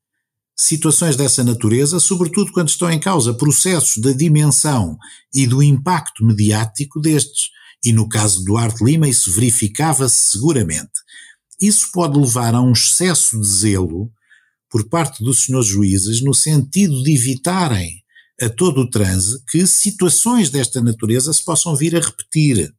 situações 0.59 1.15
dessa 1.15 1.45
natureza, 1.45 2.01
sobretudo 2.01 2.53
quando 2.53 2.69
estão 2.69 2.91
em 2.91 2.99
causa 2.99 3.33
processos 3.33 4.03
da 4.03 4.11
dimensão 4.11 4.99
e 5.33 5.47
do 5.47 5.63
impacto 5.63 6.25
mediático 6.25 7.01
destes. 7.01 7.51
E 7.85 7.93
no 7.93 8.09
caso 8.09 8.45
do 8.45 8.57
Arte 8.57 8.83
Lima 8.83 9.09
isso 9.09 9.31
verificava-se 9.31 10.33
seguramente. 10.33 10.91
Isso 11.61 11.91
pode 11.93 12.19
levar 12.19 12.55
a 12.55 12.61
um 12.61 12.73
excesso 12.73 13.41
de 13.41 13.47
zelo 13.47 14.11
por 14.69 14.89
parte 14.89 15.23
dos 15.23 15.45
senhores 15.45 15.69
juízes 15.69 16.21
no 16.21 16.35
sentido 16.35 17.03
de 17.05 17.15
evitarem 17.15 18.03
a 18.41 18.49
todo 18.49 18.83
o 18.83 18.91
transe 18.91 19.41
que 19.49 19.67
situações 19.67 20.51
desta 20.51 20.81
natureza 20.81 21.33
se 21.33 21.45
possam 21.45 21.75
vir 21.77 21.97
a 21.97 22.01
repetir. 22.01 22.73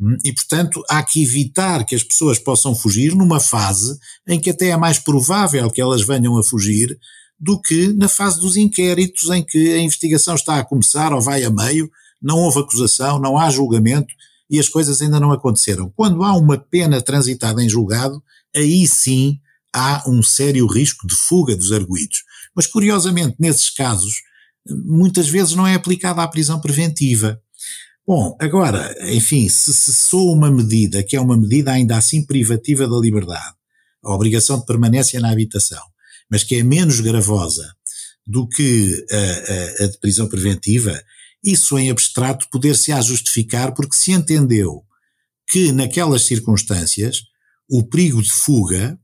Hum, 0.00 0.16
e, 0.24 0.32
portanto, 0.32 0.82
há 0.88 1.02
que 1.02 1.22
evitar 1.22 1.84
que 1.84 1.94
as 1.94 2.02
pessoas 2.02 2.38
possam 2.38 2.74
fugir 2.74 3.14
numa 3.14 3.38
fase 3.38 3.98
em 4.26 4.40
que 4.40 4.50
até 4.50 4.68
é 4.68 4.76
mais 4.76 4.98
provável 4.98 5.70
que 5.70 5.80
elas 5.80 6.02
venham 6.02 6.38
a 6.38 6.42
fugir 6.42 6.98
do 7.38 7.60
que 7.60 7.92
na 7.94 8.08
fase 8.08 8.40
dos 8.40 8.56
inquéritos 8.56 9.28
em 9.30 9.42
que 9.42 9.72
a 9.72 9.78
investigação 9.78 10.34
está 10.34 10.58
a 10.58 10.64
começar 10.64 11.12
ou 11.12 11.20
vai 11.20 11.44
a 11.44 11.50
meio, 11.50 11.90
não 12.20 12.38
houve 12.38 12.60
acusação, 12.60 13.18
não 13.18 13.38
há 13.38 13.50
julgamento 13.50 14.14
e 14.48 14.58
as 14.58 14.68
coisas 14.68 15.00
ainda 15.00 15.20
não 15.20 15.32
aconteceram. 15.32 15.90
Quando 15.94 16.22
há 16.22 16.36
uma 16.36 16.58
pena 16.58 17.00
transitada 17.00 17.62
em 17.62 17.68
julgado, 17.68 18.22
aí 18.54 18.86
sim 18.86 19.38
há 19.72 20.02
um 20.06 20.22
sério 20.22 20.66
risco 20.66 21.06
de 21.06 21.14
fuga 21.14 21.56
dos 21.56 21.72
arguídos. 21.72 22.24
Mas, 22.54 22.66
curiosamente, 22.66 23.36
nesses 23.38 23.70
casos, 23.70 24.22
muitas 24.68 25.28
vezes 25.28 25.54
não 25.54 25.66
é 25.66 25.74
aplicada 25.74 26.22
a 26.22 26.28
prisão 26.28 26.60
preventiva. 26.60 27.40
Bom, 28.06 28.36
agora, 28.40 28.94
enfim, 29.12 29.48
se 29.48 29.72
cessou 29.72 30.32
uma 30.32 30.50
medida 30.50 31.02
que 31.02 31.16
é 31.16 31.20
uma 31.20 31.36
medida 31.36 31.72
ainda 31.72 31.96
assim 31.96 32.24
privativa 32.24 32.88
da 32.88 32.96
liberdade, 32.96 33.54
a 34.02 34.14
obrigação 34.14 34.58
de 34.58 34.66
permanência 34.66 35.20
na 35.20 35.30
habitação, 35.30 35.82
mas 36.30 36.42
que 36.42 36.56
é 36.56 36.62
menos 36.62 37.00
gravosa 37.00 37.72
do 38.26 38.48
que 38.48 39.06
a, 39.10 39.82
a, 39.82 39.84
a 39.84 39.88
de 39.88 39.98
prisão 39.98 40.28
preventiva, 40.28 41.00
isso 41.42 41.78
em 41.78 41.90
abstrato 41.90 42.48
poder-se-á 42.50 43.00
justificar 43.00 43.72
porque 43.74 43.96
se 43.96 44.12
entendeu 44.12 44.84
que 45.48 45.72
naquelas 45.72 46.22
circunstâncias 46.22 47.22
o 47.68 47.84
perigo 47.84 48.20
de 48.22 48.30
fuga, 48.30 48.98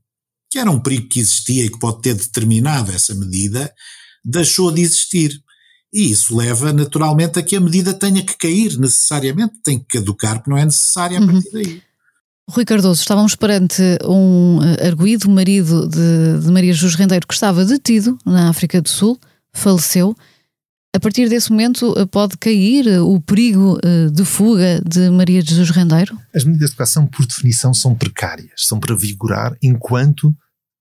que 0.49 0.59
era 0.59 0.69
um 0.71 0.79
perigo 0.79 1.07
que 1.09 1.19
existia 1.19 1.65
e 1.65 1.69
que 1.69 1.79
pode 1.79 2.01
ter 2.01 2.13
determinado 2.13 2.91
essa 2.91 3.15
medida, 3.15 3.73
deixou 4.23 4.71
de 4.71 4.81
existir. 4.81 5.41
E 5.97 6.11
isso 6.11 6.37
leva 6.37 6.71
naturalmente 6.71 7.39
a 7.39 7.41
que 7.41 7.55
a 7.55 7.59
medida 7.59 7.91
tenha 7.91 8.21
que 8.21 8.37
cair 8.37 8.77
necessariamente, 8.77 9.55
tem 9.63 9.79
que 9.79 9.97
caducar, 9.97 10.35
porque 10.35 10.51
não 10.51 10.57
é 10.57 10.63
necessária 10.63 11.17
a 11.17 11.21
uhum. 11.21 11.25
partir 11.25 11.49
daí. 11.51 11.81
Rui 12.47 12.65
Cardoso, 12.65 13.01
estávamos 13.01 13.33
perante 13.33 13.81
um 14.05 14.59
eh, 14.61 14.87
arguído, 14.87 15.27
marido 15.27 15.89
de, 15.89 16.39
de 16.39 16.51
Maria 16.51 16.71
Jus 16.71 16.93
Rendeiro, 16.93 17.25
que 17.25 17.33
estava 17.33 17.65
detido 17.65 18.15
na 18.23 18.47
África 18.47 18.79
do 18.79 18.87
Sul, 18.87 19.19
faleceu. 19.51 20.15
A 20.95 20.99
partir 20.99 21.29
desse 21.29 21.49
momento 21.49 21.95
pode 22.11 22.37
cair 22.37 23.01
o 23.01 23.19
perigo 23.19 23.79
de 24.11 24.23
fuga 24.23 24.79
de 24.87 25.09
Maria 25.09 25.41
de 25.41 25.49
Jesus 25.49 25.71
Rendeiro? 25.71 26.17
As 26.33 26.43
medidas 26.43 26.71
de 26.71 26.75
coação, 26.75 27.07
por 27.07 27.25
definição, 27.25 27.73
são 27.73 27.95
precárias, 27.95 28.51
são 28.55 28.79
para 28.79 28.95
vigorar 28.95 29.57
enquanto 29.63 30.33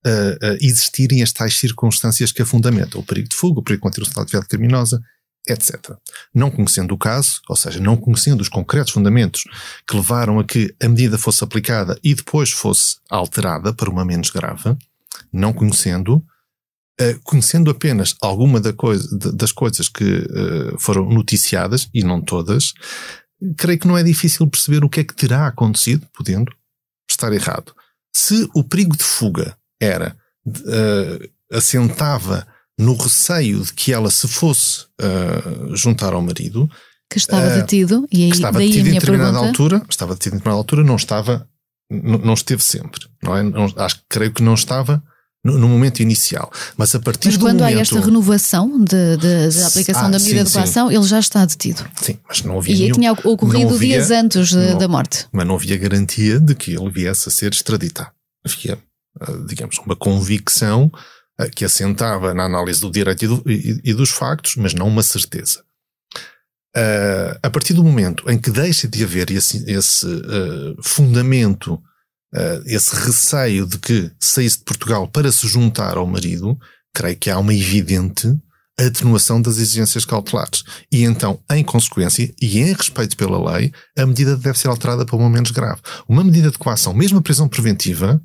uh, 0.06 0.58
existirem 0.60 1.22
as 1.22 1.32
tais 1.32 1.58
circunstâncias 1.58 2.32
que 2.32 2.42
a 2.42 2.46
fundamentam, 2.46 3.00
o 3.00 3.04
perigo 3.04 3.28
de 3.28 3.36
fuga, 3.36 3.60
o 3.60 3.62
perigo 3.62 3.80
de 3.80 3.82
continuação 3.82 4.14
da 4.14 4.22
atividade 4.22 4.48
criminosa, 4.48 5.02
etc. 5.48 5.92
Não 6.34 6.50
conhecendo 6.50 6.94
o 6.94 6.98
caso, 6.98 7.40
ou 7.48 7.56
seja, 7.56 7.80
não 7.80 7.96
conhecendo 7.96 8.40
os 8.40 8.48
concretos 8.48 8.92
fundamentos 8.92 9.44
que 9.86 9.96
levaram 9.96 10.38
a 10.38 10.44
que 10.44 10.74
a 10.82 10.88
medida 10.88 11.18
fosse 11.18 11.42
aplicada 11.44 11.98
e 12.02 12.14
depois 12.14 12.50
fosse 12.50 12.96
alterada 13.08 13.72
para 13.72 13.90
uma 13.90 14.04
menos 14.04 14.30
grave, 14.30 14.76
não 15.32 15.52
conhecendo, 15.52 16.16
uh, 17.00 17.20
conhecendo 17.22 17.70
apenas 17.70 18.14
alguma 18.20 18.60
da 18.60 18.72
coisa, 18.72 19.08
das 19.32 19.52
coisas 19.52 19.88
que 19.88 20.04
uh, 20.04 20.78
foram 20.78 21.08
noticiadas, 21.08 21.88
e 21.94 22.02
não 22.02 22.20
todas, 22.20 22.72
creio 23.56 23.78
que 23.78 23.88
não 23.88 23.98
é 23.98 24.02
difícil 24.02 24.48
perceber 24.48 24.84
o 24.84 24.88
que 24.88 25.00
é 25.00 25.04
que 25.04 25.14
terá 25.14 25.46
acontecido, 25.46 26.06
podendo 26.12 26.52
estar 27.08 27.32
errado. 27.32 27.72
Se 28.14 28.48
o 28.54 28.64
perigo 28.64 28.96
de 28.96 29.04
fuga 29.04 29.56
era, 29.80 30.16
uh, 30.46 31.56
assentava 31.56 32.46
no 32.78 32.94
receio 32.94 33.62
de 33.62 33.72
que 33.72 33.92
ela 33.92 34.10
se 34.10 34.28
fosse 34.28 34.84
uh, 35.00 35.74
juntar 35.74 36.12
ao 36.12 36.22
marido. 36.22 36.68
Que 37.10 37.18
estava 37.18 37.46
uh, 37.46 37.60
detido, 37.60 38.06
e 38.12 38.24
aí, 38.24 38.30
que 38.30 38.36
estava 38.36 38.58
daí 38.58 38.68
detido 38.68 38.88
em 38.88 38.92
determinada 38.92 39.32
pergunta. 39.32 39.48
altura, 39.48 39.82
estava 39.88 40.14
detido 40.14 40.36
em 40.36 40.38
determinada 40.38 40.60
altura, 40.60 40.84
não 40.84 40.96
estava, 40.96 41.48
não, 41.90 42.18
não 42.18 42.34
esteve 42.34 42.62
sempre, 42.62 43.00
não 43.22 43.36
é? 43.36 43.42
Não, 43.42 43.72
acho 43.76 43.96
que 43.96 44.02
creio 44.08 44.32
que 44.32 44.42
não 44.42 44.54
estava 44.54 45.02
no, 45.46 45.58
no, 45.58 45.68
momento 45.68 46.00
inicial. 46.00 46.50
Mas 46.76 46.94
a 46.94 47.00
partir 47.00 47.28
mas 47.28 47.38
do 47.38 47.44
quando 47.44 47.60
momento... 47.60 47.78
há 47.78 47.80
esta 47.80 48.00
renovação 48.00 48.84
de, 48.84 49.16
de, 49.16 49.48
de 49.48 49.62
aplicação 49.62 50.06
ah, 50.06 50.10
da 50.10 50.18
medida 50.18 50.44
sim, 50.44 50.46
de 50.46 50.52
coação, 50.52 50.90
ele 50.90 51.04
já 51.04 51.20
está 51.20 51.44
detido. 51.44 51.88
Sim, 52.02 52.18
mas 52.28 52.42
não 52.42 52.58
havia. 52.58 52.74
E 52.74 52.78
nenhum, 52.80 52.94
tinha 52.94 53.12
ocorrido 53.12 53.74
havia, 53.74 53.96
dias 53.96 54.10
antes 54.10 54.48
de, 54.48 54.56
não, 54.56 54.78
da 54.78 54.88
morte. 54.88 55.26
Mas 55.30 55.46
não 55.46 55.54
havia 55.54 55.76
garantia 55.76 56.40
de 56.40 56.54
que 56.54 56.72
ele 56.72 56.90
viesse 56.90 57.28
a 57.28 57.32
ser 57.32 57.52
extraditado. 57.52 58.10
Havia, 58.44 58.78
digamos, 59.46 59.78
uma 59.78 59.96
convicção 59.96 60.90
que 61.54 61.64
assentava 61.64 62.32
na 62.32 62.44
análise 62.44 62.80
do 62.80 62.90
direito 62.90 63.24
e, 63.24 63.28
do, 63.28 63.42
e, 63.46 63.80
e 63.84 63.94
dos 63.94 64.10
factos, 64.10 64.56
mas 64.56 64.72
não 64.72 64.88
uma 64.88 65.02
certeza. 65.02 65.62
Uh, 66.76 67.32
a 67.42 67.48
partir 67.48 67.72
do 67.72 67.82
momento 67.82 68.30
em 68.30 68.38
que 68.38 68.50
deixa 68.50 68.86
de 68.86 69.02
haver 69.02 69.30
esse, 69.30 69.64
esse 69.66 70.04
uh, 70.06 70.76
fundamento, 70.82 71.74
uh, 72.34 72.62
esse 72.66 72.94
receio 72.94 73.66
de 73.66 73.78
que 73.78 74.12
saísse 74.20 74.58
de 74.58 74.64
Portugal 74.64 75.08
para 75.08 75.32
se 75.32 75.48
juntar 75.48 75.96
ao 75.96 76.06
marido, 76.06 76.58
creio 76.92 77.16
que 77.16 77.30
há 77.30 77.38
uma 77.38 77.54
evidente 77.54 78.28
atenuação 78.78 79.40
das 79.40 79.56
exigências 79.56 80.04
cautelares. 80.04 80.64
E 80.92 81.04
então, 81.04 81.40
em 81.50 81.64
consequência, 81.64 82.30
e 82.42 82.58
em 82.58 82.74
respeito 82.74 83.16
pela 83.16 83.56
lei, 83.56 83.72
a 83.96 84.04
medida 84.04 84.36
deve 84.36 84.58
ser 84.58 84.68
alterada 84.68 85.06
para 85.06 85.16
uma 85.16 85.30
menos 85.30 85.50
grave. 85.50 85.80
Uma 86.06 86.22
medida 86.22 86.50
de 86.50 86.58
coação, 86.58 86.92
mesmo 86.92 87.16
a 87.16 87.22
prisão 87.22 87.48
preventiva, 87.48 88.20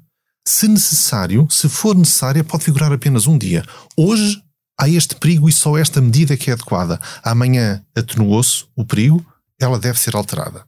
se 0.47 0.67
necessário, 0.67 1.47
se 1.49 1.69
for 1.69 1.95
necessária, 1.95 2.43
pode 2.43 2.63
figurar 2.63 2.91
apenas 2.91 3.27
um 3.27 3.37
dia. 3.37 3.63
Hoje 3.95 4.41
há 4.79 4.89
este 4.89 5.15
perigo 5.15 5.47
e 5.47 5.53
só 5.53 5.77
esta 5.77 6.01
medida 6.01 6.35
que 6.35 6.49
é 6.49 6.53
adequada. 6.53 6.99
Amanhã 7.23 7.83
atenuou-se 7.95 8.65
o 8.75 8.85
perigo, 8.85 9.25
ela 9.59 9.77
deve 9.77 9.99
ser 9.99 10.15
alterada. 10.15 10.65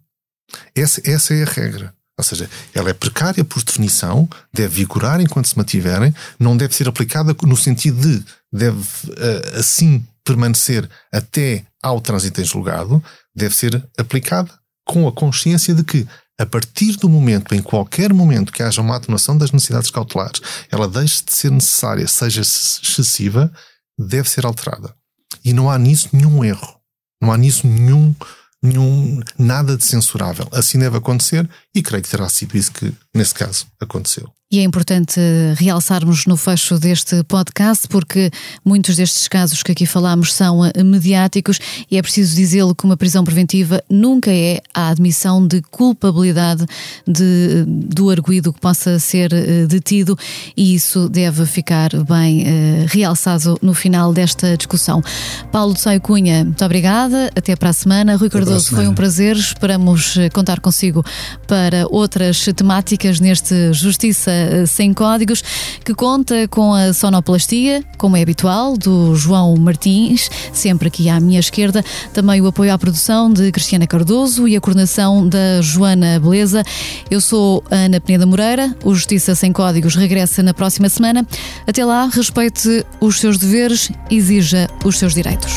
Essa, 0.75 1.01
essa 1.03 1.33
é 1.33 1.43
a 1.43 1.47
regra. 1.47 1.93
Ou 2.15 2.23
seja, 2.23 2.47
ela 2.75 2.91
é 2.91 2.93
precária 2.93 3.43
por 3.43 3.63
definição, 3.63 4.29
deve 4.53 4.75
vigorar 4.75 5.19
enquanto 5.19 5.47
se 5.47 5.57
mantiverem, 5.57 6.13
não 6.39 6.55
deve 6.55 6.75
ser 6.75 6.87
aplicada 6.87 7.35
no 7.41 7.57
sentido 7.57 7.99
de 7.99 8.23
deve 8.51 8.79
uh, 8.79 9.59
assim 9.59 10.05
permanecer 10.23 10.87
até 11.11 11.65
ao 11.81 11.99
trânsito 11.99 12.39
em 12.39 12.45
julgado, 12.45 13.03
deve 13.35 13.55
ser 13.55 13.83
aplicada 13.97 14.51
com 14.85 15.07
a 15.07 15.11
consciência 15.11 15.73
de 15.73 15.83
que 15.83 16.07
a 16.43 16.45
partir 16.45 16.97
do 16.97 17.07
momento, 17.07 17.55
em 17.55 17.61
qualquer 17.61 18.13
momento 18.13 18.51
que 18.51 18.61
haja 18.61 18.81
uma 18.81 18.97
atenuação 18.97 19.37
das 19.37 19.53
necessidades 19.53 19.89
cautelares, 19.89 20.41
ela 20.69 20.89
deixe 20.89 21.23
de 21.23 21.31
ser 21.31 21.49
necessária, 21.49 22.05
seja 22.05 22.41
excessiva, 22.41 23.49
deve 23.97 24.29
ser 24.29 24.45
alterada. 24.45 24.93
E 25.43 25.53
não 25.53 25.71
há 25.71 25.79
nisso 25.79 26.09
nenhum 26.11 26.43
erro. 26.43 26.75
Não 27.21 27.31
há 27.31 27.37
nisso 27.37 27.65
nenhum, 27.65 28.13
nenhum 28.61 29.21
nada 29.39 29.77
de 29.77 29.85
censurável. 29.85 30.45
Assim 30.51 30.77
deve 30.77 30.97
acontecer 30.97 31.49
e 31.73 31.81
creio 31.81 32.03
que 32.03 32.09
terá 32.09 32.27
sido 32.27 32.57
isso 32.57 32.73
que, 32.73 32.93
nesse 33.15 33.33
caso, 33.33 33.65
aconteceu. 33.79 34.29
E 34.53 34.59
é 34.59 34.63
importante 34.63 35.19
realçarmos 35.57 36.27
no 36.27 36.37
fecho 36.37 36.77
deste 36.77 37.23
podcast, 37.23 37.87
porque 37.87 38.29
muitos 38.63 38.97
destes 38.97 39.27
casos 39.27 39.63
que 39.63 39.71
aqui 39.71 39.87
falamos 39.87 40.31
são 40.31 40.63
eh, 40.63 40.83
mediáticos 40.83 41.57
e 41.89 41.97
é 41.97 42.01
preciso 42.03 42.35
dizê-lo 42.35 42.75
que 42.75 42.83
uma 42.83 42.95
prisão 42.95 43.23
preventiva 43.23 43.83
nunca 43.89 44.29
é 44.29 44.61
a 44.71 44.89
admissão 44.89 45.47
de 45.47 45.59
culpabilidade 45.71 46.67
de, 47.07 47.65
do 47.65 48.11
arguído 48.11 48.53
que 48.53 48.59
possa 48.59 48.99
ser 48.99 49.33
eh, 49.33 49.65
detido 49.65 50.15
e 50.55 50.75
isso 50.75 51.09
deve 51.09 51.47
ficar 51.47 51.89
bem 52.03 52.43
uh, 52.43 52.45
realçado 52.89 53.57
no 53.59 53.73
final 53.73 54.13
desta 54.13 54.55
discussão. 54.55 55.01
Paulo 55.51 55.73
de 55.73 55.81
Saio 55.81 55.99
Cunha, 55.99 56.43
muito 56.43 56.63
obrigada, 56.63 57.31
até 57.35 57.55
para 57.55 57.71
a 57.71 57.73
semana. 57.73 58.15
Rui 58.17 58.29
Cardoso, 58.29 58.69
foi 58.69 58.87
um 58.87 58.93
prazer, 58.93 59.35
esperamos 59.35 60.13
contar 60.31 60.59
consigo 60.59 61.03
para 61.47 61.87
outras 61.89 62.45
temáticas 62.55 63.19
neste 63.19 63.73
Justiça 63.73 64.42
sem 64.67 64.93
códigos, 64.93 65.43
que 65.83 65.93
conta 65.93 66.47
com 66.47 66.73
a 66.73 66.93
sonoplastia, 66.93 67.83
como 67.97 68.17
é 68.17 68.21
habitual, 68.21 68.77
do 68.77 69.15
João 69.15 69.55
Martins, 69.57 70.29
sempre 70.51 70.87
aqui 70.87 71.09
à 71.09 71.19
minha 71.19 71.39
esquerda, 71.39 71.83
também 72.13 72.41
o 72.41 72.47
apoio 72.47 72.73
à 72.73 72.77
produção 72.77 73.31
de 73.31 73.51
Cristiana 73.51 73.87
Cardoso 73.87 74.47
e 74.47 74.55
a 74.55 74.61
coordenação 74.61 75.27
da 75.27 75.61
Joana 75.61 76.19
Beleza. 76.19 76.63
Eu 77.09 77.21
sou 77.21 77.63
Ana 77.69 77.99
Peneda 77.99 78.25
Moreira, 78.25 78.75
o 78.83 78.93
Justiça 78.93 79.35
Sem 79.35 79.51
Códigos 79.51 79.95
regressa 79.95 80.41
na 80.43 80.53
próxima 80.53 80.89
semana. 80.89 81.25
Até 81.67 81.85
lá, 81.85 82.07
respeite 82.07 82.85
os 82.99 83.19
seus 83.19 83.37
deveres, 83.37 83.91
exija 84.09 84.69
os 84.83 84.97
seus 84.97 85.13
direitos. 85.13 85.53